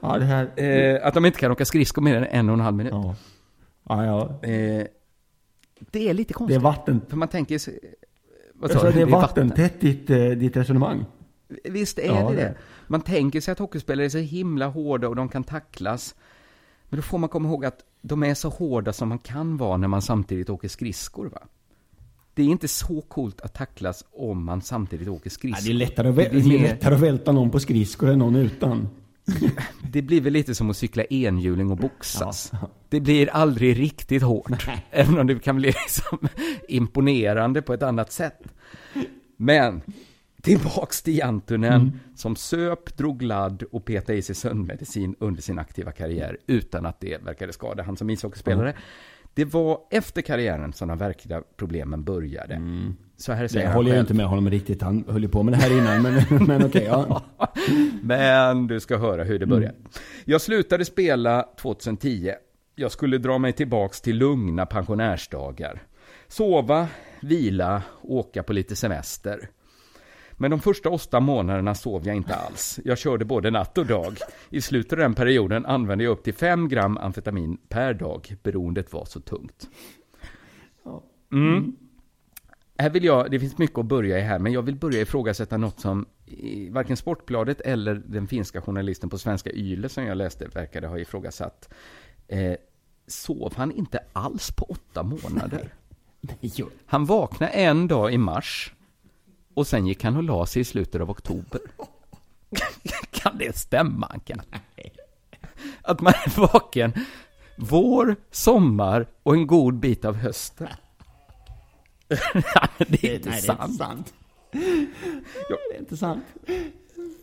Ja, 0.01 0.19
det 0.19 0.25
här... 0.25 0.51
Eh, 0.61 1.07
att 1.07 1.15
de 1.15 1.27
inte 1.27 1.39
kan 1.39 1.53
åka 1.53 1.65
skridskor 1.65 2.03
mer 2.03 2.17
än 2.17 2.25
en 2.25 2.49
och 2.49 2.55
en 2.55 2.61
halv 2.61 2.77
minut. 2.77 2.93
Ja. 2.93 3.15
Ja, 3.89 4.05
ja. 4.05 4.49
Eh, 4.49 4.87
det 5.91 6.09
är 6.09 6.15
lite 6.15 6.29
Det 6.29 6.33
är 6.33 6.35
konstigt. 6.35 6.63
vatten... 6.63 7.01
För 7.09 7.17
man 7.17 7.29
tänker 7.29 7.59
sig... 7.59 7.79
Vad 8.55 8.71
sa 8.71 8.83
du? 8.87 8.93
det 8.93 9.01
är 9.01 9.07
vattentätt 9.07 9.81
ditt, 9.81 10.11
eh, 10.11 10.25
ditt 10.29 10.57
resonemang. 10.57 11.05
Visst 11.65 11.99
är 11.99 12.07
Ja, 12.07 12.31
det 12.31 12.37
det. 12.37 12.55
Man 12.87 13.01
tänker 13.01 13.41
sig 13.41 13.53
att 13.53 13.59
hockeyspelare 13.59 14.05
är 14.07 14.09
så 14.09 14.19
himla 14.19 14.67
hårda 14.67 15.09
och 15.09 15.17
de 15.17 15.29
kan 15.29 15.45
tacklas. 15.45 16.15
Men 16.89 16.97
då 16.97 17.03
får 17.03 17.19
man 17.19 17.29
komma 17.29 17.49
ihåg 17.49 17.65
att 17.65 17.79
de 18.03 18.23
är 18.23 18.35
så 18.35 18.49
hårda 18.49 18.93
som 18.93 19.09
man 19.09 19.19
kan 19.19 19.57
vara 19.57 19.77
när 19.77 19.89
man 19.89 20.03
samtidigt 20.03 20.51
åker 20.51 20.69
skridskor. 20.69 21.27
Va? 21.27 21.43
Det 22.35 22.43
är 22.43 22.47
inte 22.47 22.69
så 22.69 23.01
coolt 23.01 23.41
att 23.41 23.55
tacklas 23.55 24.05
om 24.13 24.45
man 24.45 24.63
samtidigt 24.63 25.09
åker 25.09 25.27
Ja, 25.27 25.31
skridskor. 25.31 25.65
det, 25.65 25.71
är 25.73 25.75
lättare 25.75 26.09
att, 26.09 26.17
Det 26.17 26.23
är 26.23 26.63
lättare 26.63 26.95
att 26.95 27.01
välta 27.01 27.33
någon 27.33 27.51
på 27.51 27.61
skridskor 27.61 28.09
än 28.11 28.19
någon 28.19 28.37
utan. 28.37 28.89
Det 29.93 30.03
blir 30.03 30.21
väl 30.21 30.33
lite 30.33 30.55
som 30.55 30.71
att 30.71 30.77
cykla 30.77 31.05
enhjuling 31.05 31.71
och 31.71 31.77
boxas. 31.77 32.51
Ja. 32.53 32.71
Det 32.89 33.01
blir 33.01 33.29
aldrig 33.31 33.79
riktigt 33.79 34.23
hårt. 34.23 34.69
Även 34.91 35.19
om 35.19 35.27
det 35.27 35.39
kan 35.39 35.57
bli 35.57 35.67
liksom 35.85 36.29
imponerande 36.69 37.63
på 37.63 37.75
ett 37.75 37.83
annat 37.83 38.13
sätt. 38.13 38.43
Men 39.37 39.83
tillbaks 40.43 41.03
till 41.03 41.19
Jantunen 41.19 42.01
som 42.17 42.37
söp, 42.37 42.97
drog 42.97 43.23
ladd 43.23 43.63
och 43.63 43.85
petade 43.85 44.19
i 44.19 44.23
sig 44.23 44.35
sömnmedicin 44.35 45.17
under 45.19 45.43
sin 45.43 45.59
aktiva 45.59 45.93
karriär 45.93 46.39
utan 46.47 46.87
att 46.87 47.01
det 47.01 47.23
verkade 47.25 47.53
skada 47.53 47.83
han 47.83 47.97
som 47.97 48.11
ishockeyspelare. 48.11 48.75
Det 49.35 49.45
var 49.45 49.81
efter 49.91 50.23
karriären 50.23 50.73
som 50.73 50.89
de 50.89 50.99
verkliga 50.99 51.43
problemen 51.57 52.05
började. 52.05 52.55
Så 53.21 53.33
här 53.33 53.49
säger 53.49 53.67
Det 53.67 53.73
håller 53.73 53.89
jag 53.89 53.95
själv. 53.95 54.05
inte 54.05 54.15
med 54.15 54.27
honom 54.27 54.51
riktigt. 54.51 54.83
Han 54.83 55.05
höll 55.09 55.23
ju 55.23 55.29
på 55.29 55.43
med 55.43 55.55
det 55.55 55.59
här 55.59 55.79
innan. 55.79 56.03
Men, 56.03 56.47
men 56.47 56.65
okej, 56.65 56.85
ja. 56.85 57.23
Men 58.03 58.67
du 58.67 58.81
ska 58.81 58.97
höra 58.97 59.25
hur 59.25 59.39
det 59.39 59.47
började. 59.47 59.75
Jag 60.25 60.41
slutade 60.41 60.85
spela 60.85 61.43
2010. 61.61 62.33
Jag 62.75 62.93
skulle 62.93 63.19
dra 63.19 63.39
mig 63.39 63.53
tillbaks 63.53 64.01
till 64.01 64.17
lugna 64.17 64.67
pensionärsdagar. 64.67 65.83
Sova, 66.29 66.89
vila, 67.21 67.83
åka 68.03 68.43
på 68.43 68.53
lite 68.53 68.77
semester. 68.77 69.49
Men 70.33 70.51
de 70.51 70.61
första 70.61 70.91
åtta 70.91 71.21
månaderna 71.21 71.75
sov 71.75 72.07
jag 72.07 72.17
inte 72.17 72.35
alls. 72.35 72.81
Jag 72.85 72.99
körde 72.99 73.25
både 73.25 73.51
natt 73.51 73.79
och 73.79 73.87
dag. 73.87 74.17
I 74.51 74.61
slutet 74.61 74.93
av 74.93 74.99
den 74.99 75.15
perioden 75.15 75.67
använde 75.67 76.05
jag 76.05 76.11
upp 76.11 76.25
till 76.25 76.35
5 76.35 76.69
gram 76.69 76.99
amfetamin 76.99 77.59
per 77.69 77.95
dag. 77.95 78.37
Beroendet 78.43 78.93
var 78.93 79.05
så 79.05 79.21
tungt. 79.21 79.69
Mm. 81.33 81.77
Här 82.81 82.91
vill 82.91 83.05
jag, 83.05 83.31
det 83.31 83.41
finns 83.41 83.59
mycket 83.59 83.79
att 83.79 83.87
börja 83.87 84.19
i 84.19 84.21
här, 84.21 84.39
men 84.39 84.53
jag 84.53 84.63
vill 84.63 84.77
börja 84.77 85.01
ifrågasätta 85.01 85.57
något 85.57 85.81
som 85.81 86.07
varken 86.71 86.97
Sportbladet 86.97 87.61
eller 87.61 87.95
den 87.95 88.27
finska 88.27 88.61
journalisten 88.61 89.11
på 89.11 89.19
Svenska 89.19 89.51
Yle 89.51 89.89
som 89.89 90.05
jag 90.05 90.17
läste 90.17 90.47
verkade 90.47 90.87
ha 90.87 90.99
ifrågasatt. 90.99 91.69
Eh, 92.29 92.55
sov 93.07 93.53
han 93.57 93.73
inte 93.73 94.01
alls 94.13 94.51
på 94.51 94.65
åtta 94.65 95.03
månader? 95.03 95.75
Jo. 96.41 96.69
Han 96.87 97.07
vaknade 97.07 97.53
en 97.53 97.89
dag 97.89 98.13
i 98.13 98.19
mars 98.19 98.75
och 99.55 99.67
sen 99.67 99.87
gick 99.87 100.05
han 100.05 100.17
och 100.17 100.23
la 100.23 100.47
sig 100.47 100.63
i 100.63 100.65
slutet 100.65 101.01
av 101.01 101.11
oktober. 101.11 101.61
kan 103.11 103.39
det 103.39 103.57
stämma, 103.57 104.07
Ankan? 104.07 104.43
Att 105.83 106.01
man 106.01 106.13
är 106.27 106.41
vaken 106.41 106.93
vår, 107.57 108.17
sommar 108.31 109.07
och 109.23 109.35
en 109.35 109.47
god 109.47 109.75
bit 109.75 110.05
av 110.05 110.15
hösten. 110.17 110.69
det 112.89 113.05
är 113.05 113.15
inte 113.15 113.29
Nej, 113.29 113.41
det 113.47 113.49
är 113.53 113.57
sant. 113.57 113.61
inte 113.65 113.85
sant. 113.85 114.15
Det 114.53 115.75
är 115.75 115.79
inte 115.79 115.97
sant. 115.97 116.25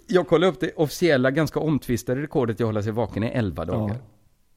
Jag 0.08 0.28
kollade 0.28 0.52
upp 0.52 0.60
det 0.60 0.74
officiella, 0.76 1.32
ganska 1.32 1.60
omtvistade 1.60 2.22
rekordet 2.22 2.60
i 2.60 2.64
att 2.64 2.68
hålla 2.68 2.84
sig 2.84 2.92
vaken 2.92 3.24
i 3.24 3.28
11 3.28 3.66
dagar. 3.66 3.94
Ja. 3.96 4.02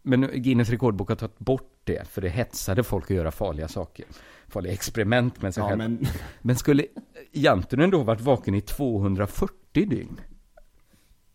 Men 0.02 0.30
Guinness 0.34 0.68
rekordbok 0.70 1.08
har 1.08 1.16
tagit 1.16 1.38
bort 1.38 1.80
det, 1.84 2.08
för 2.08 2.20
det 2.20 2.28
hetsade 2.28 2.82
folk 2.84 3.04
att 3.04 3.16
göra 3.16 3.30
farliga 3.30 3.68
saker. 3.68 4.04
Farliga 4.48 4.72
experiment 4.72 5.42
med 5.42 5.54
sig 5.54 5.62
Ja, 5.62 5.68
själv. 5.68 5.78
men... 5.78 6.06
Men 6.42 6.56
skulle 6.56 6.86
Jantunen 7.32 7.90
då 7.90 8.02
varit 8.02 8.20
vaken 8.20 8.54
i 8.54 8.60
240 8.60 9.54
dygn? 9.88 10.20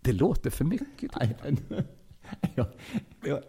Det 0.02 0.12
låter 0.12 0.50
för 0.50 0.66
mycket. 0.66 1.12
Nej, 1.16 1.36
jag, 2.56 2.68
jag, 3.26 3.40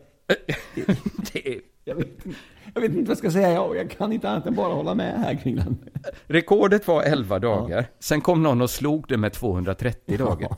Det 1.33 1.61
jag, 1.85 1.95
vet, 1.95 2.07
inte- 2.07 2.39
jag 2.75 2.81
vet 2.81 2.91
inte 2.91 3.03
vad 3.03 3.11
jag 3.11 3.19
ska 3.19 3.31
säga. 3.31 3.53
Jag, 3.53 3.77
jag 3.77 3.91
kan 3.91 4.12
inte 4.12 4.29
annat 4.31 4.47
än 4.47 4.55
bara 4.55 4.75
hålla 4.75 4.95
med 4.95 5.21
här 5.21 5.35
kring 5.35 5.57
den. 5.57 5.79
rekordet 6.27 6.89
var 6.89 7.03
11 7.03 7.39
dagar. 7.39 7.87
Sen 7.99 8.21
kom 8.21 8.43
någon 8.43 8.61
och 8.62 8.71
slog 8.71 9.05
det 9.09 9.17
med 9.17 9.33
230 9.33 10.19
dagar. 10.19 10.49
Ja. 10.51 10.57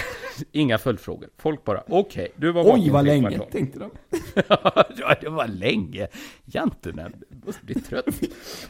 Inga 0.52 0.78
följdfrågor. 0.78 1.28
Folk 1.38 1.64
bara, 1.64 1.82
okej, 1.88 2.32
du 2.36 2.52
var 2.52 2.74
Oj, 2.74 2.90
vad 2.90 3.04
länge, 3.04 3.28
kvartal. 3.30 3.52
tänkte 3.52 3.78
de. 3.78 3.90
ja, 4.98 5.14
det 5.20 5.28
var 5.28 5.46
länge. 5.48 6.06
Jantunen 6.44 7.12
måste 7.46 7.64
bli 7.64 7.74
trött. 7.74 8.06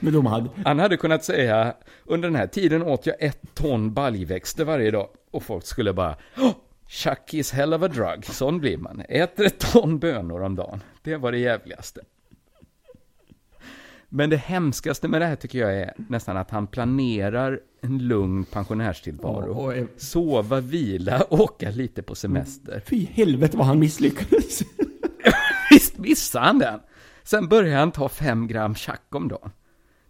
Men 0.01 0.13
de 0.13 0.27
hade... 0.27 0.49
Han 0.65 0.79
hade 0.79 0.97
kunnat 0.97 1.25
säga, 1.25 1.75
under 2.05 2.29
den 2.29 2.37
här 2.37 2.47
tiden 2.47 2.83
åt 2.83 3.07
jag 3.07 3.17
ett 3.23 3.55
ton 3.55 3.95
baljväxter 3.95 4.65
varje 4.65 4.91
dag. 4.91 5.09
Och 5.31 5.43
folk 5.43 5.67
skulle 5.67 5.93
bara, 5.93 6.17
oh, 6.39 6.51
chuck 6.95 7.35
is 7.35 7.53
hell 7.53 7.75
of 7.75 7.83
a 7.83 7.89
drug. 7.89 8.25
Sån 8.25 8.61
blir 8.61 8.77
man. 8.77 9.03
Äter 9.09 9.47
ett 9.47 9.59
ton 9.59 9.99
bönor 9.99 10.43
om 10.43 10.55
dagen. 10.55 10.81
Det 11.03 11.17
var 11.17 11.33
det 11.33 11.39
jävligaste. 11.39 12.01
Men 14.09 14.31
det 14.31 14.37
hemskaste 14.37 15.09
med 15.09 15.21
det 15.21 15.27
här 15.27 15.37
tycker 15.37 15.59
jag 15.59 15.75
är 15.75 15.95
nästan 15.97 16.37
att 16.37 16.51
han 16.51 16.67
planerar 16.67 17.61
en 17.81 17.99
lugn 17.99 18.45
pensionärstillvaro. 18.45 19.53
Och, 19.53 19.73
och, 19.73 19.89
Sova, 19.97 20.61
vila, 20.61 21.27
åka 21.31 21.71
lite 21.71 22.03
på 22.03 22.15
semester. 22.15 22.83
fy 22.87 23.07
helvete 23.07 23.57
vad 23.57 23.67
han 23.67 23.79
misslyckades. 23.79 24.63
Visst 25.71 25.99
missade 25.99 26.47
han 26.47 26.59
den. 26.59 26.81
Sen 27.23 27.49
börjar 27.49 27.79
han 27.79 27.93
ta 27.93 28.09
fem 28.09 28.47
gram 28.47 28.75
tjack 28.75 29.15
om 29.15 29.29
dagen. 29.29 29.51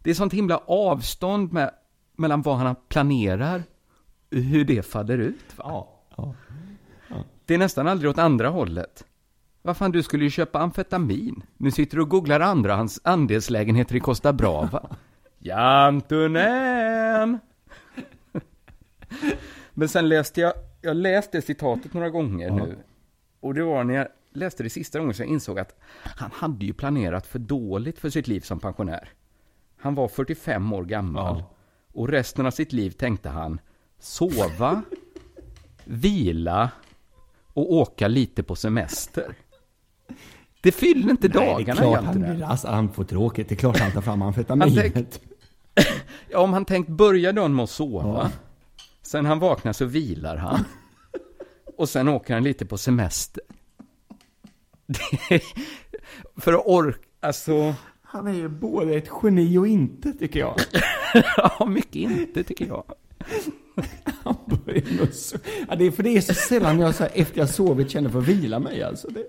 Det 0.03 0.11
är 0.11 0.15
sånt 0.15 0.33
himla 0.33 0.59
avstånd 0.59 1.53
med, 1.53 1.71
mellan 2.17 2.43
vad 2.43 2.57
han 2.57 2.77
planerar 2.89 3.63
och 4.31 4.39
hur 4.39 4.65
det 4.65 4.87
faller 4.87 5.19
ut. 5.19 5.57
Va? 5.57 5.65
Ja. 5.67 5.89
ja. 6.17 6.35
Det 7.47 7.55
är 7.55 7.59
nästan 7.59 7.89
aldrig 7.89 8.11
åt 8.11 8.19
andra 8.19 8.49
hållet. 8.49 9.05
Vad 9.63 9.77
fan, 9.77 9.93
du 9.93 10.03
skulle 10.03 10.25
ju 10.25 10.31
köpa 10.31 10.59
amfetamin. 10.59 11.43
Nu 11.57 11.71
sitter 11.71 11.97
du 11.97 12.03
och 12.03 12.09
googlar 12.09 12.41
andra 12.41 12.75
hans 12.77 13.01
andelslägenheter 13.05 13.97
i 13.97 14.01
Costa 14.01 14.33
Brava. 14.33 14.97
Jantunen! 15.39 17.39
Men 19.75 19.89
sen 19.89 20.09
läste 20.09 20.41
jag, 20.41 20.53
jag 20.83 20.97
läste 20.97 21.43
citatet 21.43 21.95
några 21.95 22.11
gånger 22.11 22.47
Ja. 22.49 22.55
nu. 22.55 22.77
Och 23.41 23.55
det 23.55 23.63
var 23.63 23.85
när 23.85 23.95
jag 23.95 24.09
läste 24.33 24.63
det 24.63 24.71
sista 24.71 24.99
gången 24.99 25.15
som 25.15 25.25
jag 25.25 25.33
insåg 25.33 25.59
att 25.59 25.81
han 26.03 26.31
hade 26.35 26.67
ju 26.67 26.73
planerat 26.73 27.27
för 27.27 27.39
dåligt 27.39 27.99
för 27.99 28.11
sitt 28.11 28.29
liv 28.29 28.41
som 28.41 28.61
pensionär. 28.61 29.09
Han 29.77 29.95
var 29.95 30.09
45 30.09 30.73
år 30.73 30.85
gammal. 30.85 31.37
Ja. 31.39 31.51
Och 31.93 32.09
resten 32.09 32.47
av 32.47 32.51
sitt 32.51 32.73
liv 32.73 32.91
tänkte 32.91 33.29
han 33.29 33.61
sova, 33.99 34.83
vila 35.85 36.71
och 37.55 37.73
åka 37.73 38.09
lite 38.09 38.43
på 38.43 38.57
semester. 38.57 39.35
Det 40.61 40.73
fyller 40.73 41.11
inte 41.11 41.29
Nej, 41.29 41.37
det 41.39 41.45
är 41.45 41.53
dagarna 41.53 41.81
klart 41.81 42.05
han 42.05 42.21
blir 42.21 42.35
rass, 42.35 42.65
han 42.65 42.93
får 42.93 43.05
tråkigt. 43.05 43.49
Det 43.49 43.55
är 43.55 43.57
klart 43.57 43.79
han 43.79 43.93
tar 43.93 44.01
fram 44.01 44.23
amfetaminet. 44.23 45.21
Ja, 46.31 46.39
om 46.39 46.53
han 46.53 46.65
tänkt 46.65 46.89
börja 46.89 47.33
dagen 47.33 47.55
med 47.55 47.63
att 47.63 47.71
sova. 47.71 48.09
Ja. 48.09 48.31
Sen 49.03 49.27
han 49.27 49.39
vaknar 49.39 49.73
så 49.73 49.85
vilar 49.85 50.37
han. 50.37 50.65
Och 51.77 51.89
sen 51.89 52.09
åker 52.09 52.35
han 52.35 52.45
lite 52.45 52.67
på 52.67 52.79
semester. 52.79 53.43
Är, 55.31 55.43
för 56.41 56.53
att 56.53 56.67
orka, 56.67 56.99
alltså, 57.21 57.75
Han 58.03 58.27
är 58.27 58.33
ju 58.33 58.49
både 58.49 58.95
ett 58.95 59.11
geni 59.23 59.59
och 59.59 59.67
inte, 59.67 60.13
tycker 60.13 60.41
jag. 60.41 60.61
ja, 61.37 61.67
mycket 61.67 61.97
inte 61.97 62.45
tycker 62.45 62.67
jag. 62.67 62.85
Ja, 65.69 65.75
det 65.77 65.85
är 65.85 65.91
för 65.91 66.03
det 66.03 66.17
är 66.17 66.21
så 66.21 66.35
sällan 66.35 66.81
jag 66.81 66.95
så 66.95 67.03
här, 67.03 67.13
efter 67.15 67.39
jag 67.39 67.49
sovit 67.49 67.91
känner 67.91 68.11
för 68.11 68.19
att 68.19 68.29
vila 68.29 68.59
mig 68.59 68.83
alltså. 68.83 69.09
Det, 69.09 69.25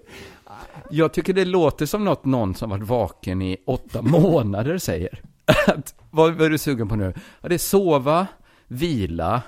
Jag 0.89 1.13
tycker 1.13 1.33
det 1.33 1.45
låter 1.45 1.85
som 1.85 2.05
något 2.05 2.25
någon 2.25 2.55
som 2.55 2.69
varit 2.69 2.87
vaken 2.87 3.41
i 3.41 3.57
åtta 3.65 4.01
månader 4.01 4.77
säger. 4.77 5.21
Att, 5.67 5.95
vad, 6.11 6.33
vad 6.33 6.45
är 6.45 6.49
du 6.49 6.57
sugen 6.57 6.89
på 6.89 6.95
nu? 6.95 7.13
Ja, 7.41 7.49
det 7.49 7.55
är 7.55 7.59
sova, 7.59 8.27
vila, 8.67 9.41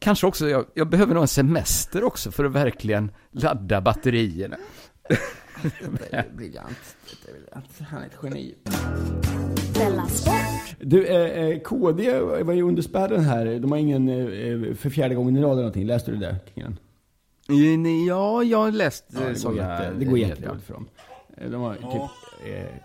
kanske 0.00 0.26
också, 0.26 0.48
jag, 0.48 0.64
jag 0.74 0.88
behöver 0.88 1.14
nog 1.14 1.22
en 1.22 1.28
semester 1.28 2.04
också 2.04 2.30
för 2.30 2.44
att 2.44 2.52
verkligen 2.52 3.10
ladda 3.30 3.80
batterierna. 3.80 4.56
det 5.62 6.16
är 6.16 6.30
briljant. 6.36 6.96
Det 7.24 7.30
är 7.30 7.34
briljant. 7.34 7.66
Han 7.90 8.02
är 8.02 8.06
ett 8.06 8.18
geni. 8.22 8.54
Du, 10.80 11.06
eh, 11.06 11.44
eh, 11.44 11.58
KD 11.58 12.20
var 12.20 12.52
ju 12.52 12.62
under 12.62 12.82
spärren 12.82 13.20
här. 13.20 13.58
De 13.58 13.70
har 13.72 13.78
ingen, 13.78 14.08
eh, 14.08 14.74
för 14.74 14.90
fjärde 14.90 15.14
gången 15.14 15.36
i 15.36 15.40
rad 15.40 15.50
eller 15.52 15.56
någonting. 15.62 15.86
Läste 15.86 16.10
du 16.10 16.16
det 16.16 16.36
kring 16.54 16.64
den? 16.64 16.78
Ja, 18.08 18.42
jag 18.42 18.58
har 18.58 18.70
läst 18.72 19.04
Ja, 19.08 19.20
det, 19.20 19.26
går 19.26 19.34
sådana 19.34 19.82
jätte, 19.82 19.92
det 19.98 20.04
går 20.04 20.18
jättedåligt 20.18 20.64
för 20.66 20.74
dem. 20.74 20.88
Eh, 21.36 21.50
De 21.50 21.60
har 21.60 21.74
typ, 21.74 22.10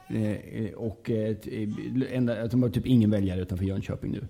eh, 0.10 0.64
eh, 0.66 0.74
och 0.74 1.10
eh, 1.10 1.36
eh, 1.46 2.18
enda, 2.18 2.48
de 2.48 2.64
har 2.64 2.70
typ 2.70 2.86
ingen 2.86 3.12
väljare 3.12 3.42
utanför 3.42 3.66
Jönköping 3.66 4.12
nu. 4.12 4.28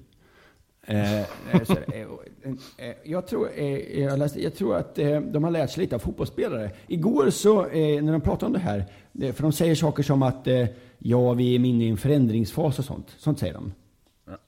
Eh, 0.88 1.20
eh, 1.20 1.26
så. 1.64 1.74
Eh, 1.74 2.02
eh, 2.02 2.88
eh, 2.90 2.96
jag, 3.04 3.28
tror, 3.28 3.50
eh, 3.56 4.00
jag, 4.04 4.20
läste, 4.20 4.44
jag 4.44 4.56
tror 4.56 4.76
att 4.76 5.00
eh, 5.00 5.22
de 5.22 5.44
har 5.44 5.52
lärt 5.52 5.70
sig 5.70 5.82
lite 5.84 5.96
av 5.96 6.00
fotbollsspelare. 6.00 6.72
Igår 6.88 7.30
så, 7.30 7.66
eh, 7.66 8.04
när 8.04 8.12
de 8.12 8.22
pratade 8.22 8.46
om 8.46 8.54
det 8.54 8.60
här, 8.60 8.86
eh, 9.22 9.34
för 9.34 9.44
de 9.44 9.52
säger 9.52 9.76
saker 9.76 10.04
som 10.04 10.24
att 10.24 10.48
eh, 10.48 10.66
ja, 11.00 11.34
vi 11.34 11.56
är 11.56 11.66
inne 11.66 11.84
i 11.86 11.90
en 11.90 11.98
förändringsfas 11.98 12.80
och 12.80 12.86
sånt. 12.86 13.16
Sånt 13.18 13.40
säger 13.40 13.54
de. 13.54 13.72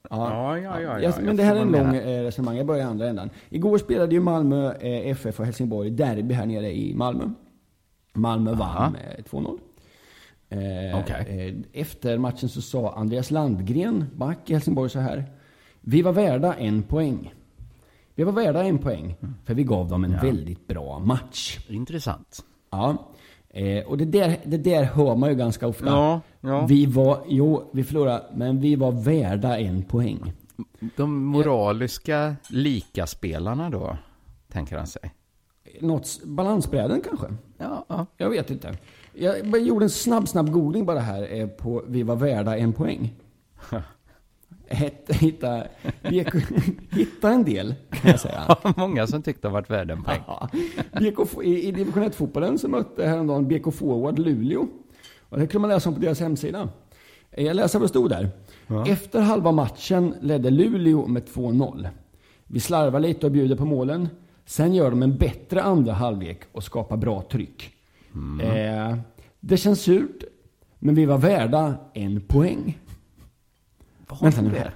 Ja, 0.09 0.57
ja, 0.57 0.59
ja, 0.59 0.79
ja, 0.81 0.99
jag 0.99 1.23
men 1.23 1.37
det 1.37 1.43
här 1.43 1.55
är 1.55 1.59
en 1.61 1.71
lång 1.71 1.87
menar. 1.91 2.07
eh, 2.19 2.23
resonemang. 2.23 2.57
Jag 2.57 2.65
börjar 2.65 2.81
i 2.81 2.85
andra 2.85 3.07
ändan. 3.09 3.29
Igår 3.49 3.77
spelade 3.77 4.15
ju 4.15 4.21
Malmö 4.21 4.73
eh, 4.73 5.07
FF 5.11 5.39
och 5.39 5.45
Helsingborg 5.45 5.89
derby 5.89 6.33
här 6.33 6.45
nere 6.45 6.71
i 6.75 6.95
Malmö. 6.95 7.23
Malmö 8.13 8.53
vann 8.53 8.91
med 8.91 9.23
2-0. 9.29 9.59
Eh, 10.49 10.99
Okej. 10.99 11.55
eh, 11.73 11.81
efter 11.81 12.17
matchen 12.17 12.49
så 12.49 12.61
sa 12.61 12.93
Andreas 12.93 13.31
Landgren, 13.31 14.05
back 14.15 14.49
i 14.49 14.53
Helsingborg, 14.53 14.89
så 14.89 14.99
här. 14.99 15.25
Vi 15.81 16.01
var 16.01 16.11
värda 16.11 16.53
en 16.53 16.83
poäng. 16.83 17.33
Vi 18.15 18.23
var 18.23 18.31
värda 18.31 18.63
en 18.63 18.77
poäng, 18.77 19.15
för 19.45 19.53
vi 19.53 19.63
gav 19.63 19.87
dem 19.89 20.03
en 20.03 20.17
väldigt 20.21 20.67
bra 20.67 20.99
match. 20.99 21.59
Intressant. 21.69 22.45
Ja. 22.71 23.10
Eh, 23.53 23.85
och 23.85 23.97
det 23.97 24.05
där, 24.05 24.37
det 24.43 24.57
där 24.57 24.83
hör 24.83 25.15
man 25.15 25.29
ju 25.29 25.35
ganska 25.35 25.67
ofta. 25.67 25.85
Ja, 25.85 26.21
ja. 26.41 26.65
Vi 26.65 26.85
var, 26.85 27.23
jo, 27.27 27.69
vi 27.73 27.83
förlorade, 27.83 28.23
men 28.33 28.59
vi 28.59 28.75
var 28.75 28.91
värda 28.91 29.59
en 29.59 29.83
poäng. 29.83 30.33
De 30.95 31.25
moraliska 31.25 32.35
likaspelarna 32.49 33.69
då, 33.69 33.97
tänker 34.51 34.77
han 34.77 34.87
sig. 34.87 35.13
Något, 35.79 36.23
balansbräden 36.23 37.01
kanske? 37.01 37.27
Ja, 37.57 37.85
ja. 37.87 38.05
Jag 38.17 38.29
vet 38.29 38.49
inte. 38.49 38.77
Jag 39.13 39.61
gjorde 39.61 39.85
en 39.85 39.89
snabb, 39.89 40.27
snabb 40.27 40.51
googling 40.51 40.85
bara 40.85 40.99
här 40.99 41.33
eh, 41.33 41.47
på 41.47 41.83
Vi 41.87 42.03
var 42.03 42.15
värda 42.15 42.57
en 42.57 42.73
poäng. 42.73 43.13
Hitta, 44.71 45.13
hitta, 45.13 45.63
BK, 46.01 46.35
hitta 46.91 47.31
en 47.31 47.43
del, 47.43 47.75
kan 47.89 48.11
jag 48.11 48.19
säga. 48.19 48.55
Många 48.77 49.07
som 49.07 49.21
tyckte 49.21 49.47
de 49.47 49.53
varit 49.53 49.69
värda 49.69 49.93
en 49.93 50.03
poäng. 50.03 50.21
Ja. 50.27 50.49
BK, 50.99 51.43
i, 51.43 51.67
I 51.67 51.71
division 51.71 52.03
1-fotbollen 52.03 52.57
så 52.57 52.67
mötte 52.67 53.07
häromdagen 53.07 53.47
BK 53.47 53.73
Forward 53.73 54.19
Luleå. 54.19 54.67
Och 55.29 55.39
det 55.39 55.47
kunde 55.47 55.67
man 55.67 55.69
läsa 55.75 55.89
om 55.89 55.95
på 55.95 56.01
deras 56.01 56.19
hemsida. 56.19 56.69
Jag 57.37 57.55
läser 57.55 57.79
vad 57.79 57.83
det 57.83 57.89
stod 57.89 58.09
där. 58.09 58.29
Efter 58.87 59.21
halva 59.21 59.51
matchen 59.51 60.15
ledde 60.21 60.49
Luleå 60.49 61.07
med 61.07 61.23
2-0. 61.23 61.87
Vi 62.47 62.59
slarvar 62.59 62.99
lite 62.99 63.25
och 63.25 63.31
bjuder 63.31 63.55
på 63.55 63.65
målen. 63.65 64.09
Sen 64.45 64.73
gör 64.73 64.89
de 64.89 65.03
en 65.03 65.17
bättre 65.17 65.61
andra 65.63 65.93
halvlek 65.93 66.39
och 66.51 66.63
skapar 66.63 66.97
bra 66.97 67.21
tryck. 67.31 67.73
Eh, 68.43 68.95
det 69.39 69.57
känns 69.57 69.81
surt, 69.81 70.23
men 70.79 70.95
vi 70.95 71.05
var 71.05 71.17
värda 71.17 71.75
en 71.93 72.21
poäng. 72.21 72.79
Var 74.19 74.31
Vänta 74.31 74.41
de 74.41 74.49
det? 74.49 74.71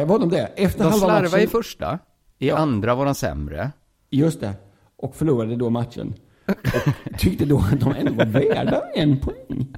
Eh, 0.00 0.06
var 0.06 0.18
de 0.18 0.28
det? 0.28 0.46
Efter 0.56 0.78
De 0.78 0.84
halva 0.90 0.98
slarvade 1.06 1.28
matchen... 1.30 1.40
i 1.44 1.46
första, 1.46 1.98
i 2.38 2.50
andra 2.50 2.94
var 2.94 3.04
de 3.04 3.14
sämre. 3.14 3.70
Just 4.10 4.40
det. 4.40 4.52
Och 4.96 5.14
förlorade 5.16 5.56
då 5.56 5.70
matchen. 5.70 6.14
Och 6.46 7.18
tyckte 7.18 7.44
då 7.44 7.58
att 7.58 7.80
de 7.80 7.92
ändå 7.94 8.12
var 8.12 8.24
värda 8.24 8.82
en 8.94 9.18
poäng. 9.20 9.74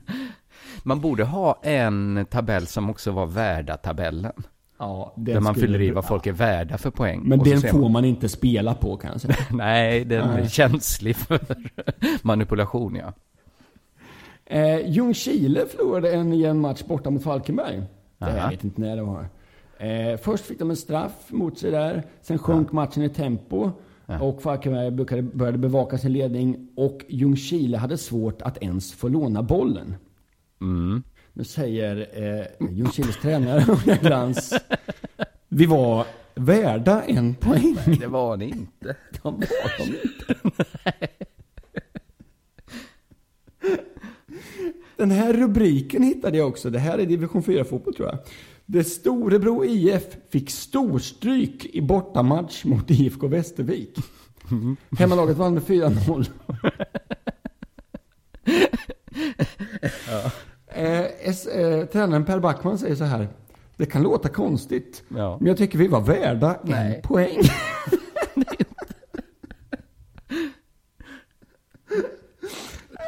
Man 0.83 1.01
borde 1.01 1.25
ha 1.25 1.59
en 1.63 2.27
tabell 2.31 2.67
som 2.67 2.91
också 2.91 3.11
var 3.11 3.27
värda-tabellen. 3.27 4.33
Ja, 4.79 5.13
Där 5.17 5.41
man 5.41 5.55
fyller 5.55 5.81
i 5.81 5.91
vad 5.91 6.05
folk 6.07 6.27
är 6.27 6.33
värda 6.33 6.79
för 6.79 6.91
poäng. 6.91 7.23
Men 7.25 7.39
den 7.39 7.61
får 7.61 7.79
man- 7.81 7.93
man 7.93 8.05
inte 8.05 8.29
spela 8.29 8.75
på 8.75 8.97
kan 8.97 9.11
jag 9.13 9.21
säga. 9.21 9.35
Nej, 9.51 10.05
den 10.05 10.31
är 10.31 10.49
känslig 10.49 11.17
för 11.17 11.41
manipulation, 12.23 12.97
ja. 12.97 13.13
Eh, 14.47 14.91
Ljungskile 14.91 15.67
förlorade 15.67 16.13
en 16.13 16.33
jämn 16.33 16.61
match 16.61 16.83
borta 16.83 17.11
mot 17.11 17.23
Falkenberg. 17.23 17.83
Det 18.21 18.27
Aha. 18.27 18.37
jag 18.37 18.51
vet 18.51 18.65
inte 18.65 18.81
när 18.81 18.97
det 18.97 19.03
var. 19.03 19.29
Eh, 19.79 20.17
först 20.17 20.45
fick 20.45 20.59
de 20.59 20.71
en 20.71 20.77
straff 20.77 21.27
mot 21.29 21.59
sig 21.59 21.71
där. 21.71 22.03
Sen 22.23 22.39
sjönk 22.39 22.73
matchen 22.73 23.03
i 23.03 23.09
tempo. 23.09 23.71
Och 24.21 24.43
Falkenberg 24.43 24.91
började, 25.23 25.59
bevaka 25.59 25.99
sin 25.99 26.13
ledning. 26.13 26.69
Och 26.77 27.01
Ljungskile 27.09 27.79
hade 27.79 27.99
svårt 27.99 28.43
att 28.43 28.63
ens 28.63 28.93
få 28.93 29.09
låna 29.09 29.43
bollen. 29.43 29.95
Mm. 30.61 31.03
Nu 31.33 31.45
säger 31.45 32.09
eh, 32.13 32.69
Ljungskiles 32.71 33.17
tränare 33.17 33.65
Ola 33.73 33.97
Glans. 33.97 34.55
Vi 35.49 35.67
var 35.67 36.07
värda 36.35 37.03
en 37.03 37.35
poäng. 37.35 37.77
Det 38.01 38.07
var 38.07 38.37
det 38.37 38.45
inte. 38.45 38.97
De 39.23 39.35
var 39.35 39.79
de 39.79 39.85
inte. 39.85 40.35
Den 45.01 45.11
här 45.11 45.33
rubriken 45.33 46.03
hittade 46.03 46.39
jag 46.39 46.49
också. 46.49 46.71
Det 46.71 46.79
här 46.79 46.99
är 46.99 47.07
division 47.07 47.43
4-fotboll 47.43 47.95
tror 47.95 48.09
jag. 48.09 48.19
Det 48.67 48.85
Storebro 48.85 49.65
IF 49.65 50.03
fick 50.31 50.51
storstryk 50.51 51.67
i 51.73 51.81
bortamatch 51.83 52.65
mot 52.65 52.91
IFK 52.91 53.27
Västervik. 53.29 53.99
Hemmalaget 54.99 55.37
vann 55.37 55.55
med 55.55 55.63
4-0. 55.63 56.27
eh, 60.67 61.05
S, 61.29 61.47
eh, 61.47 61.87
tränaren 61.87 62.25
Per 62.25 62.41
Backman 62.41 62.79
säger 62.79 62.95
så 62.97 63.05
här. 63.05 63.29
Det 63.77 63.87
kan 63.87 64.03
låta 64.03 64.29
konstigt, 64.29 65.03
Ja. 65.09 65.37
men 65.41 65.47
jag 65.47 65.57
tycker 65.57 65.79
vi 65.79 65.89
var 65.89 66.01
värda 66.01 66.61
Nej. 66.65 66.97
en 66.97 67.03
poäng. 67.03 67.43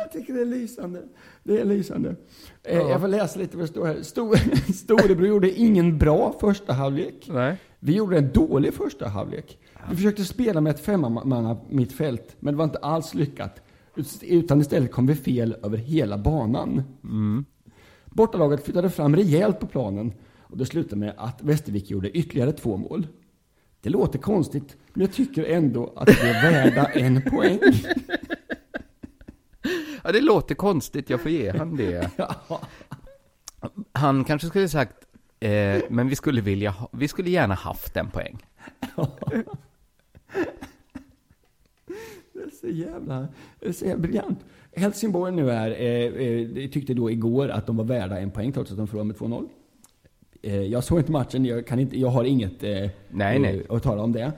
Jag 0.03 0.13
tycker 0.33 0.45
det 0.47 0.57
är 0.57 0.61
lysande. 0.61 1.03
Det 1.45 1.61
är 1.61 1.65
lysande. 1.65 2.17
Eh, 2.63 2.79
Jag 2.79 3.01
får 3.01 3.09
läsa 3.09 3.39
lite 3.39 3.57
vad 3.57 3.65
det 3.67 3.71
står 3.71 3.87
här. 3.87 4.03
Stor, 4.03 4.37
Storebro 4.73 5.27
gjorde 5.27 5.51
ingen 5.61 5.99
bra 5.99 6.37
första 6.41 6.73
halvlek. 6.73 7.29
Nej. 7.33 7.57
Vi 7.81 7.93
gjorde 7.93 8.19
en 8.19 8.31
dålig 8.33 8.75
första 8.75 9.09
halvlek. 9.09 9.59
Vi 9.91 9.97
försökte 9.97 10.25
spela 10.25 10.61
med 10.61 10.71
ett 10.71 10.81
femmanna 10.81 11.57
mittfält, 11.71 12.37
men 12.41 12.55
det 12.55 12.59
var 12.59 12.65
inte 12.65 12.79
alls 12.79 13.15
lyckat. 13.15 13.63
Utan 14.23 14.61
istället 14.61 14.93
kom 14.93 15.07
vi 15.07 15.15
fel 15.15 15.57
över 15.63 15.77
hela 15.79 16.19
banan. 16.19 16.83
Bortalaget 18.07 18.65
flyttade 18.65 18.91
fram 18.91 19.17
rejält 19.17 19.61
på 19.61 19.67
planen 19.67 20.13
och 20.41 20.59
det 20.59 20.67
slutade 20.67 20.97
med 20.97 21.15
att 21.17 21.43
Västervik 21.43 21.91
gjorde 21.91 22.11
ytterligare 22.11 22.53
två 22.53 22.77
mål. 22.77 23.07
Det 23.81 23.91
låter 23.91 24.19
konstigt, 24.19 24.77
men 24.95 25.01
jag 25.01 25.13
tycker 25.13 25.45
ändå 25.45 25.93
att 25.97 26.09
vi 26.09 26.29
är 26.29 26.51
värda 26.53 26.85
en 26.85 27.23
poäng. 27.23 27.59
Ja, 30.05 30.13
det 30.13 30.21
låter 30.21 30.55
konstigt, 30.55 31.11
jag 31.11 31.21
får 31.21 31.31
ge 31.31 31.51
han 31.59 31.77
det. 31.77 32.11
Han 33.93 34.25
kanske 34.25 34.49
skulle 34.49 34.69
sagt, 34.69 34.97
eh, 35.41 35.83
men 35.91 36.09
vi 36.09 36.17
skulle 36.17 36.41
vilja 36.41 36.71
ha, 36.71 36.89
vi 36.93 37.09
skulle 37.09 37.31
gärna 37.31 37.55
haft 37.55 37.97
en 37.97 38.11
poäng. 38.11 38.39
Det 42.35 42.41
är 42.43 42.51
så 42.61 42.69
jävla, 42.69 43.29
det 43.61 43.69
är 43.69 43.73
så 43.73 43.85
jävla 43.85 44.03
briljant. 44.03 44.39
Helsingborg 44.77 45.33
nu 45.33 45.51
är, 45.51 45.71
eh, 45.71 46.63
eh, 46.65 46.71
tyckte 46.71 46.95
då 46.95 47.11
igår 47.11 47.49
att 47.49 47.67
de 47.67 47.77
var 47.77 47.85
värda 47.85 48.21
en 48.21 48.31
poäng 48.31 48.53
trots 48.53 48.71
att 48.71 48.77
de 48.77 48.87
förlorade 48.87 49.09
med 49.09 49.17
2-0. 49.17 49.49
Eh, 50.43 50.61
jag 50.63 50.85
såg 50.85 50.99
inte 50.99 51.13
matchen, 51.13 51.45
jag, 51.45 51.67
kan 51.67 51.79
inte, 51.79 51.99
jag 52.01 52.09
har 52.09 52.25
inget 52.25 52.63
eh, 52.63 52.91
Nej, 53.11 53.39
nej. 53.39 53.67
eh, 53.69 53.77
att 53.77 53.83
tala 53.83 54.03
om 54.03 54.13
det. 54.13 54.33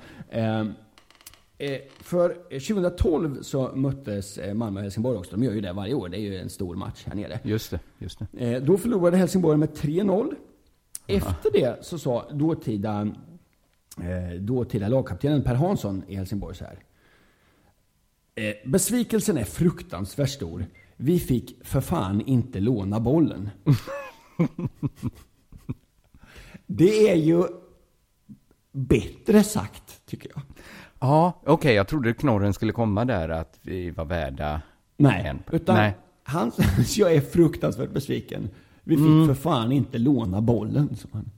Eh, 1.59 1.71
Eh, 1.71 1.81
för 2.01 2.31
eh, 2.31 2.61
2012 2.61 3.43
så 3.43 3.73
möttes 3.75 4.39
eh, 4.39 4.55
Malmö 4.55 4.81
och 4.81 4.83
Helsingborg 4.83 5.19
också. 5.19 5.31
De 5.31 5.45
gör 5.45 5.53
ju 5.53 5.61
det 5.61 5.73
varje 5.73 5.95
år. 5.95 6.09
Det 6.09 6.17
är 6.17 6.21
ju 6.21 6.39
en 6.39 6.51
stor 6.51 6.77
match 6.77 7.05
här 7.07 7.15
nere. 7.15 7.41
Just 7.43 7.71
det, 7.71 7.81
just 7.99 8.19
det. 8.19 8.55
Eh, 8.55 8.63
då 8.63 8.79
förlorade 8.79 9.17
Helsingborg 9.17 9.59
med 9.59 9.69
3-0. 9.69 10.35
Efter 11.07 11.51
det 11.53 11.85
så 11.85 11.99
sa 11.99 12.31
dåtida, 12.33 13.09
eh, 14.01 14.41
dåtida 14.41 14.89
lagkaptenen 14.89 15.43
Per 15.43 15.55
Hansson 15.55 16.03
i 16.09 16.15
Helsingborg 16.15 16.57
så 16.57 16.65
här. 16.65 16.79
Eh, 18.35 18.71
besvikelsen 18.71 19.39
är 19.39 19.45
fruktansvärt 19.45 20.31
stor. 20.31 20.67
Vi 20.97 21.19
fick 21.19 21.67
för 21.67 21.81
fan 21.81 22.21
inte 22.21 22.61
låna 22.61 23.01
bollen. 23.01 23.51
det 26.67 27.09
är 27.09 27.17
ju 27.17 27.45
bättre 28.73 29.45
sagt, 29.45 30.07
tycker 30.07 30.31
jag. 30.35 30.43
Ja, 31.05 31.33
okej, 31.47 31.75
jag 31.75 31.89
trodde 31.89 32.13
knorren 32.15 32.55
skulle 32.55 32.73
komma 32.73 33.05
där 33.05 33.29
att 33.29 33.59
vi 33.63 33.91
var 33.91 34.05
värda 34.05 34.61
Nej, 34.97 35.27
en. 35.27 35.43
utan 35.53 35.77
Nej. 35.77 35.97
Han, 36.23 36.53
jag 36.97 37.15
är 37.15 37.21
fruktansvärt 37.21 37.91
besviken. 37.91 38.51
Vi 38.85 38.97
fick 38.97 39.07
Mm. 39.07 39.27
för 39.27 39.35
fan 39.35 39.73
inte 39.73 39.99
låna 39.99 40.41
bollen, 40.41 40.97
sa 40.97 41.09
han. 41.13 41.31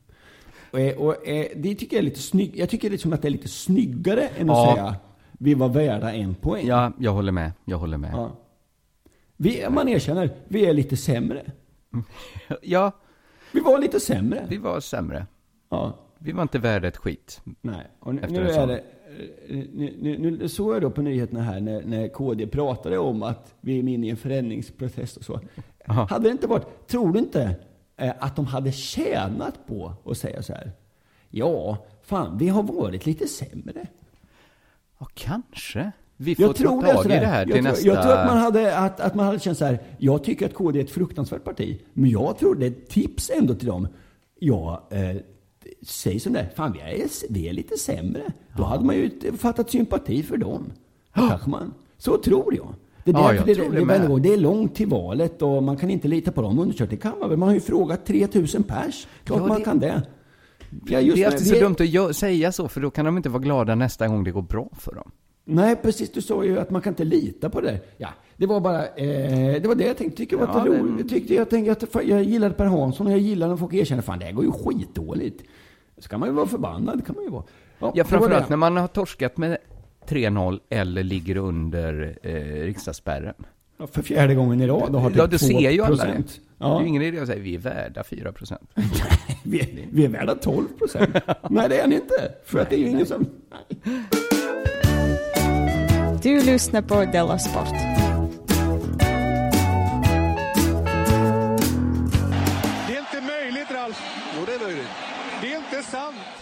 Och, 0.71 1.07
och, 1.07 1.15
det 1.57 1.75
tycker 1.75 1.97
jag 1.97 1.99
är 2.01 2.03
lite 2.05 2.21
snygg. 2.23 2.57
Jag 2.57 2.71
tycker 2.71 2.91
liksom 2.91 3.13
att 3.13 3.23
det 3.23 3.29
är 3.29 3.31
lite 3.31 3.49
snyggare 3.49 4.29
än 4.29 4.51
att 4.51 4.57
Ja. 4.57 4.73
säga 4.75 4.97
vi 5.33 5.55
var 5.55 5.69
värda 5.69 6.13
en 6.13 6.35
poäng. 6.35 6.67
Ja, 6.67 6.93
jag 6.99 7.13
håller 7.13 7.33
med. 7.33 7.53
Jag 7.65 7.79
håller 7.79 7.97
med. 7.99 8.11
Ja. 8.15 8.31
Vi, 9.37 9.67
man 9.71 9.89
erkänner, 9.89 10.31
vi 10.49 10.67
är 10.67 10.73
lite 10.73 10.97
sämre. 10.97 11.43
Ja, 12.63 12.93
Vi 13.53 13.61
var 13.61 13.79
lite 13.79 14.01
sämre. 14.01 14.47
vi 14.49 14.57
var 14.57 14.81
sämre. 14.81 15.27
Ja. 15.71 15.99
Vi 16.19 16.33
var 16.33 16.43
inte 16.43 16.59
värda 16.59 16.89
ett 16.89 16.97
skit. 16.97 17.41
Nej, 17.61 17.87
och 18.01 18.15
nu, 18.15 18.23
nu 18.29 18.49
är 18.51 18.67
det... 18.67 18.83
eh, 19.49 19.57
Nu, 19.73 19.97
nu, 20.01 20.31
nu 20.31 20.49
såg 20.49 20.75
jag 20.75 20.83
då 20.83 20.91
på 20.91 21.03
nyheterna 21.03 21.43
här 21.43 21.61
när, 21.61 21.83
när 21.83 22.09
KD 22.09 22.47
pratade 22.47 22.99
om 22.99 23.23
att 23.23 23.55
vi 23.61 23.79
är 23.79 23.83
inne 23.83 24.07
i 24.07 24.11
en 24.11 24.17
förändringsprocess 24.17 25.17
och 25.17 25.25
så. 25.25 25.41
Aha. 25.89 26.07
Hade 26.11 26.29
det 26.29 26.33
inte 26.33 26.47
varit, 26.47 26.87
tror 26.89 27.13
du 27.13 27.19
inte 27.19 27.55
eh, 27.97 28.13
att 28.19 28.37
de 28.37 28.47
hade 28.47 28.73
tjänat 28.73 29.67
på 29.67 29.93
att 30.05 30.19
säga 30.19 30.43
så 30.43 30.53
här? 30.53 30.73
Ja, 31.31 31.87
fan, 32.03 32.39
vi 32.39 32.49
har 32.49 32.63
varit 32.63 33.07
lite 33.07 33.29
sämre. 33.29 33.87
Ja, 34.99 35.07
kanske. 35.15 35.93
Vi 36.17 36.35
får 36.35 36.45
Jag 36.45 36.57
tror 36.57 36.81
ta 36.83 36.87
det. 36.87 36.93
tag 36.95 37.07
i 37.07 37.09
det 37.09 37.27
här 37.27 37.45
till 37.45 37.55
jag, 37.55 37.63
tror, 37.65 37.71
nästa... 37.73 37.87
jag 37.87 38.03
tror 38.03 38.13
att 38.13 38.27
man, 38.27 38.39
hade, 38.39 38.79
att, 38.79 39.01
att 39.01 39.15
man 39.15 39.27
hade 39.27 39.39
känt 39.39 39.59
så 39.59 39.65
här, 39.65 39.79
jag 39.99 40.25
tycker 40.25 40.47
att 40.47 40.55
KD 40.55 40.79
är 40.81 40.85
ett 40.85 40.91
fruktansvärt 40.91 41.45
parti, 41.45 41.81
men 41.93 42.11
jag 42.11 42.39
tror 42.39 42.55
det 42.55 42.67
är 42.67 42.71
ett 42.71 42.89
tips 42.89 43.31
ändå 43.35 43.55
till 43.55 43.69
dem. 43.69 43.89
Ja, 44.39 44.89
eh, 44.91 45.17
säg 45.87 46.21
som 46.21 46.33
det 46.33 46.49
fan 46.57 46.73
vi 46.73 46.81
är, 46.81 47.07
vi 47.33 47.49
är 47.49 47.53
lite 47.53 47.77
sämre. 47.77 48.23
Då 48.57 48.63
hade 48.63 48.85
man 48.85 48.97
ju 48.97 49.11
fattat 49.39 49.71
sympati 49.71 50.23
för 50.23 50.37
dem. 50.37 50.73
Kanske 51.15 51.51
man. 51.51 51.75
Så 51.99 52.17
tror 52.19 52.55
jag. 52.55 52.75
Det 53.05 53.11
är, 53.11 53.15
Ja, 53.15 53.35
jag 53.35 53.47
det, 53.47 53.55
tror 53.55 53.71
det, 53.73 53.85
det 53.85 54.09
det, 54.09 54.21
det 54.21 54.33
är 54.33 54.37
långt 54.37 54.75
till 54.75 54.89
valet 54.89 55.43
och 55.43 55.63
man 55.63 55.77
kan 55.77 55.91
inte 55.91 56.09
lita 56.09 56.33
på 56.33 56.43
dem 56.43 56.59
undersökt. 56.59 56.91
Det 56.91 56.97
kan 56.97 57.19
man 57.21 57.29
väl? 57.29 57.39
Man 57.39 57.49
har 57.49 57.55
ju 57.55 57.61
frågat 57.61 58.07
3000 58.07 58.63
pers. 58.63 59.07
Klart 59.25 59.41
Ja, 59.41 59.47
man 59.47 59.59
det- 59.59 59.65
kan 59.65 59.79
det. 59.79 60.03
Ja, 60.87 61.01
just 61.01 61.17
det 61.17 61.23
är 61.23 61.31
det. 61.31 61.33
alltid 61.37 61.47
så 61.49 61.55
dumt 61.87 62.07
att 62.09 62.17
säga 62.17 62.53
så, 62.53 62.69
för 62.69 62.81
då 62.81 62.91
kan 62.91 63.05
de 63.05 63.17
inte 63.17 63.29
vara 63.29 63.43
glada 63.43 63.75
nästa 63.75 64.09
gång 64.09 64.25
det 64.25 64.31
går 64.31 64.43
bra 64.43 64.69
för 64.79 64.95
dem. 64.95 65.11
Nej, 65.45 65.77
precis. 65.77 66.13
Du 66.13 66.23
sa 66.23 66.45
ju 66.45 66.59
att 66.59 66.71
man 66.71 66.83
kan 66.83 66.91
inte 66.93 67.05
lita 67.05 67.51
på 67.51 67.61
det. 67.61 67.81
Ja, 67.97 68.09
det 68.37 68.47
var 68.47 68.61
bara, 68.61 68.87
eh, 68.87 69.63
det 69.63 69.65
var 69.69 69.75
det 69.75 69.87
jag 69.87 69.97
tänkte. 69.97 70.17
Tycker 70.17 70.37
var 70.37 70.47
Ja, 70.47 70.53
ja, 70.67 70.73
men- 70.73 70.81
roligt. 70.81 70.95
Jag 70.99 71.09
tyckte, 71.09 71.35
jag 71.35 71.51
tänkte 71.51 71.73
att 71.99 72.05
jag 72.09 72.23
gillade 72.25 72.55
Per 72.55 72.65
Hansson 72.65 73.07
och 73.07 73.13
jag 73.13 73.19
gillar 73.21 73.49
när 73.49 73.57
folk 73.57 73.75
erkänner, 73.75 74.03
fan 74.03 74.19
det 74.19 74.25
här 74.25 74.33
går 74.33 74.45
ju 74.45 74.51
skitdåligt. 74.53 75.43
Så 75.99 76.09
kan 76.09 76.21
man 76.21 76.29
ju 76.29 76.35
vara 76.35 76.47
förbannad, 76.47 77.07
kan 77.07 77.15
man 77.15 77.25
ju 77.25 77.31
vara. 77.31 77.43
Ja, 77.79 77.93
det 77.95 78.03
var 78.03 78.09
framförallt 78.09 78.45
det. 78.47 78.51
när 78.51 78.57
man 78.57 78.77
har 78.77 78.87
torskat 78.89 79.37
med 79.37 79.57
3-0 80.09 80.61
eller 80.71 81.03
ligger 81.03 81.37
under 81.37 82.19
eh, 82.23 82.33
riksdagsspärren. 82.65 83.35
Ja, 83.79 83.87
för 83.87 84.03
fjärde 84.03 84.35
gången 84.35 84.61
i 84.61 84.67
rad. 84.67 84.93
Då 84.93 84.99
har 84.99 85.11
Ja, 85.17 85.23
typ 85.23 85.31
du 85.31 85.39
ser 85.39 85.71
ju 85.71 85.83
alla 85.83 86.05
det. 86.05 86.11
2%. 86.11 86.15
Det 86.59 86.65
är 86.65 86.69
Ja, 86.69 86.83
ingen 86.85 87.03
idé 87.03 87.21
att 87.21 87.27
säga 87.27 87.39
vi 87.43 87.55
är 87.55 87.59
värda 87.59 88.05
4 88.05 88.33
procent. 88.33 88.71
vi, 89.45 89.61
är- 89.61 89.87
vi 89.93 90.05
är 90.05 90.09
värda 90.09 90.35
12 90.35 90.65
procent. 90.79 91.17
Nej, 91.51 91.69
det 91.69 91.79
är 91.81 91.87
ni 91.87 91.95
inte. 91.95 92.33
För 92.45 92.59
att 92.59 92.71
det 92.71 92.77
är 92.77 92.81
ju 92.81 92.89
ingen 92.89 93.07
som... 93.07 93.27
Nej. 93.51 94.03
Du 96.23 96.41
lyssnar 96.43 96.83
på 96.83 97.05
Della 97.13 97.39
Sport. 97.39 98.06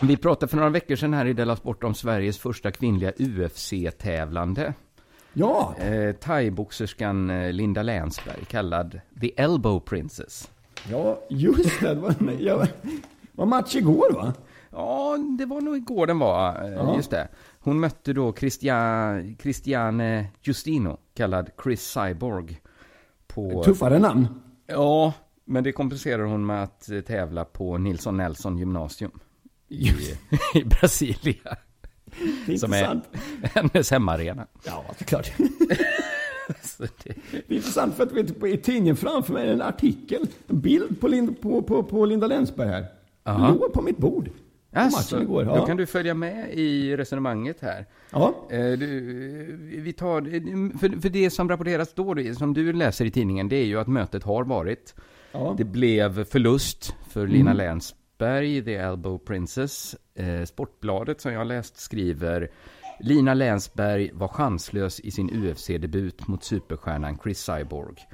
Vi 0.06 0.16
pratade 0.16 0.50
för 0.50 0.56
några 0.56 0.70
veckor 0.70 0.96
sedan 0.96 1.14
här 1.14 1.26
i 1.26 1.32
Della 1.32 1.56
Sport 1.56 1.84
om 1.84 1.94
Sveriges 1.94 2.38
första 2.38 2.70
kvinnliga 2.70 3.12
UFC-tävlande. 3.18 4.74
Ja, 5.32 5.74
Eh, 5.78 6.12
Thaiboxerskan 6.14 7.30
eh, 7.30 7.52
Linda 7.52 7.82
Länsberg, 7.82 8.44
kallad 8.48 9.00
The 9.20 9.32
Elbow 9.36 9.80
Princess. 9.80 10.50
ja, 10.90 11.20
just 11.30 11.80
det. 11.80 11.88
Det 11.88 12.00
var, 12.00 12.14
ja, 12.38 12.66
var 13.32 13.46
match 13.46 13.74
igår 13.76 14.12
va? 14.14 14.32
Ja, 14.70 15.16
det 15.38 15.46
var 15.46 15.60
nog 15.60 15.76
igår 15.76 16.06
den 16.06 16.18
var, 16.18 16.64
eh, 16.64 16.72
Ja. 16.72 16.96
just 16.96 17.10
det. 17.10 17.28
Hon 17.60 17.80
mötte 17.80 18.12
då 18.12 18.32
Christia, 18.32 19.14
Christiane 19.42 20.26
Justino, 20.42 20.96
kallad 21.14 21.50
Chris 21.62 21.82
Cyborg. 21.82 22.60
På, 23.26 23.62
Tuffare 23.64 23.98
namn. 23.98 24.28
Ja, 24.66 25.12
men 25.44 25.64
det 25.64 25.72
kompenserar 25.72 26.22
hon 26.24 26.46
med 26.46 26.62
att 26.62 26.90
eh, 26.90 27.00
tävla 27.00 27.44
på 27.44 27.78
Nilsson 27.78 28.16
Nelson 28.16 28.58
gymnasium 28.58 29.10
i, 29.68 29.88
i 30.54 30.64
Brasilia. 30.64 31.56
Det 32.46 32.52
är 32.52 32.56
Som 32.58 32.72
är 32.72 32.78
intressant. 32.78 33.04
hennes 33.42 33.90
hemmaarena. 33.90 34.46
Ja, 34.64 34.84
såklart. 34.98 35.32
Så 36.62 36.82
det, 36.82 37.14
Det 37.30 37.54
är 37.54 37.56
intressant 37.56 37.94
för 37.96 38.02
att 38.02 38.12
vet, 38.12 38.44
i 38.44 38.56
tidningen 38.56 38.96
framför 38.96 39.32
mig 39.32 39.48
är 39.48 39.52
en 39.52 39.62
artikel, 39.62 40.26
en 40.46 40.60
bild 40.60 41.00
på, 41.00 41.08
Lind, 41.08 41.40
på, 41.40 41.62
på, 41.62 41.82
på 41.82 42.04
Linda 42.06 42.26
Länsberg 42.26 42.68
här. 42.68 42.86
Aha. 43.24 43.48
Låg 43.48 43.72
på 43.72 43.82
mitt 43.82 43.96
bord. 43.98 44.30
Alltså, 44.72 45.22
igår. 45.22 45.44
Då 45.44 45.50
Ja. 45.56 45.66
kan 45.66 45.76
du 45.76 45.86
följa 45.86 46.14
med 46.14 46.54
i 46.54 46.96
resonemanget 46.96 47.60
här. 47.60 47.86
ja. 48.10 48.34
Eh, 48.50 48.58
du, 48.72 49.80
vi 49.84 49.92
tar, 49.92 50.20
för, 50.78 51.00
för 51.00 51.08
det 51.08 51.30
som 51.30 51.48
rapporteras 51.48 51.94
då, 51.94 52.14
det 52.14 52.34
som 52.34 52.54
du 52.54 52.72
läser 52.72 53.04
i 53.04 53.10
tidningen, 53.10 53.48
det 53.48 53.56
är 53.56 53.64
ju 53.64 53.78
att 53.80 53.88
mötet 53.88 54.22
har 54.22 54.44
varit. 54.44 54.94
Ja. 55.32 55.54
Det 55.58 55.64
blev 55.64 56.24
förlust 56.24 56.94
för 57.10 57.26
Lina 57.26 57.52
Länsberg, 57.52 57.98
The 58.64 58.74
Elbow 58.74 59.18
Princess. 59.18 59.96
Eh, 60.14 60.44
Sportbladet 60.44 61.20
som 61.20 61.32
jag 61.32 61.46
läst 61.46 61.76
skriver 61.76 62.50
Lina 63.00 63.34
Länsberg 63.34 64.10
var 64.12 64.28
chanslös 64.28 65.00
i 65.00 65.10
sin 65.10 65.30
UFC-debut 65.30 66.28
mot 66.28 66.44
superstjärnan 66.44 67.18
Chris 67.22 67.38
Cyborg. 67.38 68.08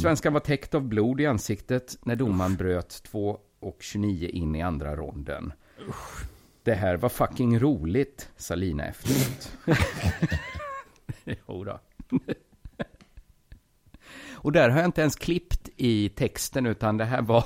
Svenskan 0.00 0.32
var 0.32 0.40
täckt 0.40 0.74
av 0.74 0.82
blod 0.82 1.20
i 1.20 1.26
ansiktet 1.26 1.98
när 2.02 2.16
domaren 2.16 2.56
bröt 2.56 3.02
2 3.02 3.38
och 3.60 3.76
29 3.80 4.28
in 4.28 4.54
i 4.54 4.62
andra 4.62 4.96
ronden. 4.96 5.52
Det 6.62 6.74
här 6.74 6.96
var 6.96 7.08
fucking 7.08 7.58
roligt, 7.58 8.30
sa 8.36 8.54
Lina 8.54 8.84
efteråt. 8.84 9.52
jo 11.48 11.64
då. 11.64 11.80
Och 14.32 14.52
där 14.52 14.68
har 14.68 14.78
jag 14.78 14.88
inte 14.88 15.00
ens 15.00 15.16
klippt 15.16 15.68
i 15.76 16.08
texten, 16.08 16.66
utan 16.66 16.96
det 16.96 17.04
här 17.04 17.22
var 17.22 17.44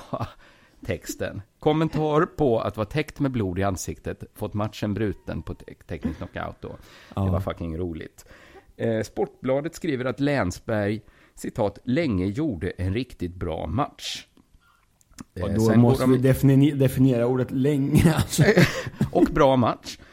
texten. 0.86 1.42
Kommentar 1.60 2.26
på 2.26 2.60
att 2.60 2.76
vara 2.76 2.86
täckt 2.86 3.20
med 3.20 3.30
blod 3.30 3.58
i 3.58 3.62
ansiktet, 3.62 4.24
fått 4.34 4.54
matchen 4.54 4.94
bruten 4.94 5.42
på 5.42 5.54
te- 5.54 5.74
teknisk 5.88 6.16
knockout 6.18 6.56
då. 6.60 6.68
Det 7.14 7.30
var 7.30 7.40
fucking 7.40 7.78
roligt. 7.78 8.24
Eh, 8.76 9.02
Sportbladet 9.02 9.74
skriver 9.74 10.04
att 10.04 10.20
Länsberg, 10.20 11.00
citat, 11.34 11.78
länge 11.84 12.26
gjorde 12.26 12.70
en 12.70 12.94
riktigt 12.94 13.34
bra 13.34 13.66
match. 13.66 14.26
Eh, 15.34 15.42
Och 15.44 15.54
då 15.54 15.74
måste 15.76 16.02
de- 16.04 16.12
vi 16.12 16.18
defini- 16.18 16.74
definiera 16.74 17.26
ordet 17.26 17.50
länge. 17.50 18.14
Alltså. 18.14 18.42
och 19.12 19.24
bra 19.24 19.56
match. 19.56 19.98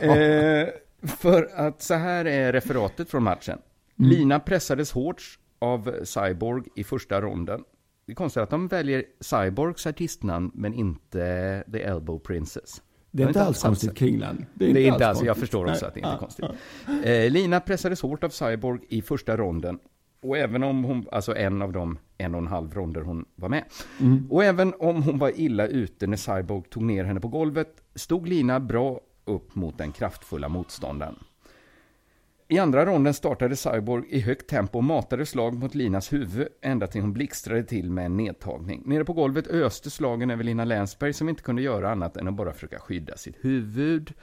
Eh, 0.00 0.68
för 1.06 1.48
att 1.56 1.82
så 1.82 1.94
här 1.94 2.24
är 2.24 2.52
referatet 2.52 3.10
från 3.10 3.22
matchen. 3.22 3.58
Lina 3.96 4.40
pressades 4.40 4.92
hårt 4.92 5.22
av 5.58 6.04
Cyborg 6.04 6.62
i 6.76 6.84
första 6.84 7.20
ronden. 7.20 7.64
Det 8.06 8.12
är 8.12 8.16
konstigt 8.16 8.42
att 8.42 8.50
de 8.50 8.68
väljer 8.68 9.04
Cyborgs 9.20 9.86
artistnamn 9.86 10.50
men 10.54 10.74
inte 10.74 11.64
The 11.72 11.82
Elbow 11.82 12.18
Princess. 12.18 12.82
Det 13.10 13.22
är 13.22 13.26
inte 13.28 13.42
alls 13.44 13.62
konstigt 13.62 13.90
det. 13.90 13.96
kringland. 13.96 14.44
Det 14.54 14.64
är 14.70 14.92
inte 14.92 15.06
alls, 15.06 15.22
jag 15.22 15.36
förstår 15.36 15.64
också 15.66 15.80
Nej. 15.80 15.88
att 15.88 15.94
det 15.94 16.00
inte 16.00 16.08
är 16.08 16.12
Ja, 16.12 16.18
konstigt. 16.18 16.44
ja. 16.86 17.02
Eh, 17.02 17.30
Lina 17.30 17.60
pressades 17.60 18.02
hårt 18.02 18.24
av 18.24 18.28
Cyborg 18.28 18.80
i 18.88 19.02
första 19.02 19.36
ronden. 19.36 19.78
Och 20.22 20.38
även 20.38 20.62
om 20.62 20.84
hon, 20.84 21.06
alltså 21.12 21.36
en 21.36 21.62
av 21.62 21.72
de 21.72 21.98
en 22.18 22.34
och 22.34 22.40
en 22.40 22.46
halv 22.46 22.74
ronder 22.74 23.00
hon 23.00 23.24
var 23.34 23.48
med. 23.48 23.64
Mm. 24.00 24.26
Och 24.30 24.44
även 24.44 24.74
om 24.78 25.02
hon 25.02 25.18
var 25.18 25.40
illa 25.40 25.66
ute 25.66 26.06
när 26.06 26.16
Cyborg 26.16 26.62
tog 26.70 26.82
ner 26.82 27.04
henne 27.04 27.20
på 27.20 27.28
golvet, 27.28 27.68
stod 27.94 28.28
Lina 28.28 28.60
bra 28.60 29.00
upp 29.24 29.54
mot 29.54 29.78
den 29.78 29.92
kraftfulla 29.92 30.48
motståndaren. 30.48 31.14
I 32.52 32.58
andra 32.58 32.86
ronden 32.86 33.14
startade 33.14 33.56
Cyborg 33.56 34.04
i 34.08 34.20
högt 34.20 34.50
tempo 34.50 34.78
och 34.78 34.84
matade 34.84 35.26
slag 35.26 35.54
mot 35.54 35.74
Linas 35.74 36.12
huvud 36.12 36.48
ända 36.62 36.86
till 36.86 37.00
hon 37.00 37.12
blixtrade 37.12 37.62
till 37.64 37.90
med 37.90 38.06
en 38.06 38.16
nedtagning. 38.16 38.82
Nere 38.86 39.04
på 39.04 39.12
golvet 39.12 39.46
öste 39.46 39.90
slagen 39.90 40.30
över 40.30 40.44
Lina 40.44 40.64
Länsberg 40.64 41.12
som 41.12 41.28
inte 41.28 41.42
kunde 41.42 41.62
göra 41.62 41.90
annat 41.90 42.16
än 42.16 42.28
att 42.28 42.34
bara 42.34 42.52
försöka 42.52 42.78
skydda 42.78 43.16
sitt 43.16 43.36
huvud. 43.40 44.14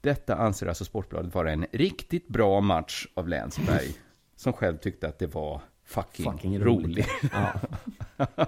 Detta 0.00 0.36
anser 0.36 0.66
alltså 0.66 0.84
Sportbladet 0.84 1.34
vara 1.34 1.52
en 1.52 1.66
riktigt 1.72 2.28
bra 2.28 2.60
match 2.60 3.06
av 3.14 3.28
Länsberg, 3.28 3.88
som 4.36 4.52
själv 4.52 4.76
tyckte 4.76 5.08
att 5.08 5.18
det 5.18 5.34
var 5.34 5.60
fucking, 5.84 6.32
Fucking 6.32 6.60
rolig. 6.60 7.06
Ja. 7.32 7.60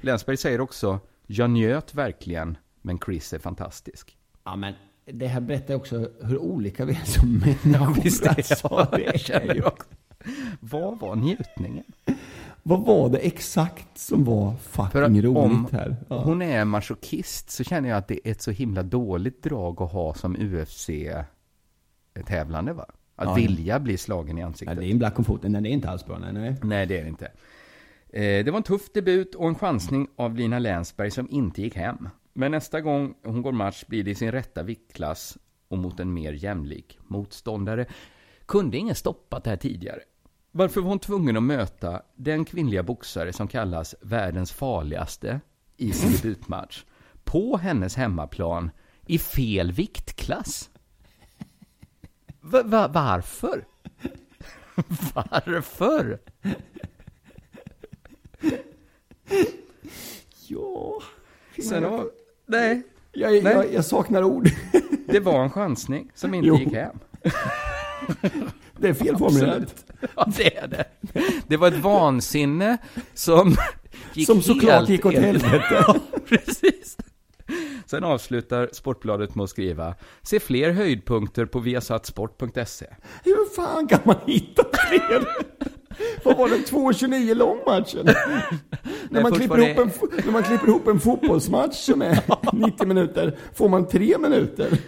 Länsberg 0.00 0.36
säger 0.36 0.60
också, 0.60 1.00
jag 1.26 1.50
njöt 1.50 1.94
verkligen, 1.94 2.58
men 2.82 2.98
Chris 2.98 3.32
är 3.32 3.38
fantastisk. 3.38 4.18
ja, 4.44 4.56
men 4.56 4.74
det 5.12 5.26
här 5.26 5.40
berättar 5.40 5.74
också 5.74 6.08
hur 6.22 6.38
olika 6.38 6.84
vi 6.84 6.92
är 6.92 7.04
som 7.04 7.38
människor. 7.38 8.02
Visst 8.02 8.26
är 8.26 8.28
det, 8.28 8.30
alltså, 8.50 8.68
ja, 8.70 8.88
det 8.90 8.96
det 8.96 9.06
är 9.14 9.18
känner 9.18 9.54
ju- 9.54 9.60
jag 9.60 9.66
också. 9.66 9.86
Vad 10.60 11.00
var 11.00 11.16
njutningen? 11.16 11.84
Vad 12.62 12.86
var 12.86 13.08
det 13.08 13.18
exakt 13.18 13.98
som 13.98 14.24
var 14.24 14.54
fucking 14.56 15.22
roligt 15.22 15.36
om 15.36 15.68
här? 15.72 15.96
Ja. 16.08 16.22
hon 16.22 16.42
är 16.42 16.64
masochist 16.64 17.50
så 17.50 17.64
känner 17.64 17.88
jag 17.88 17.98
att 17.98 18.08
det 18.08 18.28
är 18.28 18.32
ett 18.32 18.42
så 18.42 18.50
himla 18.50 18.82
dåligt 18.82 19.42
drag 19.42 19.82
att 19.82 19.92
ha 19.92 20.14
som 20.14 20.36
UFC-tävlande 20.36 22.72
va? 22.72 22.84
Att 23.16 23.24
Ja, 23.24 23.30
ja. 23.30 23.34
vilja 23.34 23.80
bli 23.80 23.96
slagen 23.96 24.38
i 24.38 24.40
Ja, 24.40 24.46
ansiktet. 24.46 24.78
det 24.78 24.86
är 24.86 24.90
en 24.90 24.98
black 24.98 25.18
om 25.18 25.24
foten, 25.24 25.52
den 25.52 25.66
är 25.66 25.70
inte 25.70 25.90
alls 25.90 26.06
bra. 26.06 26.18
Nej, 26.18 26.32
nej. 26.32 26.54
Nej, 26.62 26.86
det 26.86 26.98
är 26.98 27.02
det 27.02 27.08
inte. 27.08 27.26
Eh, 28.12 28.44
det 28.44 28.50
var 28.50 28.56
en 28.56 28.62
tuff 28.62 28.92
debut 28.94 29.34
och 29.34 29.48
en 29.48 29.54
chansning 29.54 30.08
av 30.16 30.36
Lina 30.36 30.58
Länsberg 30.58 31.10
som 31.10 31.30
inte 31.30 31.62
gick 31.62 31.76
hem. 31.76 32.08
Men 32.40 32.50
nästa 32.50 32.80
gång 32.80 33.14
hon 33.24 33.42
går 33.42 33.52
match 33.52 33.84
blir 33.86 34.04
det 34.04 34.10
i 34.10 34.14
sin 34.14 34.32
rätta 34.32 34.62
viktklass 34.62 35.38
och 35.68 35.78
mot 35.78 36.00
en 36.00 36.12
mer 36.12 36.32
jämlik 36.32 36.98
motståndare. 37.00 37.86
Kunde 38.46 38.76
ingen 38.76 38.94
stoppat 38.94 39.44
det 39.44 39.50
här 39.50 39.56
tidigare? 39.56 40.00
Varför 40.50 40.80
var 40.80 40.88
hon 40.88 40.98
tvungen 40.98 41.36
att 41.36 41.42
möta 41.42 42.02
den 42.16 42.44
kvinnliga 42.44 42.82
boxare 42.82 43.32
som 43.32 43.48
kallas 43.48 43.94
världens 44.00 44.52
farligaste 44.52 45.40
i 45.76 45.92
sin 45.92 46.12
debutmatch 46.22 46.84
på 47.24 47.56
hennes 47.56 47.96
hemmaplan 47.96 48.70
i 49.06 49.18
fel 49.18 49.72
viktklass? 49.72 50.70
Va, 52.40 52.62
va, 52.62 52.88
varför? 52.88 53.66
Varför? 55.14 56.20
Ja. 60.48 61.02
Sen 61.62 61.84
har, 61.84 62.10
nej, 62.50 62.82
Jag, 63.12 63.30
Nej. 63.32 63.42
jag, 63.52 63.72
jag 63.74 63.84
saknar 63.84 64.22
ord. 64.22 64.50
det 65.06 65.20
var 65.20 65.42
en 65.44 65.50
chansning 65.50 66.10
som 66.14 66.34
inte 66.34 66.48
Jo. 66.48 66.58
gick 66.58 66.72
hem. 66.72 66.96
Det 68.78 68.88
är 68.88 68.94
felformulerat. 68.94 69.84
Ja, 70.16 70.28
det 70.36 70.56
är 70.56 70.66
det. 70.68 70.84
Det 71.46 71.56
var 71.56 71.68
ett 71.68 71.78
vansinne 71.78 72.78
som 73.14 73.56
gick 74.14 74.26
Som 74.26 74.42
såklart 74.42 74.88
gick 74.88 75.06
åt 75.06 75.14
el- 75.14 75.22
helvete. 75.24 75.64
Ja, 75.86 75.96
precis. 76.28 76.96
Sen 77.86 78.04
avslutar 78.04 78.68
Sportbladet 78.72 79.34
med 79.34 79.44
att 79.44 79.50
skriva 79.50 79.94
Se 80.22 80.40
fler 80.40 80.70
höjdpunkter 80.70 81.46
på 81.46 81.58
viasatsport.se 81.58 82.86
Hur 83.24 83.54
fan 83.56 83.86
kan 83.88 83.98
man 84.04 84.16
hitta 84.26 84.62
fler? 84.88 85.24
Vad 86.24 86.36
var 86.36 86.48
den 86.48 86.58
2.29 86.58 87.34
lång 87.34 87.58
matchen? 87.66 88.06
när, 89.10 89.22
man 89.22 89.32
klipper 89.32 89.58
ihop 89.58 89.78
en, 89.78 90.08
när 90.24 90.32
man 90.32 90.42
klipper 90.42 90.68
ihop 90.68 90.86
en 90.88 91.00
fotbollsmatch 91.00 91.76
som 91.76 92.02
är 92.02 92.22
90 92.52 92.86
minuter, 92.86 93.38
får 93.54 93.68
man 93.68 93.88
tre 93.88 94.18
minuter. 94.18 94.78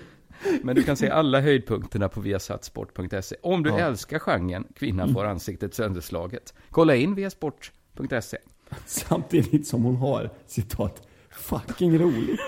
Men 0.62 0.76
du 0.76 0.82
kan 0.82 0.96
se 0.96 1.10
alla 1.10 1.40
höjdpunkterna 1.40 2.08
på 2.08 2.20
viasatsport.se 2.20 3.36
Om 3.42 3.62
du 3.62 3.70
Ja. 3.70 3.78
älskar 3.78 4.18
genren 4.18 4.64
Kvinnan 4.76 5.14
får 5.14 5.24
ansiktet 5.24 5.74
sönderslaget 5.74 6.54
Kolla 6.70 6.94
in 6.94 7.14
viasport.se 7.14 8.38
Samtidigt 8.86 9.66
som 9.66 9.82
hon 9.82 9.96
har, 9.96 10.30
citat, 10.46 11.02
fucking 11.30 11.98
roligt. 11.98 12.40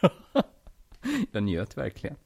Jag 1.32 1.42
njöt 1.42 1.76
verkligen 1.76 2.16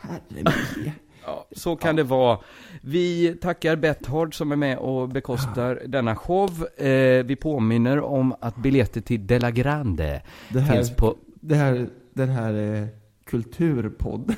Herre 0.00 0.92
Ja, 1.28 1.46
så 1.52 1.76
kan 1.76 1.96
det 1.96 2.02
vara. 2.02 2.38
Vi 2.82 3.34
tackar 3.40 3.76
Bethard 3.76 4.34
som 4.34 4.52
är 4.52 4.56
med 4.56 4.78
och 4.78 5.08
bekostar 5.08 5.82
denna 5.86 6.16
show. 6.16 6.66
Eh, 6.76 7.24
vi 7.24 7.36
påminner 7.40 8.00
om 8.00 8.34
att 8.40 8.56
biljetter 8.56 9.00
till 9.00 9.26
Della 9.26 9.50
Grande 9.50 10.22
Det 10.48 10.60
här- 10.60 10.74
finns 10.76 10.96
på... 10.96 11.16
Det 11.40 11.54
här, 11.54 11.88
den 12.14 12.28
här 12.28 12.74
eh, 12.82 12.86
kulturpodden. 13.26 14.36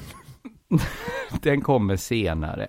Den 1.43 1.61
kommer 1.61 1.97
senare. 1.97 2.69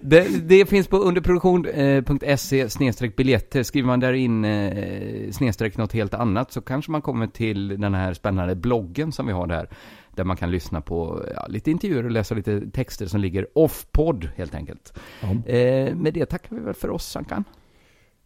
Det, 0.00 0.48
det 0.48 0.66
finns 0.66 0.88
på 0.88 0.96
underproduktion.se 0.96 2.70
snedstreck 2.70 3.16
biljetter. 3.16 3.62
Skriver 3.62 3.86
man 3.86 4.00
där 4.00 4.12
in 4.12 4.44
eh, 4.44 5.30
snedstreck 5.30 5.76
något 5.76 5.92
helt 5.92 6.14
annat 6.14 6.52
så 6.52 6.60
kanske 6.60 6.90
man 6.90 7.02
kommer 7.02 7.26
till 7.26 7.68
den 7.80 7.94
här 7.94 8.14
spännande 8.14 8.54
bloggen 8.54 9.12
som 9.12 9.26
vi 9.26 9.32
har 9.32 9.46
där. 9.46 9.68
Där 10.16 10.24
man 10.24 10.36
kan 10.36 10.50
lyssna 10.50 10.80
på 10.80 11.24
ja, 11.34 11.46
lite 11.48 11.70
intervjuer 11.70 12.04
och 12.04 12.10
läsa 12.10 12.34
lite 12.34 12.70
texter 12.70 13.06
som 13.06 13.20
ligger 13.20 13.46
off-podd 13.58 14.28
helt 14.36 14.54
enkelt. 14.54 14.98
Ja. 15.20 15.52
Eh, 15.52 15.94
med 15.94 16.14
det 16.14 16.26
tackar 16.26 16.56
vi 16.56 16.62
väl 16.62 16.74
för 16.74 16.90
oss, 16.90 17.16
Ankan. 17.16 17.44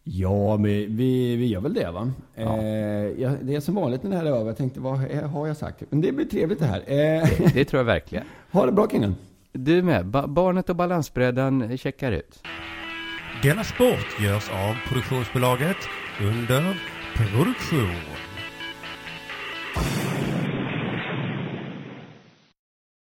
Ja, 0.03 0.57
men 0.57 0.63
vi, 0.97 1.35
vi 1.35 1.45
gör 1.45 1.61
väl 1.61 1.73
det 1.73 1.91
va? 1.91 2.11
Ja. 2.35 2.57
Eh, 2.57 3.33
det 3.41 3.55
är 3.55 3.59
som 3.59 3.75
vanligt 3.75 4.03
när 4.03 4.09
det 4.09 4.17
här 4.17 4.25
är 4.25 4.29
över. 4.29 4.45
Jag 4.45 4.57
tänkte, 4.57 4.79
vad 4.79 4.97
har 5.23 5.47
jag 5.47 5.57
sagt? 5.57 5.83
Men 5.89 6.01
det 6.01 6.11
blir 6.11 6.25
trevligt 6.25 6.59
det 6.59 6.65
här. 6.65 6.79
Eh, 6.87 7.29
Det 7.53 7.65
tror 7.65 7.79
jag 7.79 7.85
verkligen. 7.85 8.25
ha 8.51 8.65
det 8.65 8.71
bra 8.71 8.87
Kingen. 8.91 9.15
Du 9.51 9.83
med. 9.83 10.05
Ba 10.05 10.27
barnet 10.27 10.69
och 10.69 10.75
balansbrädan 10.75 11.77
checkar 11.77 12.11
ut. 12.11 12.43
Denna 13.43 13.63
sport 13.63 14.21
görs 14.21 14.49
av 14.49 14.75
produktionsbolaget 14.87 15.77
under 16.21 16.77
produktion. 17.15 17.95